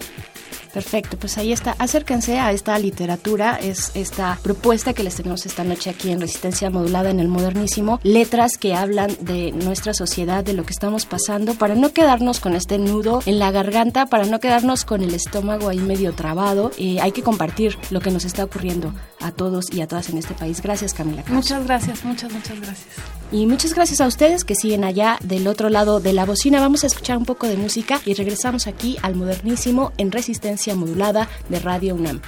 [0.72, 1.76] Perfecto, pues ahí está.
[1.78, 6.70] Acérquense a esta literatura, es esta propuesta que les tenemos esta noche aquí en Resistencia
[6.70, 8.00] Modulada en el Modernísimo.
[8.02, 12.54] Letras que hablan de nuestra sociedad, de lo que estamos pasando, para no quedarnos con
[12.54, 16.70] este nudo en la garganta, para no quedarnos con el estómago ahí medio trabado.
[16.78, 20.18] Eh, hay que compartir lo que nos está ocurriendo a todos y a todas en
[20.18, 20.62] este país.
[20.62, 21.22] Gracias, Camila.
[21.28, 22.88] Muchas gracias, muchas, muchas gracias.
[23.30, 26.60] Y muchas gracias a ustedes que siguen allá del otro lado de la bocina.
[26.60, 31.28] Vamos a escuchar un poco de música y regresamos aquí al Modernísimo en Resistencia modulada
[31.48, 32.20] de Radio UNAM.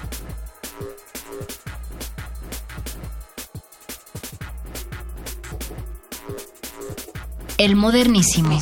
[7.56, 8.58] El modernísimo.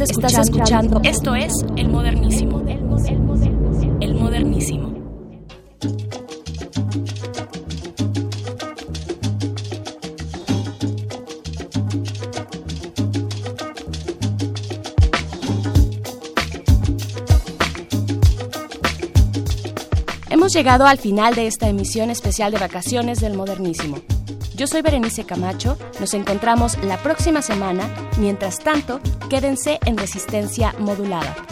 [0.00, 1.02] Estás escuchando.
[1.04, 2.62] Esto es El Modernísimo.
[4.00, 4.94] El Modernísimo.
[20.30, 23.98] Hemos llegado al final de esta emisión especial de vacaciones del Modernísimo.
[24.54, 27.82] Yo soy Berenice Camacho, nos encontramos la próxima semana,
[28.18, 29.00] mientras tanto,
[29.32, 31.51] quédense en resistencia modulada.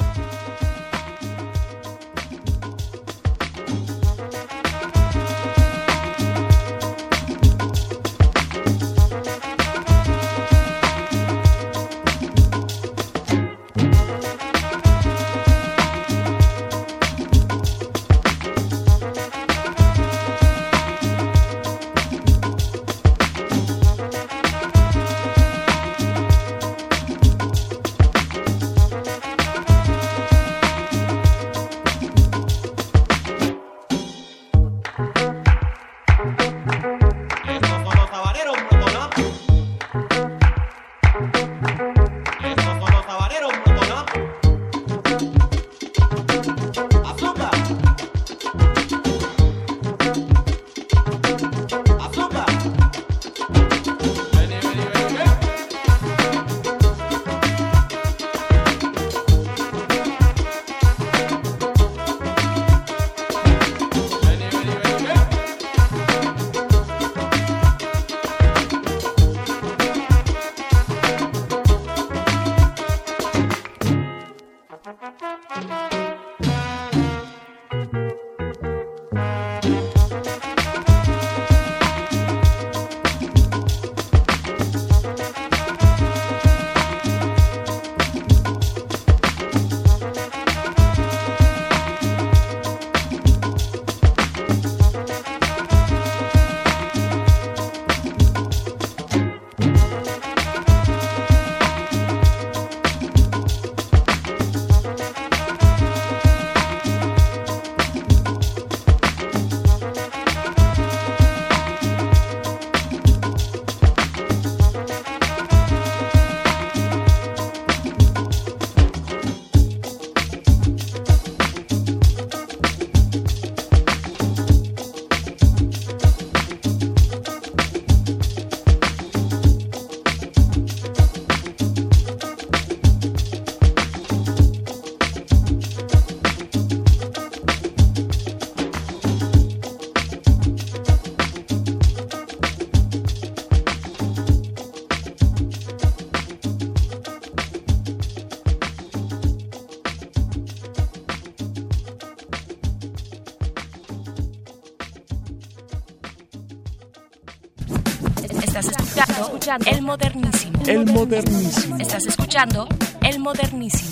[159.66, 160.62] El Modernísimo.
[160.64, 161.76] El Modernísimo.
[161.78, 162.68] Estás escuchando
[163.02, 163.89] El Modernísimo.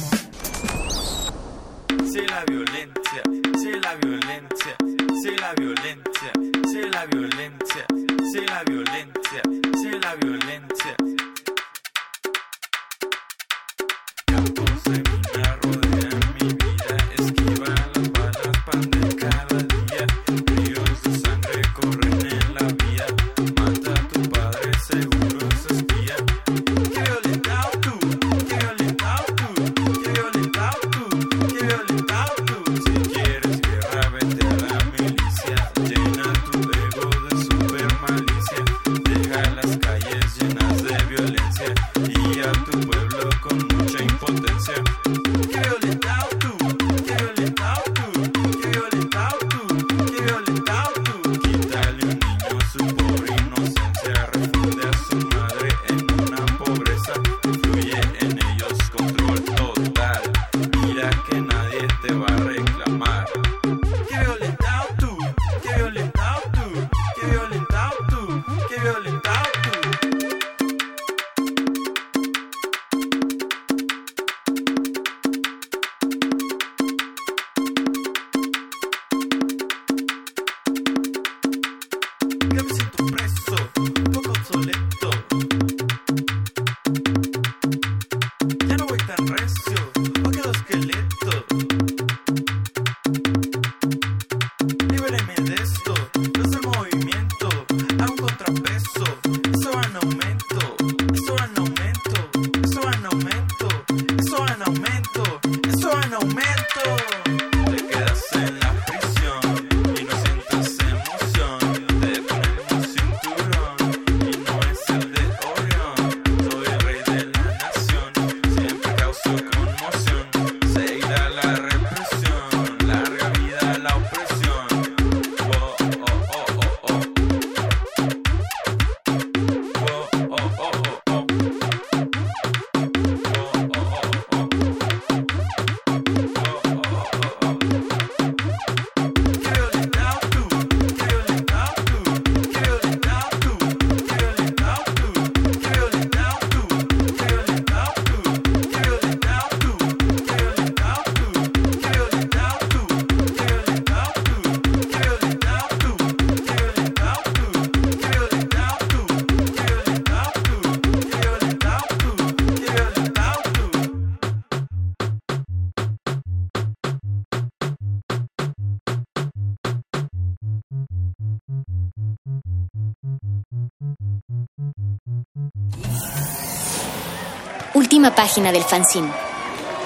[177.98, 179.08] Última página del fanzine.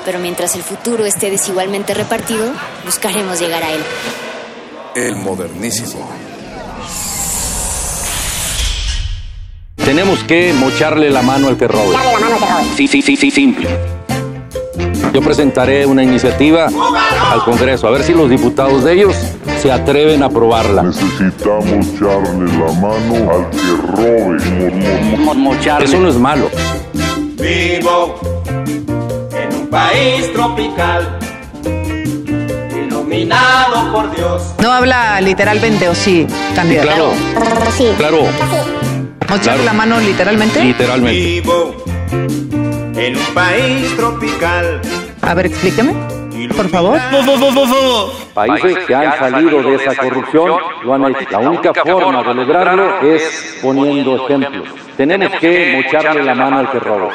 [0.05, 2.53] Pero mientras el futuro esté desigualmente repartido,
[2.85, 3.81] buscaremos llegar a él.
[4.95, 6.07] El modernísimo.
[9.77, 11.91] Tenemos que mocharle la mano al que robe.
[11.93, 12.65] Darle la mano al que robe.
[12.77, 13.71] Sí, sí, sí, sí, simple.
[15.15, 19.17] Yo presentaré una iniciativa al Congreso, a ver si los diputados de ellos
[19.63, 20.83] se atreven a aprobarla.
[20.83, 24.37] Necesitamos echarle la mano al que robe.
[25.83, 26.51] Eso no es malo.
[27.43, 28.21] Vivo
[29.33, 31.19] en un país tropical,
[32.73, 34.55] iluminado por Dios.
[34.63, 36.25] No habla literalmente o sí,
[36.55, 36.87] candidato.
[36.87, 37.13] Claro.
[37.77, 37.89] Sí.
[37.97, 38.23] Claro.
[39.29, 39.65] ¿Mocharle Claro.
[39.65, 40.63] la mano literalmente?
[40.63, 41.19] Literalmente.
[41.21, 41.85] Vivo
[42.97, 44.81] en un país tropical.
[45.23, 45.95] A ver, explíqueme,
[46.57, 47.01] por favor.
[48.35, 50.53] Países que han salido de esa corrupción
[50.85, 51.27] lo han hecho.
[51.33, 54.69] La única forma de lograrlo es poniendo ejemplos.
[54.97, 57.09] Tenemos que mocharle la mano al que roba.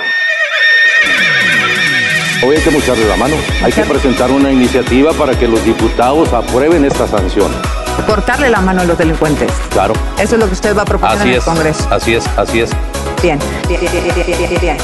[2.46, 3.36] Hoy hay que mocharle la mano.
[3.64, 7.52] Hay que presentar una iniciativa para que los diputados aprueben esta sanción.
[8.06, 9.52] Cortarle la mano a los delincuentes.
[9.72, 9.94] Claro.
[10.20, 11.44] Eso es lo que usted va a proponer Así en el es.
[11.44, 11.88] Congreso.
[11.90, 12.70] Así es, así es.
[13.24, 14.78] Bien, bien, bien, bien, bien, bien, bien.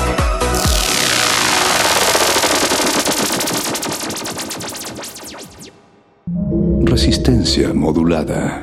[6.86, 8.62] Resistencia modulada.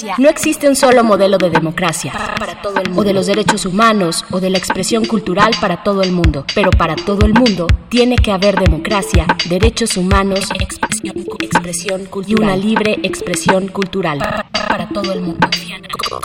[0.00, 0.14] Democracia.
[0.18, 3.66] No existe un solo modelo de democracia para todo el mundo, o de los derechos
[3.66, 6.44] humanos, o de la expresión cultural para todo el mundo.
[6.54, 12.42] Pero para todo el mundo tiene que haber democracia, derechos humanos, expresión, expresión cultural y
[12.42, 14.18] una libre expresión cultural
[14.52, 15.48] para todo el mundo.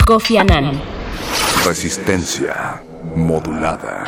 [0.06, 0.80] Kofi Annan.
[1.64, 2.82] Resistencia
[3.14, 4.04] modulada.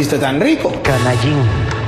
[0.00, 0.72] Hiciste tan rico.
[0.82, 1.36] Canallín.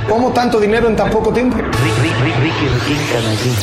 [0.07, 1.57] ¿Cómo tanto dinero en tan poco tiempo?
[1.57, 3.55] Ricky, Ricky, Ricky, Canallín.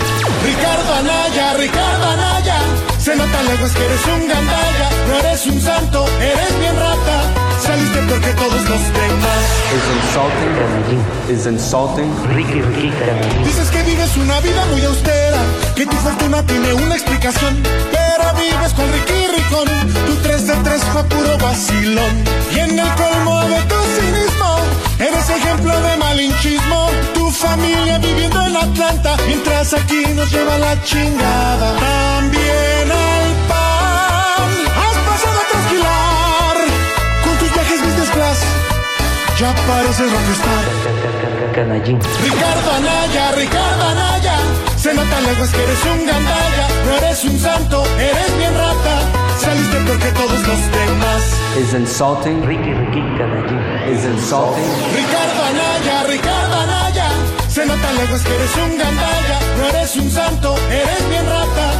[0.44, 2.58] Ricardo Anaya, Ricardo Anaya,
[2.98, 7.16] se nota lejos que eres un gandalla, no eres un santo, eres bien rata,
[7.62, 9.42] saliste peor que todos los demás.
[9.76, 11.02] Es insulting, Canallín.
[11.28, 12.10] Es insulting.
[12.34, 13.44] Ricky, Ricky, Canallín.
[13.44, 15.42] Dices que vives una vida muy austera,
[15.76, 17.62] que tu fortuna tiene una explicación,
[17.92, 19.68] pero vives con Ricky Ricón,
[20.06, 22.24] tu 3 de 3 fue puro vacilón,
[22.54, 24.56] y en el colmo de tu cinismo,
[24.98, 31.78] eres ejemplo de malinchismo, tu familia viviendo en Atlanta, mientras aquí nos lleva la chingada.
[31.78, 34.50] También al pan,
[34.82, 36.56] has pasado a trasquilar,
[37.24, 38.38] con tus viajes business class,
[39.38, 40.89] ya pareces rockstar.
[41.54, 41.98] Canallín.
[42.22, 44.36] Ricardo Anaya, Ricardo Anaya,
[44.76, 49.02] se nota lejos que eres un gandalla, no eres un santo, eres bien rata,
[49.38, 51.22] saliste peor que todos los demás.
[51.58, 52.42] Es insulting.
[52.46, 53.58] Ricky, Ricky, Canallín.
[53.92, 54.72] Es insulting.
[54.94, 57.08] Ricardo Anaya, Ricardo Anaya,
[57.48, 61.72] se nota lejos que eres un gandalla, no eres un santo, eres bien rata,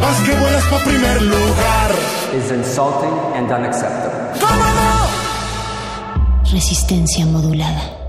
[0.00, 1.90] vas que vuelas pa' primer lugar.
[2.36, 4.38] Is insulting and unacceptable.
[4.38, 6.52] ¿Cómo no?
[6.52, 8.03] Resistencia modulada.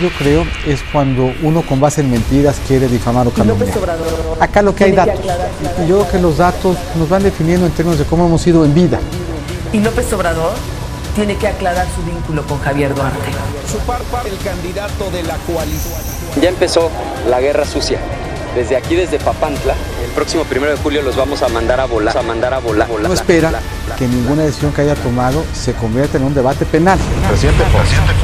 [0.00, 3.68] Yo creo es cuando uno con base en mentiras quiere difamar o calumniar.
[4.40, 5.20] Acá lo que hay datos.
[5.84, 8.64] Y yo creo que los datos nos van definiendo en términos de cómo hemos ido
[8.64, 8.98] en vida.
[9.72, 10.52] Y López Obrador
[11.14, 13.30] tiene que aclarar su vínculo con Javier Duarte.
[13.70, 16.00] Su parpa, el candidato de la coalición.
[16.40, 16.90] Ya empezó
[17.28, 17.98] la guerra sucia.
[18.54, 19.74] Desde aquí, desde Papantla,
[20.04, 22.88] el próximo primero de julio los vamos a mandar a volar, a mandar a volar.
[22.88, 23.52] volar No espera
[23.96, 26.98] que ninguna decisión que haya tomado se convierta en un debate penal.
[27.28, 27.62] Presidente.
[27.62, 28.19] Presidente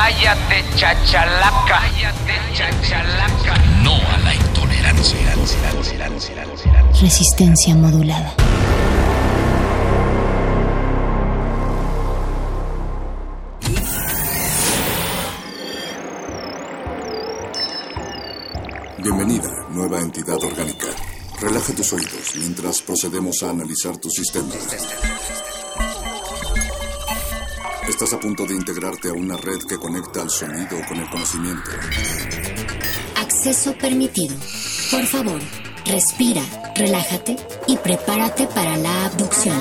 [0.00, 1.78] Cállate, chachalaca.
[1.78, 3.54] Cállate, chachalaca.
[3.82, 5.18] No a la intolerancia.
[7.02, 8.34] Resistencia modulada.
[18.96, 20.86] Bienvenida, nueva entidad orgánica.
[21.42, 24.48] Relaja tus oídos mientras procedemos a analizar tu sistema.
[27.90, 31.72] Estás a punto de integrarte a una red que conecta al sonido con el conocimiento.
[33.16, 34.36] Acceso permitido.
[34.92, 35.40] Por favor,
[35.86, 36.40] respira,
[36.76, 37.36] relájate
[37.66, 39.60] y prepárate para la abducción.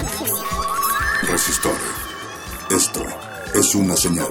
[1.24, 1.76] Resistor.
[2.70, 3.04] Esto
[3.56, 4.30] es una señal.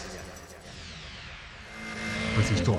[2.38, 2.78] Resistor.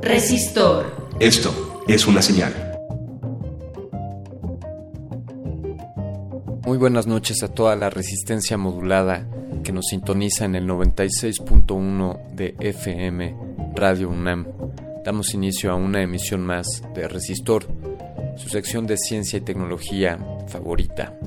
[0.00, 1.08] Resistor.
[1.20, 2.52] Esto es una señal.
[6.64, 9.26] Muy buenas noches a toda la resistencia modulada
[9.62, 13.36] que nos sintoniza en el 96.1 de FM
[13.74, 14.46] Radio UNAM.
[15.04, 17.66] Damos inicio a una emisión más de Resistor,
[18.36, 21.18] su sección de ciencia y tecnología favorita.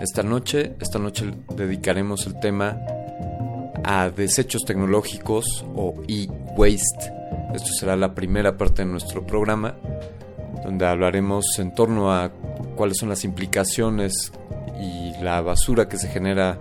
[0.00, 2.78] Esta noche, esta noche dedicaremos el tema
[3.84, 7.12] a desechos tecnológicos o e-waste.
[7.54, 9.76] Esto será la primera parte de nuestro programa,
[10.64, 12.30] donde hablaremos en torno a
[12.76, 14.32] cuáles son las implicaciones
[14.80, 16.58] y la basura que se genera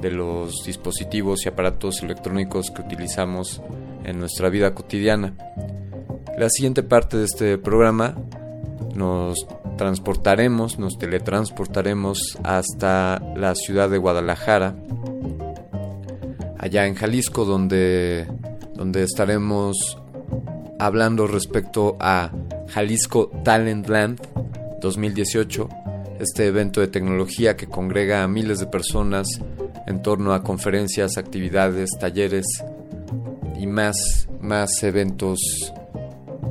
[0.00, 3.62] de los dispositivos y aparatos electrónicos que utilizamos
[4.04, 5.34] en nuestra vida cotidiana.
[6.38, 8.14] La siguiente parte de este programa
[8.94, 9.46] nos
[9.76, 14.76] transportaremos, nos teletransportaremos hasta la ciudad de Guadalajara,
[16.66, 18.26] allá en Jalisco, donde,
[18.74, 19.98] donde estaremos
[20.80, 22.32] hablando respecto a
[22.68, 24.20] Jalisco Talent Land
[24.80, 25.68] 2018,
[26.18, 29.28] este evento de tecnología que congrega a miles de personas
[29.86, 32.46] en torno a conferencias, actividades, talleres
[33.56, 35.38] y más, más eventos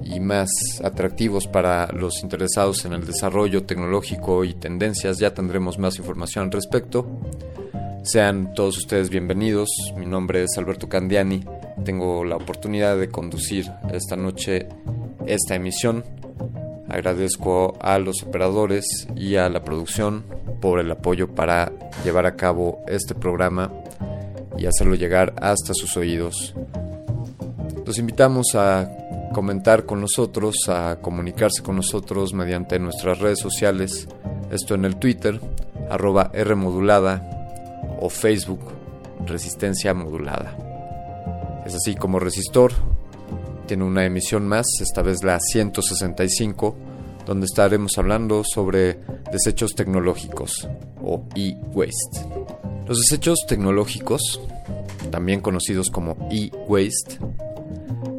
[0.02, 0.50] y más
[0.82, 5.20] atractivos para los interesados en el desarrollo tecnológico y tendencias.
[5.20, 7.06] Ya tendremos más información al respecto.
[8.06, 9.68] Sean todos ustedes bienvenidos.
[9.98, 11.44] Mi nombre es Alberto Candiani.
[11.84, 14.70] Tengo la oportunidad de conducir esta noche
[15.26, 16.06] esta emisión.
[16.88, 20.24] Agradezco a los operadores y a la producción
[20.62, 21.72] por el apoyo para
[22.04, 23.74] llevar a cabo este programa
[24.56, 26.54] y hacerlo llegar hasta sus oídos.
[27.88, 28.88] Los invitamos a
[29.34, 34.08] comentar con nosotros, a comunicarse con nosotros mediante nuestras redes sociales,
[34.52, 35.42] esto en el Twitter,
[35.90, 37.35] arroba Rmodulada
[38.00, 38.62] o Facebook,
[39.26, 41.64] Resistencia Modulada.
[41.66, 42.74] Es así como Resistor
[43.66, 46.76] tiene una emisión más, esta vez la 165,
[47.26, 49.00] donde estaremos hablando sobre
[49.32, 50.68] desechos tecnológicos
[51.04, 52.26] o e-waste.
[52.88, 54.40] Los desechos tecnológicos,
[55.10, 57.20] también conocidos como e-waste,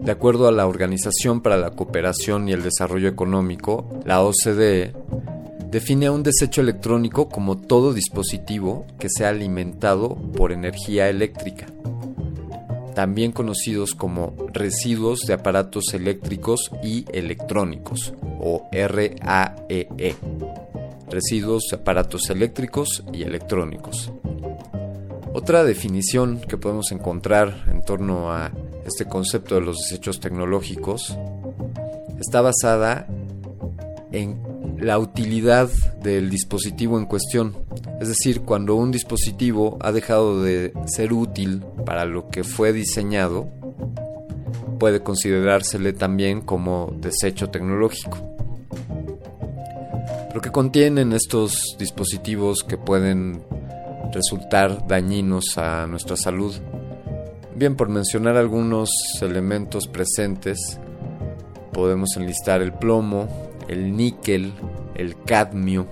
[0.03, 4.95] de acuerdo a la Organización para la Cooperación y el Desarrollo Económico, la OCDE,
[5.71, 11.67] define a un desecho electrónico como todo dispositivo que sea alimentado por energía eléctrica,
[12.95, 20.15] también conocidos como residuos de aparatos eléctricos y electrónicos, o RAEE, E.
[21.11, 24.13] residuos de aparatos eléctricos y electrónicos.
[25.35, 28.53] Otra definición que podemos encontrar en torno a
[28.87, 31.19] este concepto de los desechos tecnológicos
[32.19, 33.07] está basada
[34.13, 34.46] en
[34.79, 35.69] la utilidad
[36.03, 37.57] del dispositivo en cuestión.
[38.01, 43.49] Es decir, cuando un dispositivo ha dejado de ser útil para lo que fue diseñado,
[44.79, 48.19] puede considerársele también como desecho tecnológico.
[50.29, 53.43] Pero que contienen estos dispositivos que pueden
[54.13, 56.55] resultar dañinos a nuestra salud.
[57.55, 58.91] Bien, por mencionar algunos
[59.23, 60.79] elementos presentes,
[61.73, 64.53] podemos enlistar el plomo, el níquel,
[64.95, 65.87] el cadmio,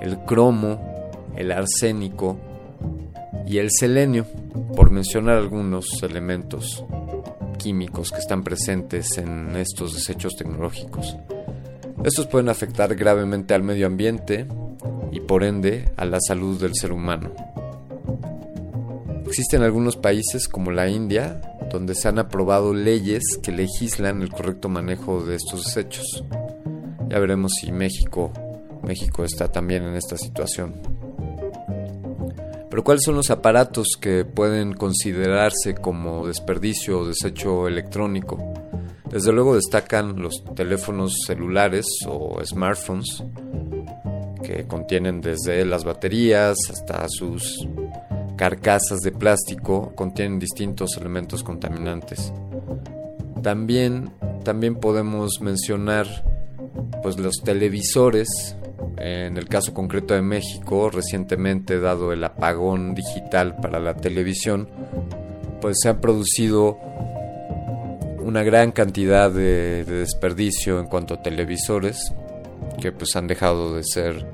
[0.00, 0.80] el cromo,
[1.36, 2.38] el arsénico
[3.46, 4.26] y el selenio,
[4.76, 6.84] por mencionar algunos elementos
[7.58, 11.16] químicos que están presentes en estos desechos tecnológicos.
[12.04, 14.46] Estos pueden afectar gravemente al medio ambiente
[15.12, 17.32] y por ende a la salud del ser humano.
[19.26, 21.40] Existen algunos países como la India
[21.70, 26.24] donde se han aprobado leyes que legislan el correcto manejo de estos desechos.
[27.08, 28.32] Ya veremos si México,
[28.82, 30.74] México está también en esta situación.
[32.70, 38.38] Pero ¿cuáles son los aparatos que pueden considerarse como desperdicio o desecho electrónico?
[39.10, 43.22] Desde luego destacan los teléfonos celulares o smartphones,
[44.42, 47.66] que contienen desde las baterías hasta sus
[48.42, 52.32] carcasas de plástico contienen distintos elementos contaminantes.
[53.42, 54.10] También,
[54.44, 56.06] también podemos mencionar
[57.02, 58.56] pues los televisores.
[58.98, 64.68] En el caso concreto de México, recientemente dado el apagón digital para la televisión,
[65.60, 66.78] pues se ha producido
[68.20, 72.12] una gran cantidad de, de desperdicio en cuanto a televisores
[72.80, 74.26] que pues han dejado de ser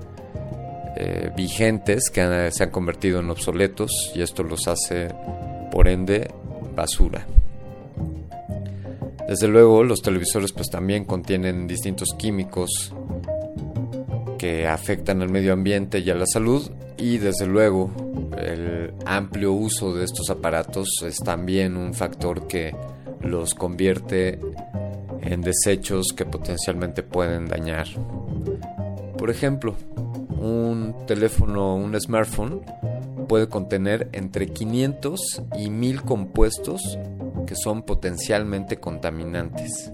[0.96, 5.08] eh, vigentes que se han convertido en obsoletos y esto los hace
[5.70, 6.28] por ende
[6.74, 7.24] basura.
[9.28, 12.94] Desde luego los televisores pues también contienen distintos químicos
[14.38, 17.90] que afectan al medio ambiente y a la salud y desde luego
[18.38, 22.74] el amplio uso de estos aparatos es también un factor que
[23.20, 24.38] los convierte
[25.20, 27.86] en desechos que potencialmente pueden dañar.
[29.18, 29.74] Por ejemplo,
[30.40, 32.62] un teléfono, un smartphone,
[33.28, 36.98] puede contener entre 500 y 1000 compuestos
[37.48, 39.90] que son potencialmente contaminantes.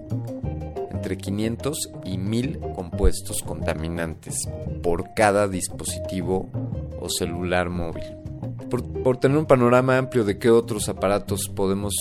[0.91, 4.35] Entre 500 y 1000 compuestos contaminantes
[4.83, 6.49] por cada dispositivo
[6.99, 8.03] o celular móvil.
[8.69, 11.93] Por, por, tener un panorama amplio de qué otros aparatos podemos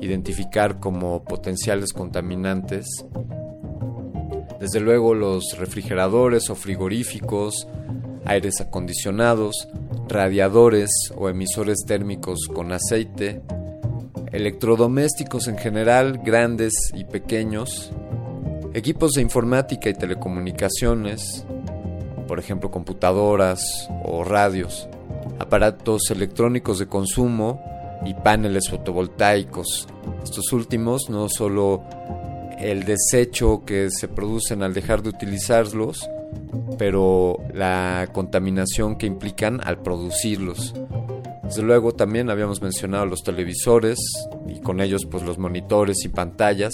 [0.00, 2.86] identificar como potenciales contaminantes,
[4.60, 7.66] desde luego los refrigeradores o frigoríficos,
[8.24, 9.68] aires acondicionados,
[10.08, 13.42] radiadores o emisores térmicos con aceite,
[14.32, 17.90] electrodomésticos en general, grandes y pequeños,
[18.74, 21.44] equipos de informática y telecomunicaciones,
[22.28, 23.60] por ejemplo computadoras
[24.04, 24.88] o radios,
[25.38, 27.62] aparatos electrónicos de consumo
[28.04, 29.88] y paneles fotovoltaicos.
[30.22, 31.82] Estos últimos no solo
[32.58, 36.08] el desecho que se producen al dejar de utilizarlos,
[36.78, 40.74] pero la contaminación que implican al producirlos.
[41.50, 43.98] Desde luego también habíamos mencionado los televisores
[44.46, 46.72] y con ellos pues los monitores y pantallas,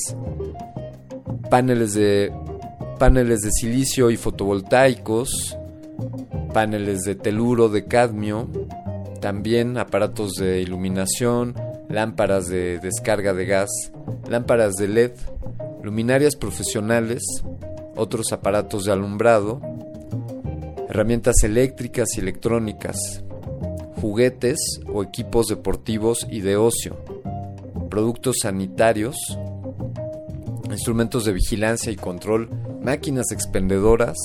[1.48, 2.30] paneles de
[2.98, 5.56] paneles de silicio y fotovoltaicos,
[6.52, 8.50] paneles de teluro de cadmio,
[9.22, 11.54] también aparatos de iluminación,
[11.88, 13.70] lámparas de descarga de gas,
[14.28, 15.12] lámparas de LED,
[15.82, 17.22] luminarias profesionales,
[17.96, 19.58] otros aparatos de alumbrado,
[20.90, 23.22] herramientas eléctricas y electrónicas,
[24.00, 24.58] juguetes
[24.92, 26.96] o equipos deportivos y de ocio,
[27.90, 29.16] productos sanitarios,
[30.70, 32.50] instrumentos de vigilancia y control,
[32.82, 34.16] máquinas expendedoras,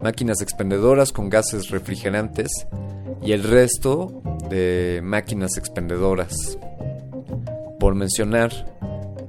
[0.00, 2.48] máquinas expendedoras con gases refrigerantes
[3.22, 6.58] y el resto de máquinas expendedoras.
[7.78, 8.52] Por mencionar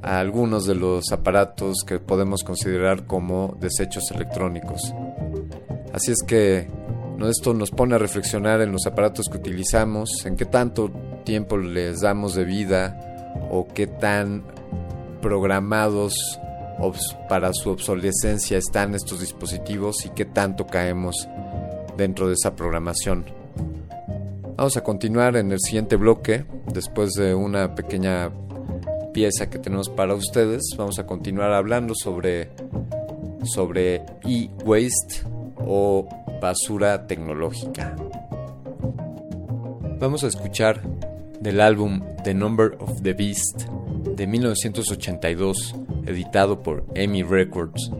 [0.03, 4.93] algunos de los aparatos que podemos considerar como desechos electrónicos.
[5.93, 6.67] Así es que
[7.25, 10.91] esto nos pone a reflexionar en los aparatos que utilizamos, en qué tanto
[11.23, 12.99] tiempo les damos de vida
[13.49, 14.43] o qué tan
[15.21, 16.13] programados
[17.27, 21.27] para su obsolescencia están estos dispositivos y qué tanto caemos
[21.97, 23.25] dentro de esa programación.
[24.55, 28.31] Vamos a continuar en el siguiente bloque, después de una pequeña
[29.11, 30.61] pieza que tenemos para ustedes.
[30.77, 32.49] Vamos a continuar hablando sobre,
[33.43, 36.07] sobre e-waste o
[36.41, 37.95] basura tecnológica.
[39.99, 40.81] Vamos a escuchar
[41.39, 43.67] del álbum The Number of the Beast
[44.15, 45.75] de 1982,
[46.05, 47.91] editado por EMI Records,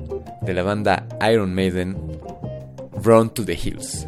[0.41, 1.97] de la banda Iron Maiden,
[3.03, 4.07] Run to the Hills.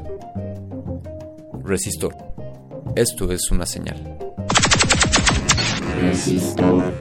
[1.63, 2.15] Resistor.
[2.95, 4.17] Esto es una señal.
[6.01, 6.93] Resistor.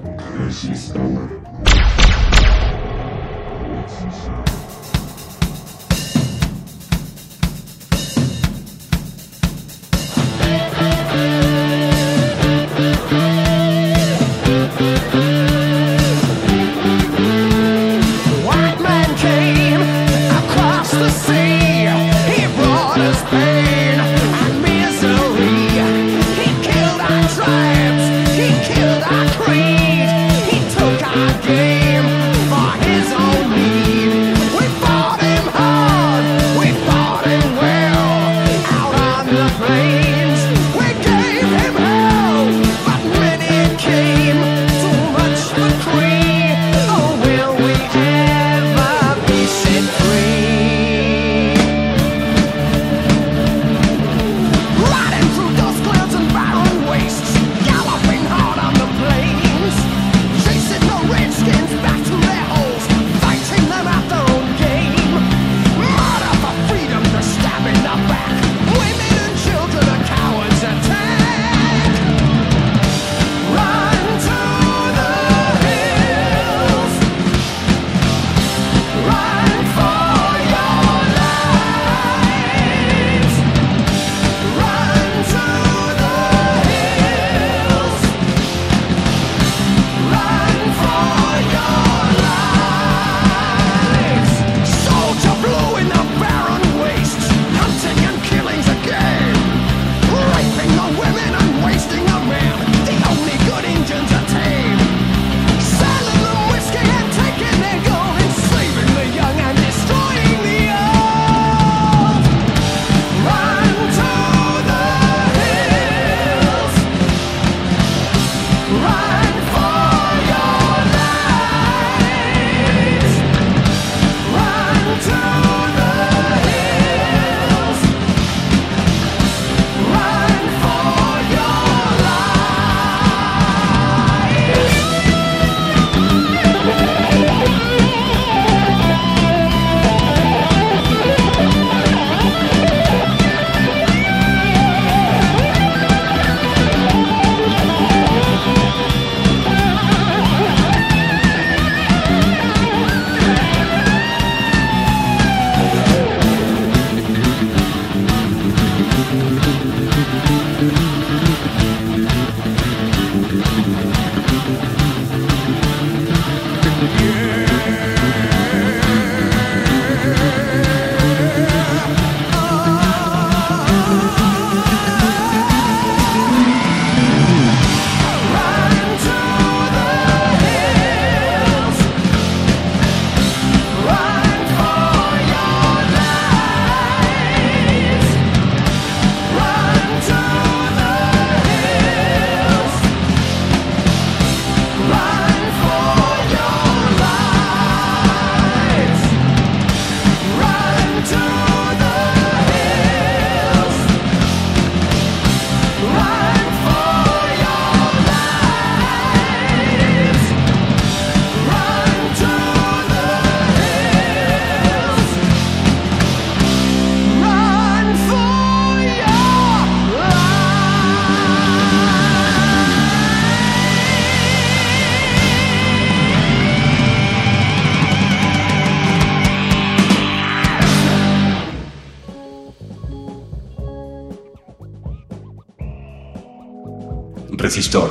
[237.49, 237.89] Resistor.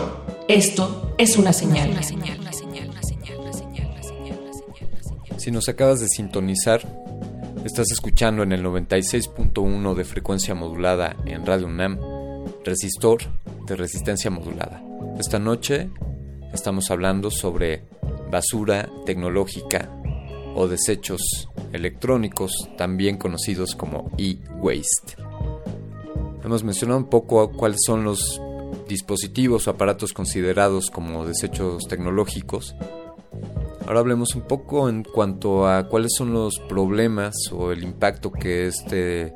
[0.47, 1.89] Esto es una señal.
[5.37, 6.87] Si nos acabas de sintonizar,
[7.65, 11.97] estás escuchando en el 96.1 de frecuencia modulada en Radio UNAM,
[12.63, 13.23] resistor
[13.65, 14.79] de resistencia modulada.
[15.19, 15.89] Esta noche
[16.53, 17.81] estamos hablando sobre
[18.29, 19.89] basura tecnológica
[20.53, 25.15] o desechos electrónicos, también conocidos como e-waste.
[26.43, 28.39] Hemos mencionado un poco cuáles son los
[28.87, 32.75] dispositivos o aparatos considerados como desechos tecnológicos.
[33.85, 38.67] Ahora hablemos un poco en cuanto a cuáles son los problemas o el impacto que
[38.67, 39.33] este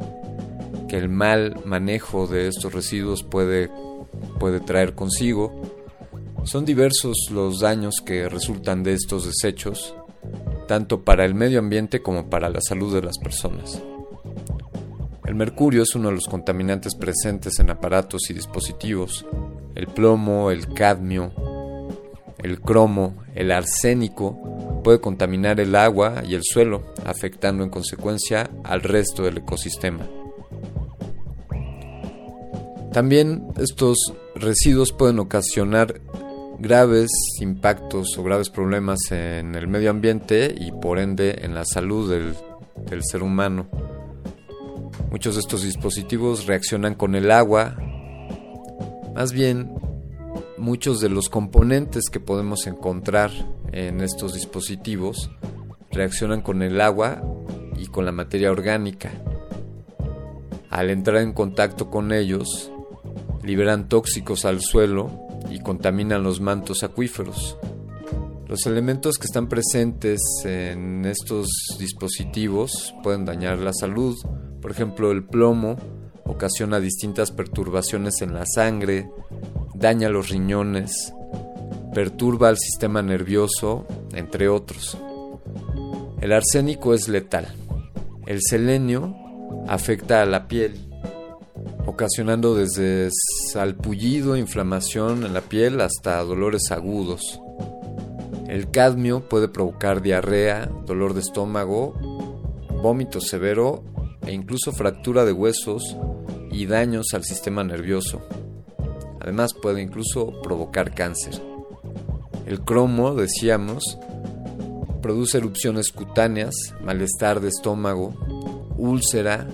[0.89, 3.69] que el mal manejo de estos residuos puede
[4.39, 5.53] puede traer consigo.
[6.43, 9.95] Son diversos los daños que resultan de estos desechos,
[10.67, 13.81] tanto para el medio ambiente como para la salud de las personas.
[15.25, 19.25] El mercurio es uno de los contaminantes presentes en aparatos y dispositivos.
[19.75, 21.31] El plomo, el cadmio,
[22.39, 28.81] el cromo, el arsénico puede contaminar el agua y el suelo, afectando en consecuencia al
[28.81, 30.07] resto del ecosistema.
[32.91, 33.97] También estos
[34.35, 36.01] residuos pueden ocasionar
[36.59, 42.11] graves impactos o graves problemas en el medio ambiente y por ende en la salud
[42.11, 42.35] del,
[42.89, 43.67] del ser humano.
[45.09, 47.75] Muchos de estos dispositivos reaccionan con el agua,
[49.15, 49.73] más bien
[50.57, 53.31] muchos de los componentes que podemos encontrar
[53.71, 55.31] en estos dispositivos
[55.91, 57.21] reaccionan con el agua
[57.77, 59.11] y con la materia orgánica.
[60.69, 62.71] Al entrar en contacto con ellos,
[63.43, 67.57] liberan tóxicos al suelo y contaminan los mantos acuíferos.
[68.51, 71.47] Los elementos que están presentes en estos
[71.79, 74.17] dispositivos pueden dañar la salud.
[74.61, 75.77] Por ejemplo, el plomo
[76.25, 79.09] ocasiona distintas perturbaciones en la sangre,
[79.73, 81.13] daña los riñones,
[81.93, 84.97] perturba el sistema nervioso, entre otros.
[86.19, 87.47] El arsénico es letal.
[88.27, 89.15] El selenio
[89.69, 90.73] afecta a la piel,
[91.85, 93.11] ocasionando desde
[93.53, 97.39] salpullido, inflamación en la piel hasta dolores agudos.
[98.51, 101.93] El cadmio puede provocar diarrea, dolor de estómago,
[102.83, 103.85] vómito severo
[104.27, 105.95] e incluso fractura de huesos
[106.51, 108.21] y daños al sistema nervioso.
[109.21, 111.41] Además puede incluso provocar cáncer.
[112.45, 113.97] El cromo, decíamos,
[115.01, 116.53] produce erupciones cutáneas,
[116.83, 118.13] malestar de estómago,
[118.77, 119.47] úlcera,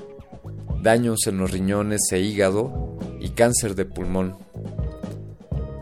[0.81, 4.37] daños en los riñones e hígado y cáncer de pulmón.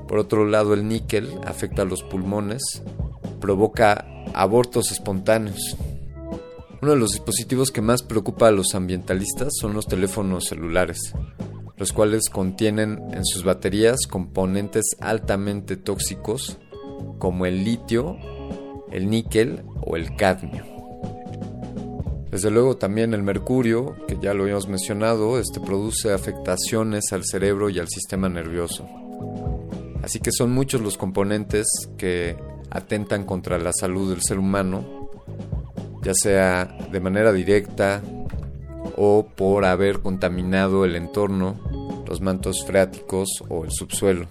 [0.06, 2.84] Por otro lado, el níquel afecta a los pulmones,
[3.46, 5.78] provoca abortos espontáneos.
[6.82, 11.14] Uno de los dispositivos que más preocupa a los ambientalistas son los teléfonos celulares
[11.78, 16.58] los cuales contienen en sus baterías componentes altamente tóxicos
[17.20, 18.18] como el litio,
[18.92, 20.64] el níquel o el cadmio.
[22.32, 27.70] Desde luego también el mercurio, que ya lo habíamos mencionado, este produce afectaciones al cerebro
[27.70, 28.88] y al sistema nervioso.
[30.04, 31.66] Así que son muchos los componentes
[31.98, 32.38] que
[32.70, 35.10] atentan contra la salud del ser humano,
[36.04, 38.02] ya sea de manera directa,
[38.98, 41.60] o por haber contaminado el entorno,
[42.08, 44.28] los mantos freáticos o el subsuelo.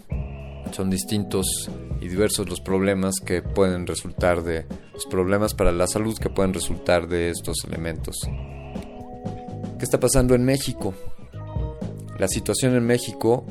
[0.72, 1.70] Son distintos
[2.00, 6.54] y diversos los problemas que pueden resultar de los problemas para la salud que pueden
[6.54, 8.16] resultar de estos elementos.
[9.78, 10.94] ¿Qué está pasando en México?
[12.18, 13.44] La situación en México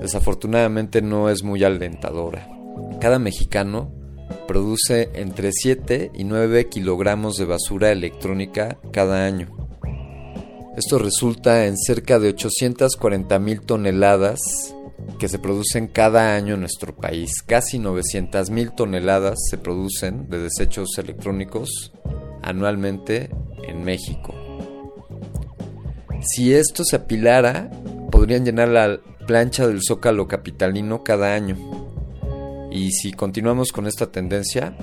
[0.00, 2.57] desafortunadamente no es muy alentadora.
[3.00, 3.92] Cada mexicano
[4.48, 9.48] produce entre 7 y 9 kilogramos de basura electrónica cada año.
[10.76, 14.38] Esto resulta en cerca de 840 mil toneladas
[15.18, 17.42] que se producen cada año en nuestro país.
[17.46, 21.92] Casi 900 mil toneladas se producen de desechos electrónicos
[22.42, 23.30] anualmente
[23.66, 24.34] en México.
[26.20, 27.70] Si esto se apilara,
[28.10, 31.77] podrían llenar la plancha del zócalo capitalino cada año.
[32.70, 34.76] Y si continuamos con esta tendencia,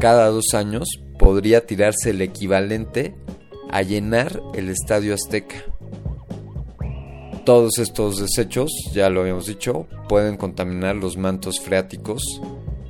[0.00, 3.14] cada dos años podría tirarse el equivalente
[3.70, 5.64] a llenar el Estadio Azteca.
[7.44, 12.22] Todos estos desechos, ya lo habíamos dicho, pueden contaminar los mantos freáticos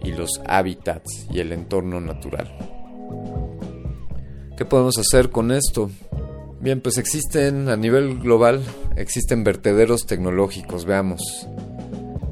[0.05, 2.51] y los hábitats y el entorno natural.
[4.57, 5.91] ¿Qué podemos hacer con esto?
[6.61, 8.63] Bien, pues existen a nivel global,
[8.97, 11.49] existen vertederos tecnológicos, veamos.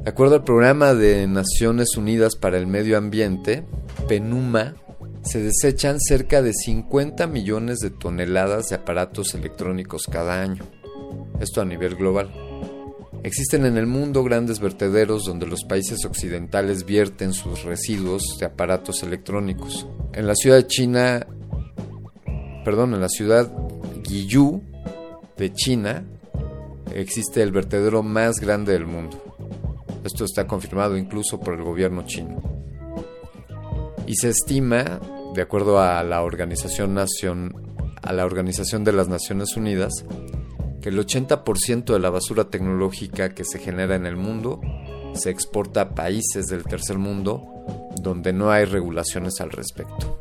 [0.03, 3.63] De acuerdo al programa de Naciones Unidas para el Medio Ambiente,
[4.07, 4.73] PENUMA
[5.21, 10.63] se desechan cerca de 50 millones de toneladas de aparatos electrónicos cada año.
[11.39, 12.31] Esto a nivel global.
[13.21, 19.03] Existen en el mundo grandes vertederos donde los países occidentales vierten sus residuos de aparatos
[19.03, 19.85] electrónicos.
[20.13, 21.27] En la ciudad de China,
[22.65, 23.53] perdón, en la ciudad
[24.01, 24.63] Guiyú
[25.37, 26.03] de China,
[26.95, 29.30] existe el vertedero más grande del mundo.
[30.03, 32.41] Esto está confirmado incluso por el gobierno chino.
[34.07, 34.99] Y se estima,
[35.35, 40.05] de acuerdo a la Organización, a la Organización de las Naciones Unidas,
[40.81, 44.59] que el 80% de la basura tecnológica que se genera en el mundo
[45.13, 47.47] se exporta a países del tercer mundo
[48.01, 50.19] donde no hay regulaciones al respecto.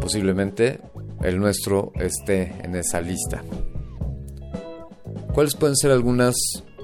[0.00, 0.80] Posiblemente
[1.22, 3.42] el nuestro esté en esa lista.
[5.32, 6.36] ¿Cuáles pueden ser algunas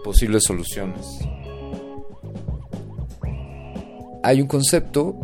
[0.02, 1.06] posibles soluciones?
[4.22, 5.16] hay un concepto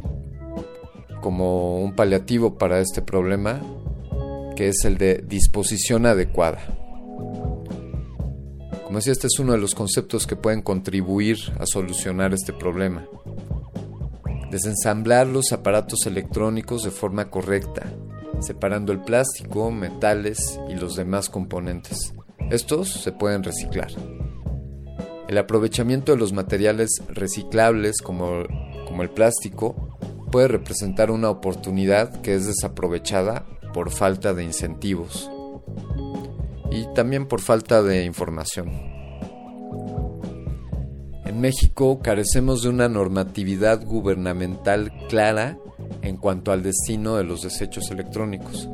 [1.21, 3.61] como un paliativo para este problema,
[4.57, 6.59] que es el de disposición adecuada.
[8.85, 13.07] Como decía, este es uno de los conceptos que pueden contribuir a solucionar este problema.
[14.51, 17.83] Desensamblar los aparatos electrónicos de forma correcta,
[18.41, 22.15] separando el plástico, metales y los demás componentes.
[22.51, 23.91] Estos se pueden reciclar.
[25.29, 28.45] El aprovechamiento de los materiales reciclables como,
[28.87, 29.99] como el plástico
[30.33, 33.45] puede representar una oportunidad que es desaprovechada
[33.75, 35.31] por falta de incentivos
[36.71, 38.71] y también por falta de información.
[41.27, 45.59] En México carecemos de una normatividad gubernamental clara
[46.01, 48.69] en cuanto al destino de los desechos electrónicos.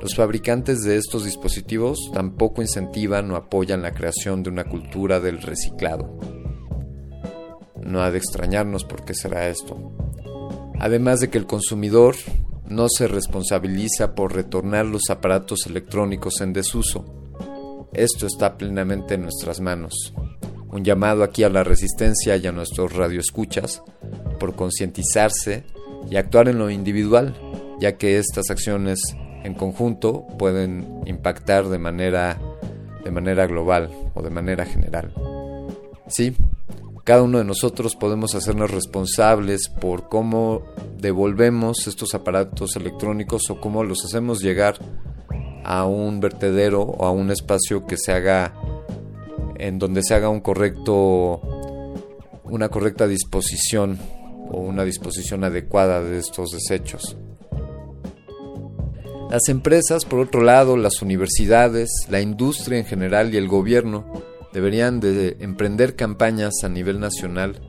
[0.00, 5.42] Los fabricantes de estos dispositivos tampoco incentivan o apoyan la creación de una cultura del
[5.42, 6.18] reciclado.
[7.82, 9.92] No ha de extrañarnos por qué será esto.
[10.78, 12.14] Además de que el consumidor
[12.66, 17.04] no se responsabiliza por retornar los aparatos electrónicos en desuso.
[17.92, 20.14] Esto está plenamente en nuestras manos.
[20.72, 23.82] Un llamado aquí a la resistencia y a nuestros radioescuchas
[24.38, 25.64] por concientizarse
[26.08, 27.36] y actuar en lo individual,
[27.80, 29.00] ya que estas acciones
[29.44, 32.38] en conjunto pueden impactar de manera,
[33.04, 35.12] de manera global o de manera general.
[36.06, 36.36] Sí,
[37.04, 40.62] cada uno de nosotros podemos hacernos responsables por cómo
[40.98, 44.76] devolvemos estos aparatos electrónicos o cómo los hacemos llegar
[45.64, 48.52] a un vertedero o a un espacio que se haga
[49.56, 51.40] en donde se haga un correcto
[52.44, 53.98] una correcta disposición
[54.50, 57.16] o una disposición adecuada de estos desechos.
[59.30, 64.04] Las empresas, por otro lado, las universidades, la industria en general y el gobierno
[64.52, 67.60] deberían de emprender campañas a nivel nacional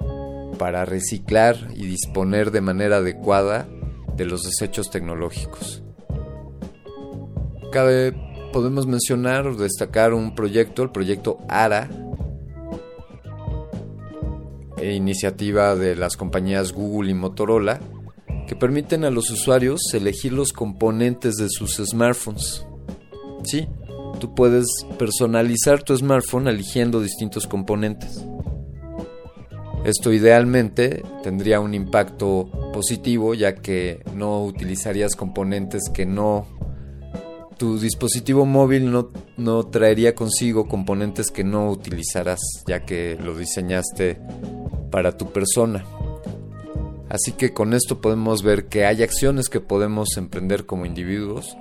[0.57, 3.67] para reciclar y disponer de manera adecuada
[4.17, 5.83] de los desechos tecnológicos.
[7.71, 8.15] Cabe,
[8.51, 11.89] podemos mencionar o destacar un proyecto, el proyecto ARA,
[14.77, 17.79] e iniciativa de las compañías Google y Motorola,
[18.51, 22.65] que permiten a los usuarios elegir los componentes de sus smartphones.
[23.45, 23.65] Sí,
[24.19, 24.65] tú puedes
[24.99, 28.25] personalizar tu smartphone eligiendo distintos componentes.
[29.85, 36.45] Esto idealmente tendría un impacto positivo ya que no utilizarías componentes que no...
[37.55, 44.19] Tu dispositivo móvil no, no traería consigo componentes que no utilizarás ya que lo diseñaste
[44.91, 45.85] para tu persona.
[47.11, 51.57] Así que con esto podemos ver que hay acciones que podemos emprender como individuos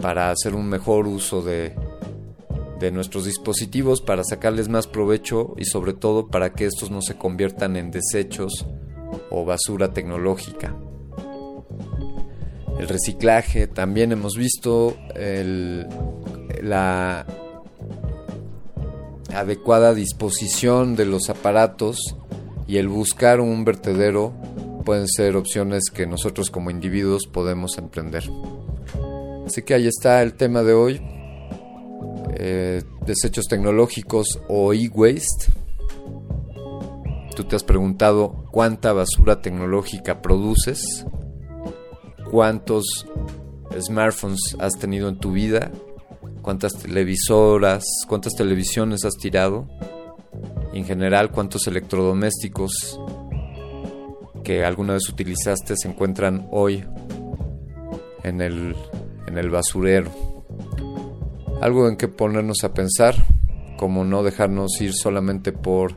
[0.00, 1.74] para hacer un mejor uso de,
[2.80, 7.18] de nuestros dispositivos, para sacarles más provecho y sobre todo para que estos no se
[7.18, 8.64] conviertan en desechos
[9.28, 10.74] o basura tecnológica.
[12.78, 14.96] El reciclaje, también hemos visto
[16.62, 17.26] la
[19.34, 22.16] adecuada disposición de los aparatos
[22.66, 24.32] y el buscar un vertedero
[24.82, 28.24] pueden ser opciones que nosotros como individuos podemos emprender.
[29.46, 31.00] Así que ahí está el tema de hoy.
[32.34, 35.52] Eh, desechos tecnológicos o e-waste.
[37.36, 41.06] Tú te has preguntado cuánta basura tecnológica produces,
[42.30, 43.06] cuántos
[43.80, 45.70] smartphones has tenido en tu vida,
[46.42, 49.66] cuántas televisoras, cuántas televisiones has tirado,
[50.72, 53.00] en general cuántos electrodomésticos
[54.42, 56.84] que alguna vez utilizaste se encuentran hoy
[58.22, 58.76] en el,
[59.26, 60.10] en el basurero.
[61.60, 63.14] Algo en que ponernos a pensar,
[63.78, 65.96] como no dejarnos ir solamente por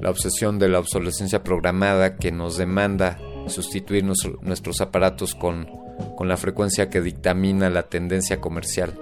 [0.00, 5.68] la obsesión de la obsolescencia programada que nos demanda sustituir nuestros aparatos con,
[6.16, 8.98] con la frecuencia que dictamina la tendencia comercial.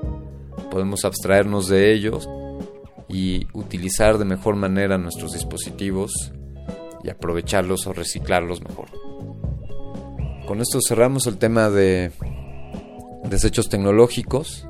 [0.70, 2.28] Podemos abstraernos de ellos
[3.08, 6.32] y utilizar de mejor manera nuestros dispositivos
[7.06, 8.88] y aprovecharlos o reciclarlos mejor.
[10.46, 12.10] Con esto cerramos el tema de
[13.24, 14.66] desechos tecnológicos.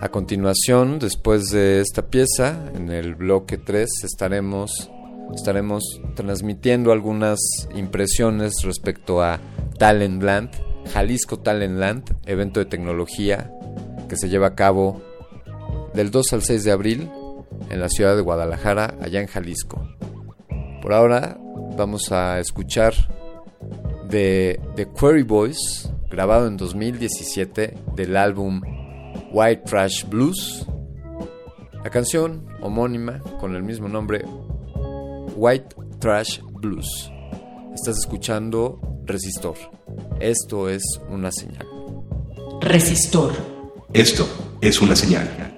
[0.00, 4.90] A continuación, después de esta pieza, en el bloque 3 estaremos,
[5.34, 7.38] estaremos transmitiendo algunas
[7.74, 9.40] impresiones respecto a
[9.78, 10.50] Talentland,
[10.92, 13.50] Jalisco Talentland, evento de tecnología
[14.08, 15.02] que se lleva a cabo
[15.94, 17.10] del 2 al 6 de abril
[17.70, 19.88] en la ciudad de Guadalajara, allá en Jalisco.
[20.84, 21.38] Por ahora
[21.78, 22.92] vamos a escuchar
[24.10, 28.60] de The Query Boys, grabado en 2017 del álbum
[29.32, 30.66] White Trash Blues.
[31.82, 34.26] La canción homónima con el mismo nombre,
[35.34, 37.10] White Trash Blues.
[37.74, 39.56] Estás escuchando resistor.
[40.20, 41.66] Esto es una señal.
[42.60, 43.32] Resistor.
[43.94, 44.28] Esto
[44.60, 45.53] es una señal.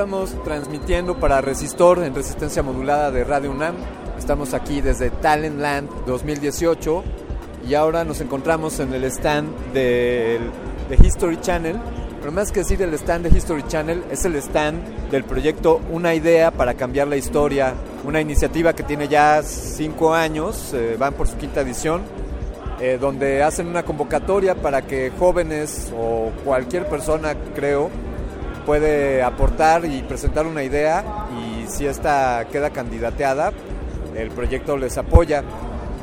[0.00, 3.74] Estamos transmitiendo para Resistor en resistencia modulada de Radio UNAM.
[4.18, 7.04] Estamos aquí desde Talentland 2018
[7.68, 10.50] y ahora nos encontramos en el stand del
[10.88, 11.76] de History Channel.
[12.18, 16.14] Pero más que decir el stand de History Channel, es el stand del proyecto Una
[16.14, 21.28] Idea para Cambiar la Historia, una iniciativa que tiene ya cinco años, eh, van por
[21.28, 22.00] su quinta edición,
[22.80, 27.90] eh, donde hacen una convocatoria para que jóvenes o cualquier persona, creo,
[28.70, 33.52] puede aportar y presentar una idea y si esta queda candidateada,
[34.14, 35.42] el proyecto les apoya.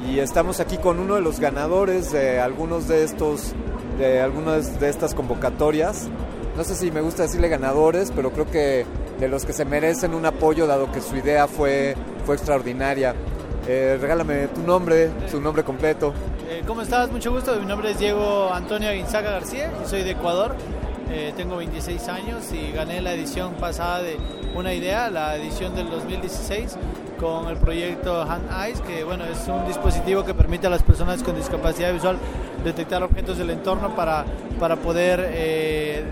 [0.06, 3.54] Y estamos aquí con uno de los ganadores de algunos de estos
[3.98, 6.10] de algunas de estas convocatorias.
[6.58, 8.86] No sé si me gusta decirle ganadores, pero creo que
[9.18, 13.16] de los que se merecen un apoyo dado que su idea fue, fue extraordinaria.
[13.66, 16.14] Eh, regálame tu nombre, su nombre completo.
[16.50, 17.10] Eh, ¿Cómo estás?
[17.14, 17.58] Mucho gusto.
[17.62, 20.54] Mi nombre es Diego Antonio Aguinzaga García, yo soy de Ecuador.
[21.10, 24.18] Eh, tengo 26 años y gané la edición pasada de
[24.56, 26.77] Una Idea, la edición del 2016,
[27.18, 31.24] con el proyecto Hand Eyes, que bueno, es un dispositivo que permite a las personas
[31.24, 32.18] con discapacidad visual
[32.64, 34.26] detectar objetos del entorno para,
[34.60, 36.03] para poder eh,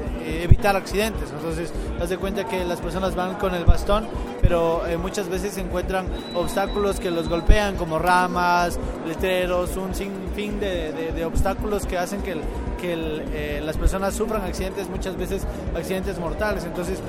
[0.43, 1.30] evitar accidentes.
[1.30, 4.07] Entonces, haz de cuenta que las personas van con el bastón,
[4.41, 10.93] pero eh, muchas veces encuentran obstáculos que los golpean, como ramas, letreros, un sinfín de,
[10.93, 12.41] de, de obstáculos que hacen que, el,
[12.76, 15.44] que eh, las personas sufran accidentes, muchas veces
[15.76, 16.64] accidentes mortales.
[16.66, 17.00] Entonces,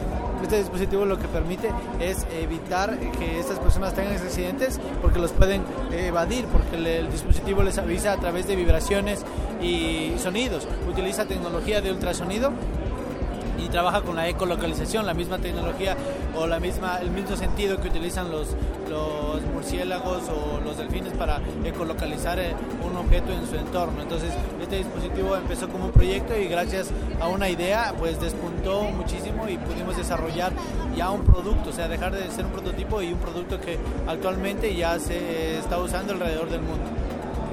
[0.42, 1.70] este dispositivo lo que permite
[2.00, 7.62] es evitar que estas personas tengan accidentes porque los pueden evadir, porque el, el, dispositivo
[7.62, 9.24] les avisa a través de vibraciones
[9.62, 10.68] y sonidos.
[10.88, 12.52] Utiliza tecnología de ultrasonido
[13.58, 15.96] y trabaja con la ecolocalización, la misma tecnología
[16.36, 18.48] o la misma, el mismo sentido que utilizan los,
[18.88, 22.38] los murciélagos o los delfines para ecolocalizar
[22.84, 24.02] un objeto en su entorno.
[24.02, 29.48] Entonces, este dispositivo empezó como un proyecto y gracias a una idea, pues despuntó muchísimo
[29.48, 30.52] y pudimos desarrollar
[30.96, 34.74] ya un producto, o sea, dejar de ser un prototipo y un producto que actualmente
[34.74, 36.84] ya se está usando alrededor del mundo.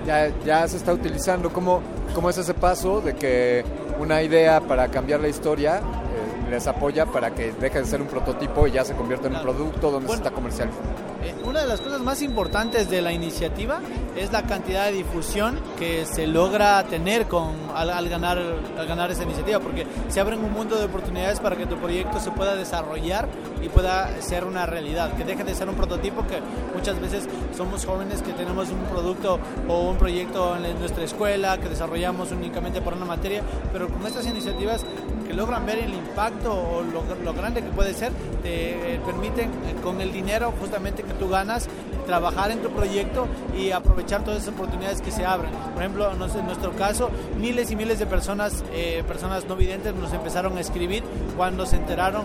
[0.05, 1.51] Ya, ya se está utilizando.
[1.51, 1.81] ¿Cómo,
[2.13, 3.63] ¿Cómo es ese paso de que
[3.99, 8.07] una idea para cambiar la historia eh, les apoya para que deje de ser un
[8.07, 11.12] prototipo y ya se convierta en un producto donde bueno, se está comercializando?
[11.23, 13.79] Eh, una de las cosas más importantes de la iniciativa
[14.17, 18.37] es la cantidad de difusión que se logra tener con, al, al, ganar,
[18.77, 22.19] al ganar esta iniciativa, porque se abren un mundo de oportunidades para que tu proyecto
[22.19, 23.27] se pueda desarrollar
[23.61, 26.39] y pueda ser una realidad, que deje de ser un prototipo que
[26.75, 31.69] muchas veces somos jóvenes que tenemos un producto o un proyecto en nuestra escuela que
[31.69, 34.85] desarrollamos únicamente por una materia, pero con estas iniciativas
[35.25, 38.11] que logran ver el impacto o lo, lo grande que puede ser,
[38.41, 41.67] te eh, permiten eh, con el dinero justamente que tú ganas
[42.03, 43.27] trabajar en tu proyecto
[43.57, 45.51] y aprovechar todas esas oportunidades que se abren.
[45.73, 47.09] Por ejemplo, en nuestro caso,
[47.39, 51.03] miles y miles de personas, eh, personas no videntes nos empezaron a escribir
[51.35, 52.23] cuando se enteraron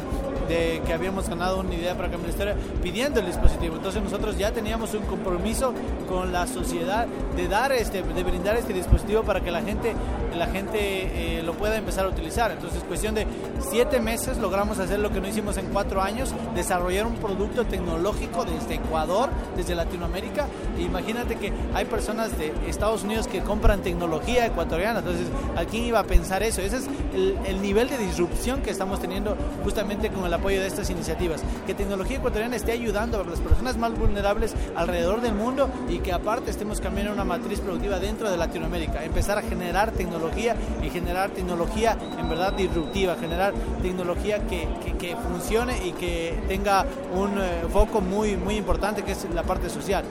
[0.48, 3.76] de que habíamos ganado una idea para cambiar la historia pidiendo el dispositivo.
[3.76, 5.74] Entonces nosotros ya teníamos un compromiso
[6.08, 9.94] con la sociedad de dar este, de brindar este dispositivo para que la gente,
[10.36, 12.50] la gente eh, lo pueda empezar a utilizar.
[12.50, 13.26] Entonces cuestión de
[13.60, 18.44] siete meses logramos hacer lo que no hicimos en cuatro años, desarrollar un producto tecnológico
[18.44, 20.46] desde Ecuador, desde Latinoamérica.
[20.76, 25.00] E imagínate que hay personas de Estados Unidos que compran tecnología ecuatoriana.
[25.00, 26.60] Entonces, ¿a quién iba a pensar eso?
[26.62, 30.66] Ese es el, el nivel de disrupción que estamos teniendo justamente con el apoyo de
[30.66, 31.42] estas iniciativas.
[31.66, 36.12] Que tecnología ecuatoriana esté ayudando a las personas más vulnerables alrededor del mundo y que
[36.12, 39.04] aparte estemos cambiando una matriz productiva dentro de Latinoamérica.
[39.04, 45.16] Empezar a generar tecnología y generar tecnología en verdad disruptiva, generar tecnología que, que, que
[45.16, 48.67] funcione y que tenga un eh, foco muy, muy importante
[49.04, 50.04] que es la parte social.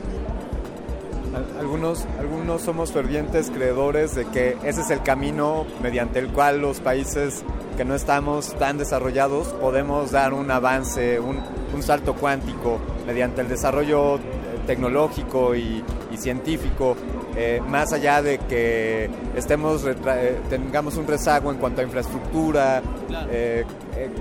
[1.60, 6.80] Algunos, algunos somos fervientes creedores de que ese es el camino mediante el cual los
[6.80, 7.44] países
[7.76, 11.40] que no estamos tan desarrollados podemos dar un avance, un,
[11.76, 14.20] un salto cuántico mediante el desarrollo
[14.68, 16.96] tecnológico y, y científico,
[17.36, 22.84] eh, más allá de que estemos eh, tengamos un rezago en cuanto a infraestructura.
[23.08, 23.28] Claro.
[23.32, 23.66] Eh,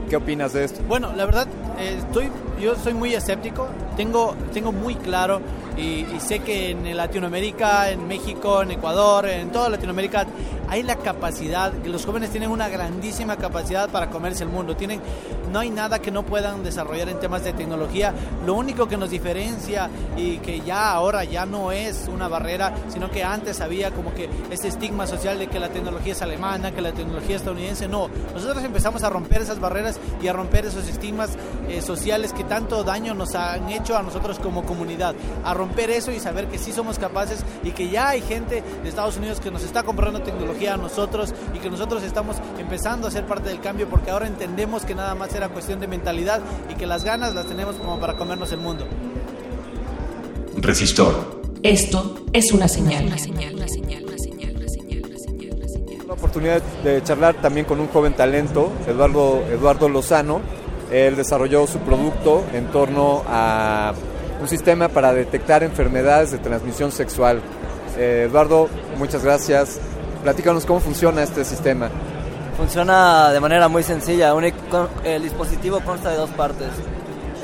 [0.08, 0.83] ¿Qué opinas de esto?
[0.89, 1.47] Bueno, la verdad,
[1.78, 5.42] estoy, yo soy muy escéptico, tengo, tengo muy claro
[5.76, 10.26] y, y, sé que en Latinoamérica, en México, en Ecuador, en toda Latinoamérica
[10.68, 14.76] hay la capacidad, los jóvenes tienen una grandísima capacidad para comerse el mundo.
[14.76, 15.00] Tienen,
[15.52, 18.12] no hay nada que no puedan desarrollar en temas de tecnología.
[18.44, 23.10] Lo único que nos diferencia y que ya ahora ya no es una barrera, sino
[23.10, 26.80] que antes había como que ese estigma social de que la tecnología es alemana, que
[26.80, 27.88] la tecnología es estadounidense.
[27.88, 31.30] No, nosotros empezamos a romper esas barreras y a romper esos estigmas
[31.68, 35.14] eh, sociales que tanto daño nos han hecho a nosotros como comunidad.
[35.44, 38.88] A romper eso y saber que sí somos capaces y que ya hay gente de
[38.88, 43.10] Estados Unidos que nos está comprando tecnología a nosotros y que nosotros estamos empezando a
[43.10, 46.75] ser parte del cambio porque ahora entendemos que nada más era cuestión de mentalidad y
[46.75, 48.86] que las ganas las tenemos como para comernos el mundo.
[50.57, 51.43] Resistor.
[51.62, 53.12] Esto es una señal.
[56.05, 60.41] Una oportunidad de charlar también con un joven talento, Eduardo, Eduardo Lozano.
[60.91, 63.93] Él desarrolló su producto en torno a
[64.41, 67.41] un sistema para detectar enfermedades de transmisión sexual.
[67.99, 68.68] Eh, Eduardo,
[68.99, 69.81] muchas gracias.
[70.26, 71.88] Platícanos cómo funciona este sistema.
[72.56, 74.34] Funciona de manera muy sencilla.
[75.05, 76.66] El dispositivo consta de dos partes.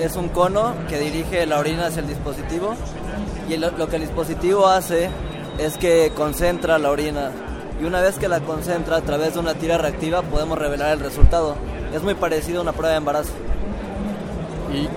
[0.00, 2.74] Es un cono que dirige la orina hacia el dispositivo
[3.48, 5.10] y lo, lo que el dispositivo hace
[5.58, 7.30] es que concentra la orina
[7.80, 10.98] y una vez que la concentra a través de una tira reactiva podemos revelar el
[10.98, 11.54] resultado.
[11.94, 13.30] Es muy parecido a una prueba de embarazo.
[14.74, 14.88] Y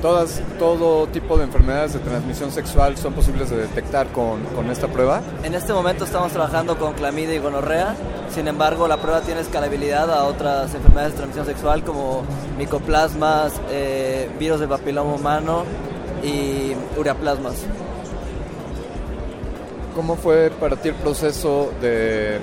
[0.00, 4.88] todas, todo tipo de enfermedades de transmisión sexual son posibles de detectar con, con, esta
[4.88, 5.20] prueba?
[5.44, 7.94] En este momento estamos trabajando con clamidia y gonorrea,
[8.34, 12.22] sin embargo la prueba tiene escalabilidad a otras enfermedades de transmisión sexual como
[12.58, 15.64] micoplasmas, eh, virus del papiloma humano
[16.22, 17.54] y ureaplasmas.
[19.94, 22.38] ¿Cómo fue para ti el proceso de,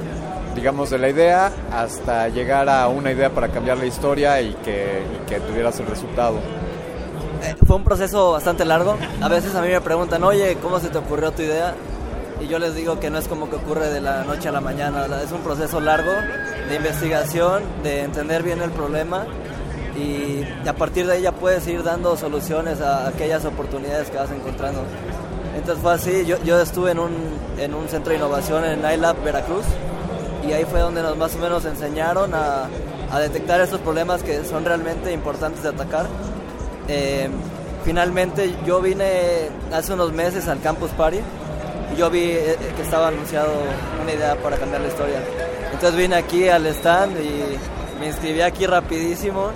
[0.54, 5.02] digamos, de la idea hasta llegar a una idea para cambiar la historia y que,
[5.16, 6.40] y que tuvieras el resultado?
[7.48, 8.98] Eh, fue un proceso bastante largo.
[9.22, 11.74] A veces a mí me preguntan, oye, ¿cómo se te ocurrió tu idea?
[12.42, 14.62] Y yo les digo que no es como que ocurre de la noche a la
[14.62, 16.12] mañana, es un proceso largo
[16.70, 19.26] de investigación, de entender bien el problema
[19.98, 24.30] y a partir de ahí ya puedes ir dando soluciones a aquellas oportunidades que vas
[24.30, 24.82] encontrando.
[25.56, 27.12] Entonces fue así, yo, estuve en un,
[27.58, 29.66] en un centro de innovación en iLab Veracruz
[30.48, 32.68] y ahí fue donde nos más o menos enseñaron a,
[33.12, 36.06] a detectar estos problemas que son realmente importantes de atacar.
[36.88, 37.30] Eh,
[37.84, 41.20] finalmente yo vine hace unos meses al Campus Party
[41.94, 43.52] y yo vi eh, que estaba anunciado
[44.02, 45.20] una idea para cambiar la historia.
[45.74, 49.52] Entonces vine aquí al stand y me inscribí aquí rapidísimo.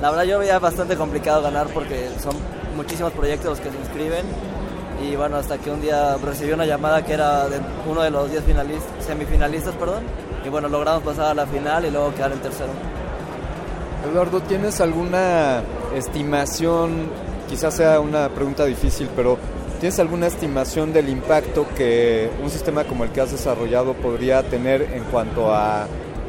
[0.00, 2.34] La verdad yo veía bastante complicado ganar porque son
[2.76, 4.26] muchísimos proyectos los que se inscriben
[5.02, 8.30] y bueno, hasta que un día recibí una llamada que era de uno de los
[8.30, 10.04] 10 finalistas, semifinalistas, perdón,
[10.44, 12.70] y bueno, logramos pasar a la final y luego quedar en tercero.
[14.04, 15.62] Eduardo, ¿tienes alguna
[15.94, 17.08] estimación,
[17.48, 19.38] quizás sea una pregunta difícil, pero
[19.78, 24.82] ¿tienes alguna estimación del impacto que un sistema como el que has desarrollado podría tener
[24.82, 25.86] en cuanto a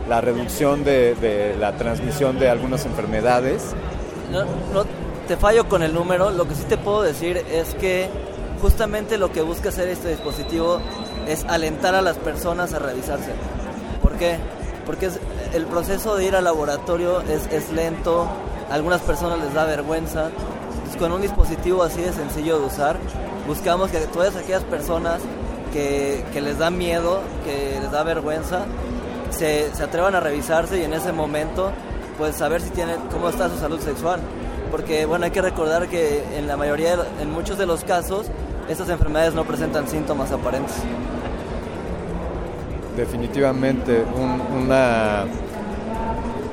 [0.08, 3.74] la reducción de, la transmisión de algunas enfermedades?
[4.32, 4.44] No,
[4.74, 4.86] no
[5.28, 8.08] te fallo con el número, lo que sí te puedo decir es que
[8.62, 10.80] justamente lo que busca hacer este dispositivo
[11.28, 13.32] es alentar a las personas a revisarse.
[14.02, 14.38] ¿Por qué?
[14.86, 15.20] Porque es,
[15.54, 18.28] el proceso de ir al laboratorio es, es lento,
[18.70, 20.30] a algunas personas les da vergüenza.
[21.00, 22.98] Con un dispositivo así de sencillo de usar,
[23.48, 25.22] buscamos que todas aquellas personas
[25.72, 28.66] que, que les da miedo, que les da vergüenza,
[29.32, 31.72] se, se, atrevan a revisarse y en ese momento,
[32.18, 34.20] pues saber si tienen, cómo está su salud sexual.
[34.70, 38.28] Porque, bueno, hay que recordar que en la mayoría, en muchos de los casos,
[38.70, 40.76] estas enfermedades no presentan síntomas aparentes.
[42.96, 45.26] Definitivamente, un, una,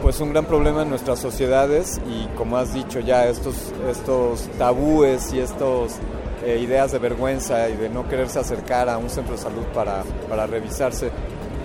[0.02, 3.54] pues un gran problema en nuestras sociedades y como has dicho ya, estos,
[3.88, 5.98] estos tabúes y estas
[6.44, 10.02] eh, ideas de vergüenza y de no quererse acercar a un centro de salud para,
[10.28, 11.10] para revisarse.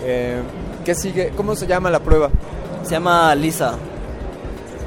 [0.04, 0.42] Eh,
[0.84, 1.32] ¿Qué sigue?
[1.36, 2.30] ¿Cómo se llama la prueba?
[2.84, 3.76] Se llama Lisa.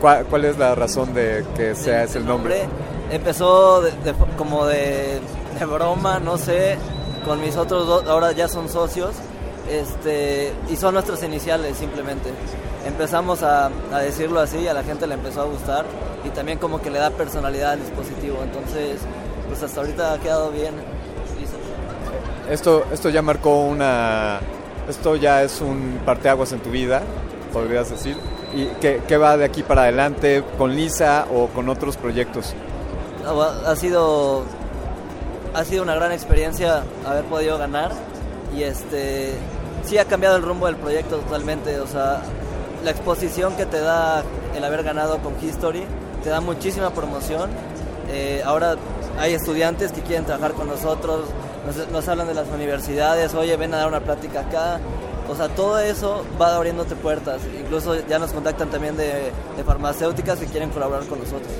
[0.00, 2.62] ¿Cuál, cuál es la razón de que sea ese el nombre?
[3.10, 5.20] Empezó de, de, como de,
[5.58, 6.76] de broma, no sé,
[7.24, 9.14] con mis otros dos, ahora ya son socios,
[9.68, 12.30] este, y son nuestras iniciales simplemente.
[12.86, 15.84] Empezamos a, a, decirlo así, a la gente le empezó a gustar
[16.24, 19.00] y también como que le da personalidad al dispositivo, entonces
[19.48, 20.74] pues hasta ahorita ha quedado bien.
[22.50, 24.40] Esto, esto ya marcó una,
[24.88, 27.02] esto ya es un parteaguas en tu vida,
[27.52, 28.16] podrías decir.
[28.54, 32.54] ¿Y qué, qué va de aquí para adelante con Lisa o con otros proyectos?
[33.66, 34.44] Ha sido,
[35.52, 37.92] ha sido una gran experiencia haber podido ganar
[38.56, 39.34] y este
[39.84, 42.22] sí ha cambiado el rumbo del proyecto totalmente, o sea,
[42.84, 44.22] la exposición que te da
[44.56, 45.84] el haber ganado con History
[46.22, 47.50] te da muchísima promoción.
[48.10, 48.76] Eh, ahora
[49.18, 51.26] hay estudiantes que quieren trabajar con nosotros,
[51.66, 54.80] nos, nos, hablan de las universidades, oye, ven a dar una plática acá.
[55.28, 57.40] O sea, todo eso va abriéndote puertas.
[57.60, 61.52] Incluso ya nos contactan también de, de farmacéuticas que quieren colaborar con nosotros.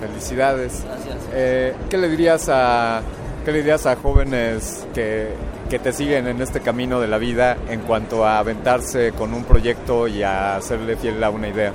[0.00, 0.84] Felicidades.
[0.84, 1.16] Gracias.
[1.32, 3.00] Eh, ¿Qué le dirías a
[3.44, 5.32] qué le dirías a jóvenes que,
[5.68, 9.44] que te siguen en este camino de la vida en cuanto a aventarse con un
[9.44, 11.72] proyecto y a hacerle fiel a una idea?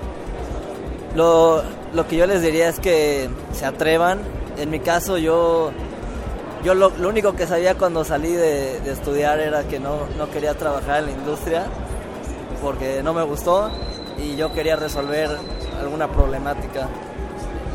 [1.16, 1.62] Lo,
[1.94, 4.20] lo que yo les diría es que se atrevan.
[4.58, 5.72] En mi caso yo
[6.64, 10.30] yo lo, lo único que sabía cuando salí de, de estudiar era que no, no
[10.30, 11.66] quería trabajar en la industria
[12.62, 13.72] porque no me gustó
[14.18, 15.30] y yo quería resolver
[15.80, 16.88] alguna problemática.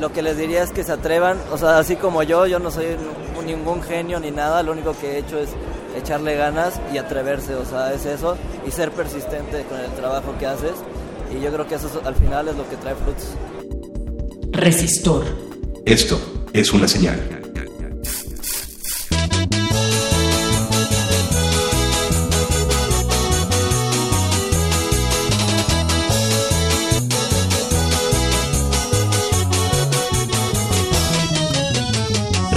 [0.01, 2.71] Lo que les diría es que se atrevan, o sea, así como yo, yo no
[2.71, 2.97] soy
[3.45, 5.49] ningún genio ni nada, lo único que he hecho es
[5.97, 10.47] echarle ganas y atreverse, o sea, es eso, y ser persistente con el trabajo que
[10.47, 10.75] haces,
[11.37, 13.25] y yo creo que eso es- al final es lo que trae frutos.
[14.53, 15.25] Resistor.
[15.85, 16.19] Esto
[16.53, 17.21] es una señal.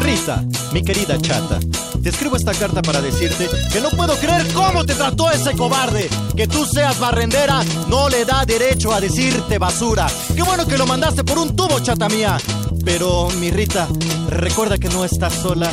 [0.01, 0.43] Rita,
[0.73, 1.59] mi querida chata,
[2.01, 6.09] te escribo esta carta para decirte que no puedo creer cómo te trató ese cobarde.
[6.35, 10.07] Que tú seas barrendera no le da derecho a decirte basura.
[10.35, 12.37] Qué bueno que lo mandaste por un tubo, chata mía.
[12.85, 13.87] Pero, mi Rita,
[14.29, 15.69] recuerda que no estás sola,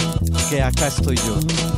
[0.50, 1.75] que acá estoy yo.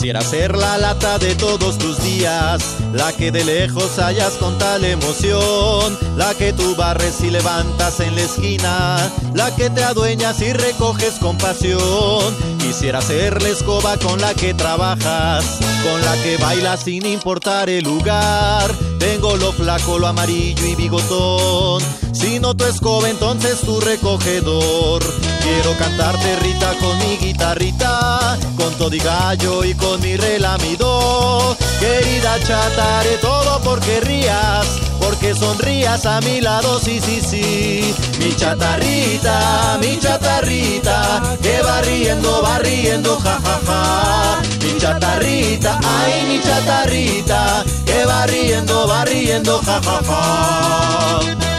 [0.00, 2.62] Quisiera ser la lata de todos tus días,
[2.94, 8.14] la que de lejos hallas con tal emoción, la que tú barres y levantas en
[8.14, 12.34] la esquina, la que te adueñas y recoges con pasión.
[12.60, 15.44] Quisiera ser la escoba con la que trabajas,
[15.82, 18.72] con la que bailas sin importar el lugar.
[18.98, 21.82] Tengo lo flaco, lo amarillo y bigotón.
[22.14, 25.02] Si no tu escoba, entonces tu recogedor.
[25.42, 31.56] Quiero cantarte Rita con mi guitarrita, con todo y gallo y con mi relamido.
[31.78, 34.66] Querida chata, haré todo porque rías,
[35.00, 37.94] porque sonrías a mi lado, sí, sí, sí.
[38.18, 44.42] Mi chatarrita, mi chatarrita, que va riendo, va riendo, ja, ja, ja.
[44.62, 51.49] Mi chatarrita, ay, mi chatarrita, que va riendo, va riendo, ja, ja, ja.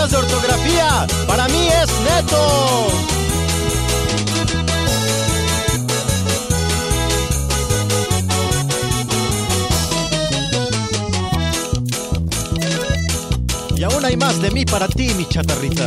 [0.00, 2.86] Faltas de ortografía, para mí es neto.
[13.76, 15.84] Y aún hay más de mí para ti, mi chatarrita.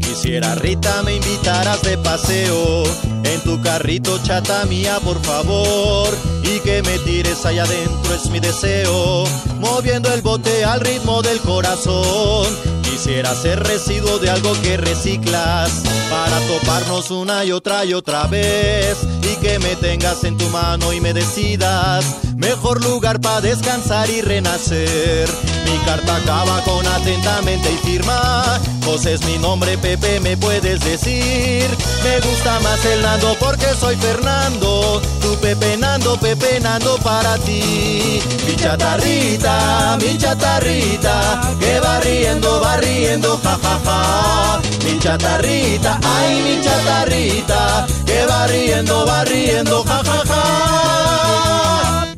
[0.00, 2.84] Quisiera Rita me invitaras de paseo.
[3.24, 6.16] En tu carrito chata mía por favor.
[6.44, 9.24] Y que me tires allá adentro es mi deseo.
[9.58, 16.38] Moviendo el bote al ritmo del corazón quisiera ser residuo de algo que reciclas para
[16.46, 21.00] toparnos una y otra y otra vez y que me tengas en tu mano y
[21.00, 22.04] me decidas
[22.36, 25.28] mejor lugar para descansar y renacer
[25.64, 31.64] mi carta acaba con atentamente y firma José es mi nombre, Pepe, me puedes decir.
[32.04, 35.00] Me gusta más el Nando porque soy Fernando.
[35.22, 38.20] Tu Pepe Nando, Pepe Nando para ti.
[38.46, 44.60] Mi chatarrita, mi chatarrita, que va riendo, va riendo, ja, ja, ja.
[44.84, 50.42] Mi chatarrita, ay, mi chatarrita, que va riendo, va riendo, ja, ja, ja.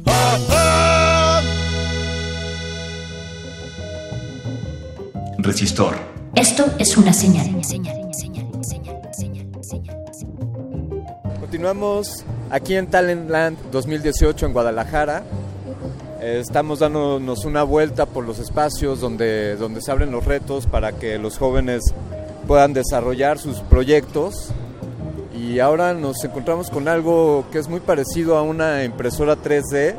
[0.06, 1.42] Ja, ja.
[5.38, 5.96] Resistor.
[6.34, 7.62] Esto es una señal.
[11.40, 15.22] Continuamos aquí en Talentland 2018 en Guadalajara.
[16.26, 21.18] Estamos dándonos una vuelta por los espacios donde, donde se abren los retos para que
[21.18, 21.94] los jóvenes
[22.48, 24.48] puedan desarrollar sus proyectos.
[25.38, 29.94] Y ahora nos encontramos con algo que es muy parecido a una impresora 3D,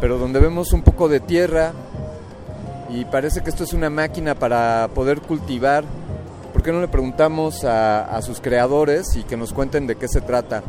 [0.00, 1.72] pero donde vemos un poco de tierra
[2.88, 5.84] y parece que esto es una máquina para poder cultivar.
[6.54, 10.08] ¿Por qué no le preguntamos a, a sus creadores y que nos cuenten de qué
[10.08, 10.62] se trata?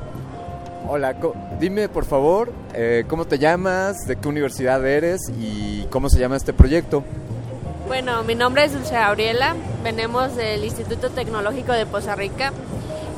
[0.88, 1.16] Hola,
[1.60, 4.06] dime por favor, eh, ¿cómo te llamas?
[4.06, 5.20] ¿De qué universidad eres?
[5.40, 7.04] ¿Y cómo se llama este proyecto?
[7.88, 12.54] Bueno, mi nombre es Dulce Gabriela, venimos del Instituto Tecnológico de Poza Rica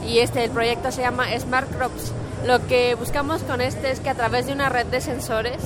[0.07, 2.13] y este el proyecto se llama Smart Crops.
[2.45, 5.57] Lo que buscamos con este es que a través de una red de sensores,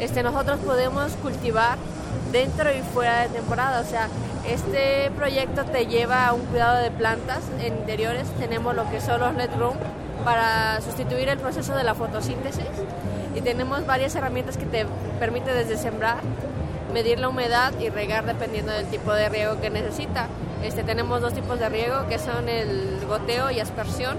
[0.00, 1.78] este nosotros podemos cultivar
[2.30, 4.08] dentro y fuera de temporada, o sea,
[4.46, 9.20] este proyecto te lleva a un cuidado de plantas en interiores, tenemos lo que son
[9.20, 9.76] los LED room
[10.28, 12.66] para sustituir el proceso de la fotosíntesis
[13.34, 14.84] y tenemos varias herramientas que te
[15.18, 16.18] permiten desde sembrar
[16.92, 20.26] medir la humedad y regar dependiendo del tipo de riego que necesita.
[20.62, 24.18] Este, tenemos dos tipos de riego que son el goteo y aspersión.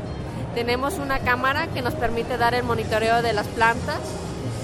[0.55, 3.99] Tenemos una cámara que nos permite dar el monitoreo de las plantas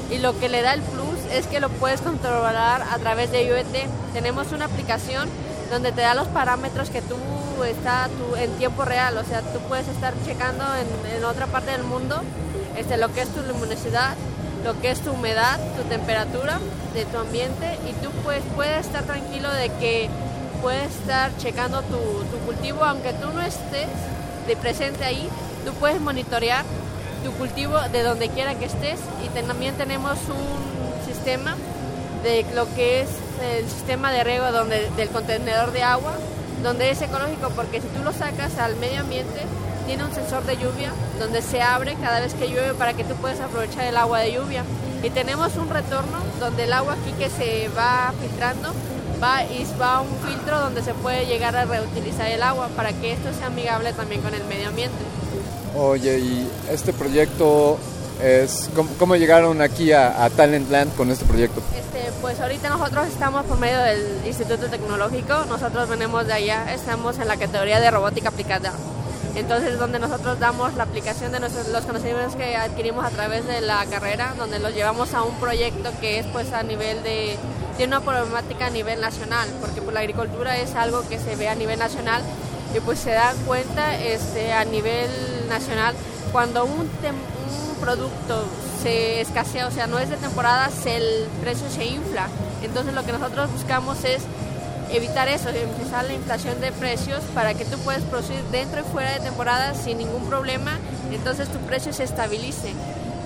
[0.10, 3.44] y lo que le da el plus es que lo puedes controlar a través de
[3.44, 4.14] IoT.
[4.14, 5.30] Tenemos una aplicación
[5.70, 7.18] donde te da los parámetros que tú
[7.64, 11.72] está tú, en tiempo real, o sea, tú puedes estar checando en, en otra parte
[11.72, 12.22] del mundo
[12.78, 14.16] este, lo que es tu luminosidad,
[14.64, 16.60] lo que es tu humedad, tu temperatura
[16.94, 20.10] de tu ambiente y tú pues, puedes estar tranquilo de que
[20.62, 23.88] puedes estar checando tu, tu cultivo aunque tú no estés,
[24.48, 25.28] de presente ahí,
[25.66, 26.66] tú puedes monitorear
[27.24, 31.56] tu cultivo de donde quiera que estés y también tenemos un sistema
[32.24, 33.10] de lo que es
[33.58, 36.14] el sistema de riego donde, del contenedor de agua,
[36.66, 39.42] donde es ecológico porque si tú lo sacas al medio ambiente,
[39.86, 43.14] tiene un sensor de lluvia donde se abre cada vez que llueve para que tú
[43.16, 44.64] puedas aprovechar el agua de lluvia.
[45.04, 48.74] Y tenemos un retorno donde el agua aquí que se va filtrando
[49.22, 52.92] va y va a un filtro donde se puede llegar a reutilizar el agua para
[52.94, 54.98] que esto sea amigable también con el medio ambiente.
[55.78, 57.78] Oye, y este proyecto
[58.24, 61.62] es, ¿cómo, llegaron aquí a, Talentland con este proyecto?
[61.78, 67.20] Este, pues ahorita nosotros estamos por medio del Instituto Tecnológico, nosotros venimos de allá, estamos
[67.20, 68.74] en la categoría de robótica aplicada.
[69.36, 73.60] Entonces, donde nosotros damos la aplicación de nuestros, los conocimientos que adquirimos a través de
[73.60, 77.38] la carrera, donde los llevamos a un proyecto que es pues a nivel de,
[77.76, 81.50] tiene una problemática a nivel nacional, porque pues, la agricultura es algo que se ve
[81.50, 82.22] a nivel nacional
[82.76, 85.10] y pues se da cuenta este, a nivel
[85.50, 85.94] nacional
[86.32, 86.90] cuando un,
[87.86, 88.44] producto
[88.82, 92.28] se escasea, o sea, no es de temporada, el precio se infla.
[92.64, 94.24] Entonces lo que nosotros buscamos es
[94.92, 99.12] evitar eso, empezar la inflación de precios para que tú puedas producir dentro y fuera
[99.12, 100.72] de temporada sin ningún problema,
[101.12, 102.74] entonces tu precio se estabilice.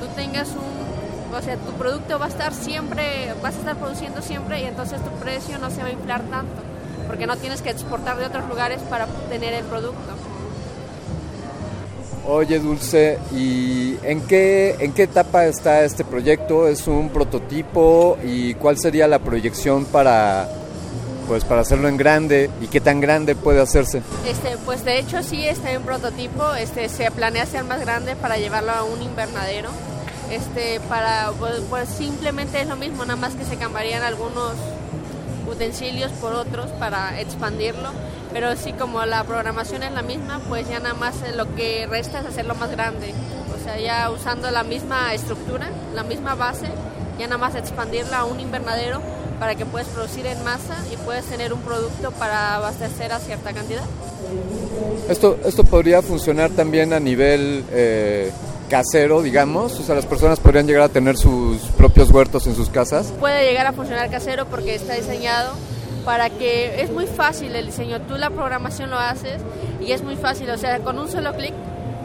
[0.02, 4.22] Tú tengas un, o sea, tu producto va a estar siempre, vas a estar produciendo
[4.22, 6.62] siempre y entonces tu precio no se va a inflar tanto,
[7.08, 10.19] porque no tienes que exportar de otros lugares para obtener el producto.
[12.32, 16.68] Oye, Dulce, ¿y en qué, en qué etapa está este proyecto?
[16.68, 18.20] ¿Es un prototipo?
[18.24, 20.48] ¿Y cuál sería la proyección para,
[21.28, 24.04] pues para hacerlo en grande y qué tan grande puede hacerse.
[24.28, 28.38] Este, pues de hecho sí está en prototipo, este, se planea ser más grande para
[28.38, 29.70] llevarlo a un invernadero.
[30.32, 34.54] Este, para, pues, pues, simplemente es lo mismo, nada más que se cambiarían algunos
[35.48, 37.90] utensilios por otros para expandirlo,
[38.34, 42.20] pero sí como la programación es la misma, pues ya nada más lo que resta
[42.20, 43.14] es hacerlo más grande,
[43.56, 46.68] o sea, ya usando la misma estructura, la misma base,
[47.18, 49.02] ya nada más expandirla a un invernadero
[49.40, 53.54] para que puedas producir en masa y puedes tener un producto para abastecer a cierta
[53.54, 53.84] cantidad.
[55.08, 58.32] Esto, esto podría funcionar también a nivel eh,
[58.70, 62.70] casero, digamos, o sea, las personas podrían llegar a tener sus propios huertos en sus
[62.70, 63.12] casas.
[63.20, 65.54] Puede llegar a funcionar casero porque está diseñado
[66.10, 69.40] para que es muy fácil el diseño, tú la programación lo haces
[69.80, 71.54] y es muy fácil, o sea, con un solo clic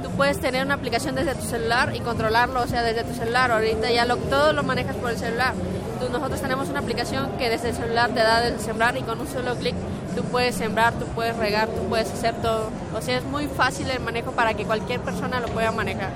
[0.02, 3.50] tú puedes tener una aplicación desde tu celular y controlarlo, o sea, desde tu celular,
[3.50, 5.55] ahorita ya lo, todo lo manejas por el celular
[6.12, 9.26] nosotros tenemos una aplicación que desde el celular te da de sembrar y con un
[9.26, 9.74] solo clic
[10.15, 12.68] tú puedes sembrar, tú puedes regar, tú puedes hacer todo.
[12.94, 16.10] O sea, es muy fácil el manejo para que cualquier persona lo pueda manejar.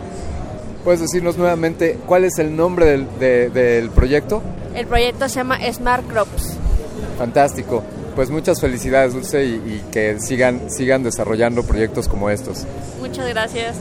[0.85, 4.43] ¿Puedes decirnos nuevamente cuál es el nombre del, del proyecto?
[4.75, 6.68] El proyecto se llama Smart Crops.
[7.17, 7.83] Fantástico.
[8.15, 12.65] Pues muchas felicidades, Dulce, y, y que sigan, sigan desarrollando proyectos como estos.
[13.01, 13.77] Muchas gracias.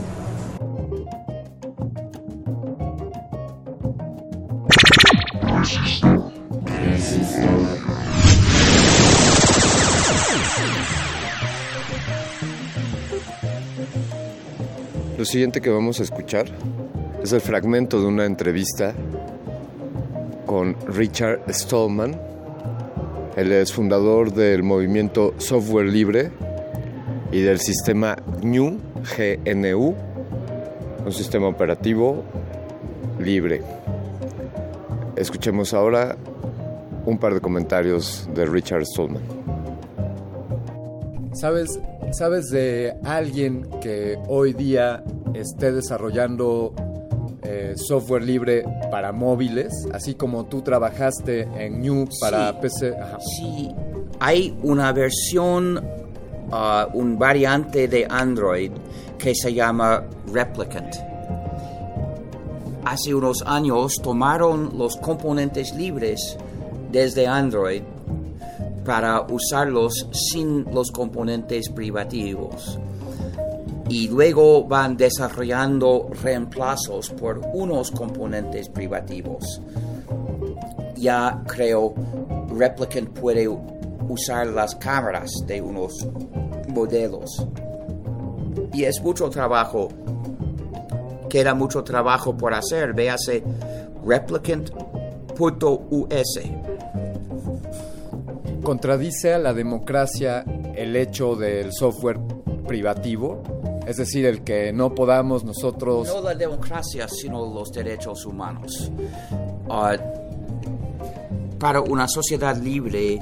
[15.18, 16.46] Lo siguiente que vamos a escuchar
[17.20, 18.94] es el fragmento de una entrevista
[20.46, 22.16] con Richard Stallman.
[23.38, 26.32] Él es fundador del movimiento Software Libre
[27.30, 28.80] y del sistema GNU,
[29.16, 29.94] GNU,
[31.06, 32.24] un sistema operativo
[33.20, 33.62] libre.
[35.14, 36.16] Escuchemos ahora
[37.06, 39.22] un par de comentarios de Richard Stallman.
[41.32, 41.78] ¿Sabes,
[42.10, 46.74] ¿Sabes de alguien que hoy día esté desarrollando
[47.50, 52.94] eh, software libre para móviles, así como tú trabajaste en New para PC?
[53.38, 53.70] Sí,
[54.20, 58.72] hay una versión, uh, un variante de Android
[59.18, 61.08] que se llama Replicant
[62.88, 66.38] hace unos años tomaron los componentes libres
[66.90, 67.82] desde Android
[68.84, 72.78] para usarlos sin los componentes privativos.
[73.88, 79.62] Y luego van desarrollando reemplazos por unos componentes privativos.
[80.96, 81.94] Ya creo
[82.54, 86.06] Replicant puede usar las cámaras de unos
[86.68, 87.46] modelos.
[88.74, 89.88] Y es mucho trabajo
[91.28, 92.94] queda mucho trabajo por hacer.
[92.94, 93.44] Véase
[94.04, 94.80] replicant.us.
[98.62, 100.44] ¿Contradice a la democracia
[100.74, 102.18] el hecho del software
[102.66, 103.42] privativo?
[103.88, 106.06] Es decir, el que no podamos nosotros...
[106.08, 108.92] No la democracia, sino los derechos humanos.
[109.70, 109.96] Ah,
[111.58, 113.18] para una sociedad libre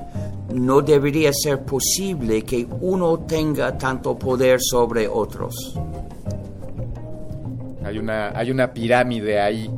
[0.52, 5.78] no debería ser posible que uno tenga tanto poder sobre otros
[7.84, 9.70] Hay una, hay una pirámide ahí,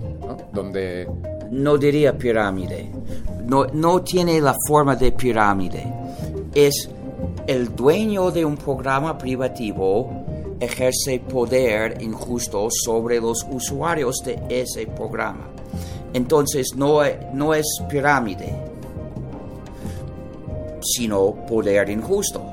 [0.54, 1.06] Donde...
[1.50, 2.90] No diría pirámide.
[3.44, 5.92] No, no tiene la forma de pirámide.
[6.54, 6.88] Es
[7.46, 10.17] el dueño de un programa privativo
[10.60, 15.48] ejerce poder injusto sobre los usuarios de ese programa.
[16.12, 17.00] Entonces no,
[17.32, 18.54] no es pirámide,
[20.80, 22.44] sino poder injusto.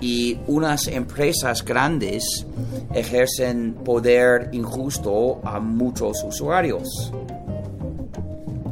[0.00, 2.46] Y unas empresas grandes
[2.92, 7.12] ejercen poder injusto a muchos usuarios.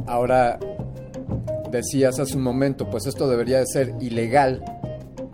[0.05, 0.59] Ahora,
[1.71, 4.63] decías hace un momento, pues esto debería de ser ilegal.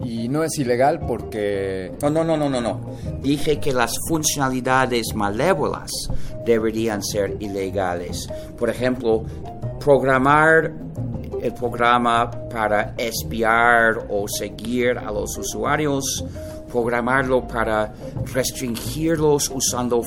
[0.03, 1.92] Y no es ilegal porque...
[2.02, 2.82] No, no, no, no, no, no.
[3.22, 5.92] Dije que las funcionalidades malévolas
[6.45, 8.30] deberían ser ilegales.
[8.58, 9.24] Por ejemplo,
[9.80, 10.72] programar
[11.42, 16.24] el programa para espiar o seguir a los usuarios,
[16.72, 17.94] programarlo para
[18.34, 20.03] restringirlos usando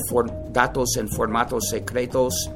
[0.51, 2.49] datos en formatos secretos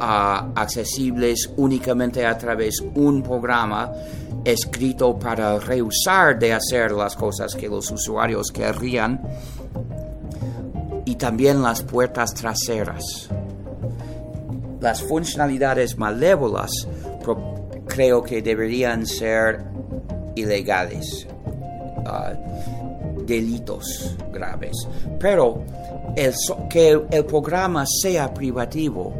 [0.00, 3.92] accesibles únicamente a través de un programa
[4.44, 9.20] escrito para rehusar de hacer las cosas que los usuarios querrían
[11.04, 13.28] y también las puertas traseras.
[14.80, 16.70] Las funcionalidades malévolas
[17.86, 19.64] creo que deberían ser
[20.36, 21.26] ilegales,
[22.06, 22.32] ah,
[23.26, 24.76] delitos graves,
[25.18, 25.62] pero
[26.68, 29.12] que el programa sea privativo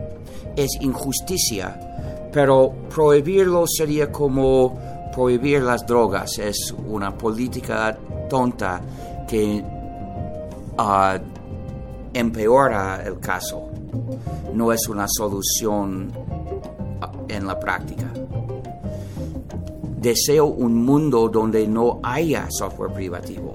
[0.57, 1.79] es injusticia,
[2.33, 7.97] pero prohibirlo sería como prohibir las drogas, es una política
[8.29, 8.81] tonta
[9.29, 9.63] que
[10.79, 11.19] ah,
[12.13, 13.71] empeora el caso,
[14.55, 16.13] no es una solución
[17.01, 18.11] ah, en la práctica.
[20.01, 23.53] Deseo un mundo donde no haya software privativo,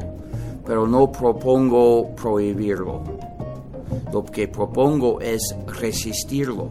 [0.65, 3.01] pero no propongo prohibirlo.
[4.13, 6.69] Lo que propongo es resistirlo.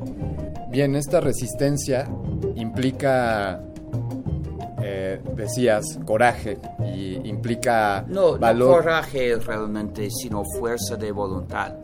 [0.70, 2.08] Bien, esta resistencia
[2.56, 3.60] implica,
[5.14, 6.58] eh, decías, coraje
[6.94, 8.70] y implica no, valor.
[8.70, 11.74] No coraje realmente, sino fuerza de voluntad.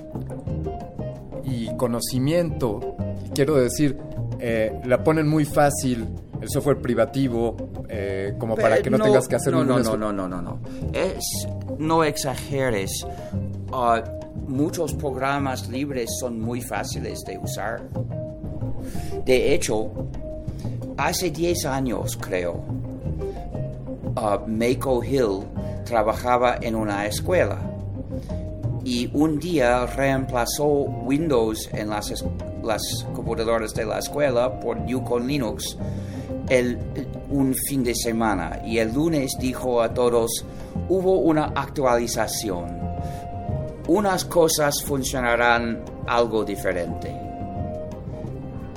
[1.45, 2.97] Y conocimiento,
[3.35, 3.99] quiero decir,
[4.39, 6.07] eh, la ponen muy fácil
[6.41, 7.57] el software privativo
[7.89, 10.61] eh, como para que no, tengas que hacer no, no, no, no, no, no, no.
[10.93, 11.25] Es,
[11.79, 13.05] no exageres.
[13.73, 14.01] Uh,
[14.49, 17.83] muchos programas libres son muy fáciles de usar.
[19.25, 19.91] De hecho,
[20.97, 22.63] hace 10 años creo,
[24.17, 25.47] uh, Mako Hill
[25.85, 27.59] trabajaba en una escuela.
[28.85, 32.25] Y un día reemplazó Windows en las,
[32.63, 35.77] las computadoras de la escuela por Yukon Linux
[37.31, 38.61] un fin de semana.
[38.65, 40.45] Y el lunes dijo a todos,
[40.89, 42.79] hubo una actualización.
[43.87, 47.15] Unas cosas funcionarán algo diferente.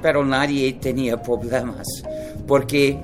[0.01, 1.87] Pero nadie tenía problemas,
[2.45, 2.99] porque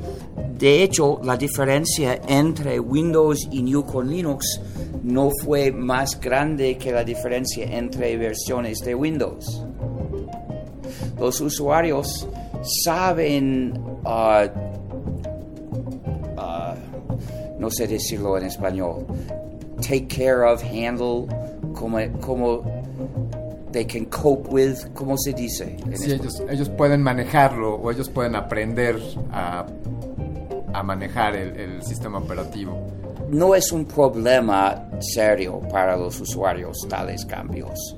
[0.59, 4.59] de hecho la diferencia entre Windows y New con Linux
[5.03, 9.63] no fue más grande que la diferencia entre versiones de Windows.
[11.17, 12.27] Los usuarios
[12.83, 13.73] saben,
[14.03, 14.49] uh,
[16.37, 16.75] uh,
[17.57, 19.05] no sé decirlo en español,
[19.77, 21.25] take care of, handle,
[21.73, 22.63] como, como
[23.71, 25.77] they can cope with, ¿cómo se dice?
[25.95, 28.99] Sí, ellos, ellos, pueden manejarlo o ellos pueden aprender
[29.31, 29.65] a,
[30.73, 32.87] a manejar el, sistema operativo.
[33.29, 37.95] No es un problema serio para los usuarios tales cambios.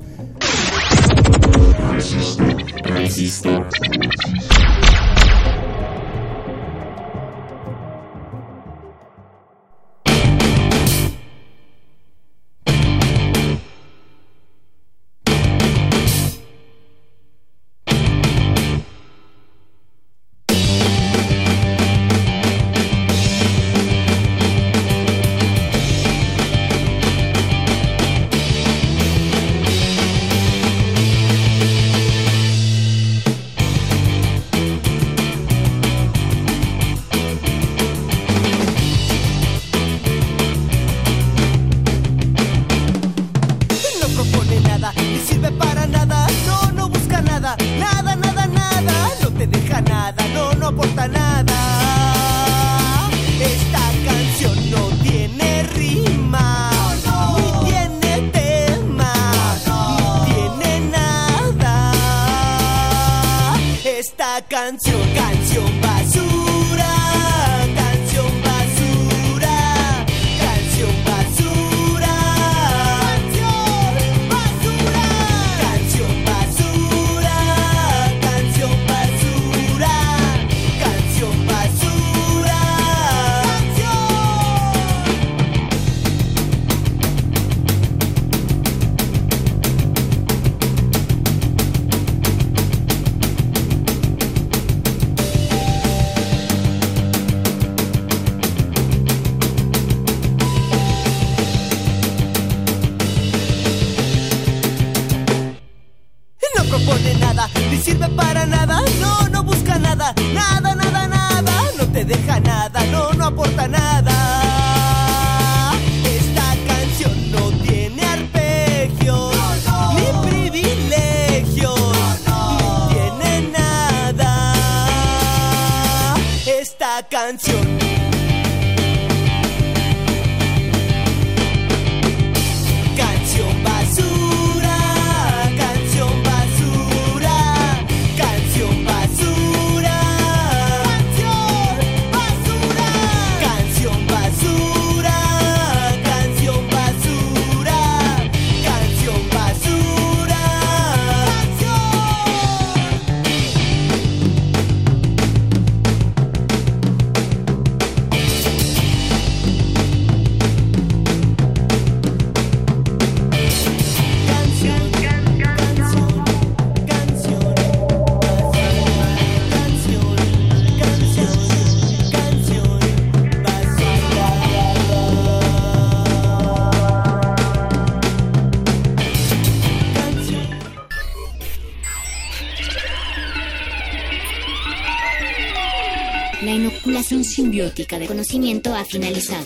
[187.87, 189.45] De conocimiento ha finalizado.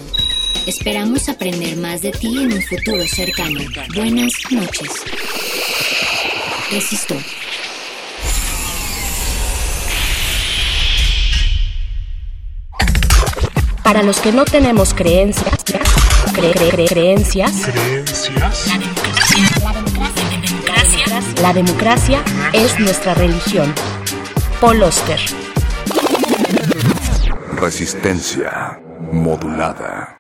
[0.68, 3.60] Esperamos aprender más de ti en un futuro cercano.
[3.96, 4.90] Buenas noches.
[6.72, 7.22] Resistor.
[13.84, 15.82] Para los que no tenemos creencias, cre-
[16.34, 17.52] cre- cre- creencias,
[21.42, 22.24] la democracia
[22.54, 23.74] es nuestra religión.
[24.60, 25.20] Paul Oster.
[27.66, 28.80] Resistencia
[29.12, 30.15] modulada.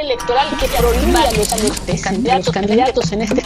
[0.00, 3.42] Electoral que prohíbe a los, candidatos, candidatos en este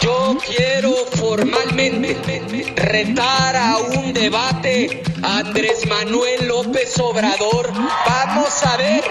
[0.00, 7.72] Yo quiero formalmente retar a un debate a Andrés Manuel López Obrador.
[8.04, 9.04] Vamos a ver.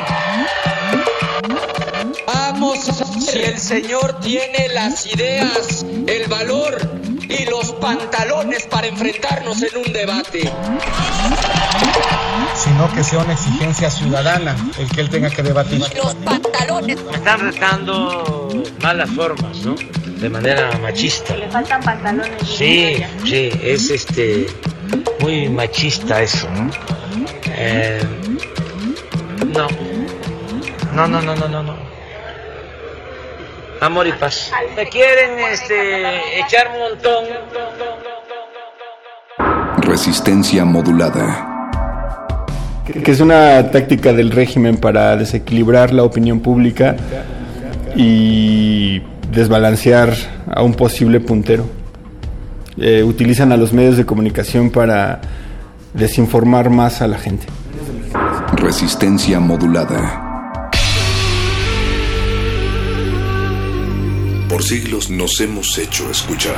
[2.27, 2.79] Vamos,
[3.19, 6.77] si el señor tiene las ideas, el valor
[7.29, 8.30] y los pantalones
[8.81, 10.51] para enfrentarnos en un debate.
[12.55, 15.79] Sino que sea una exigencia ciudadana el que él tenga que debatir.
[15.95, 17.03] Los pantalones.
[17.03, 18.49] Me están retando
[18.81, 19.75] malas formas, ¿no?
[20.17, 21.35] De manera machista.
[21.35, 22.41] Le faltan pantalones.
[22.43, 24.47] Sí, sí, es este
[25.19, 26.71] muy machista eso, ¿no?
[27.49, 28.01] Eh,
[29.45, 29.67] no.
[30.93, 31.91] No, no, no, no, no, no.
[33.81, 34.51] Amor y paz.
[34.75, 37.25] Me quieren este echar un montón.
[40.03, 41.69] Resistencia modulada.
[43.03, 46.95] Que es una táctica del régimen para desequilibrar la opinión pública
[47.95, 48.99] y
[49.31, 50.11] desbalancear
[50.49, 51.67] a un posible puntero.
[52.77, 55.21] Eh, utilizan a los medios de comunicación para
[55.93, 57.45] desinformar más a la gente.
[58.55, 60.71] Resistencia modulada.
[64.49, 66.57] Por siglos nos hemos hecho escuchar.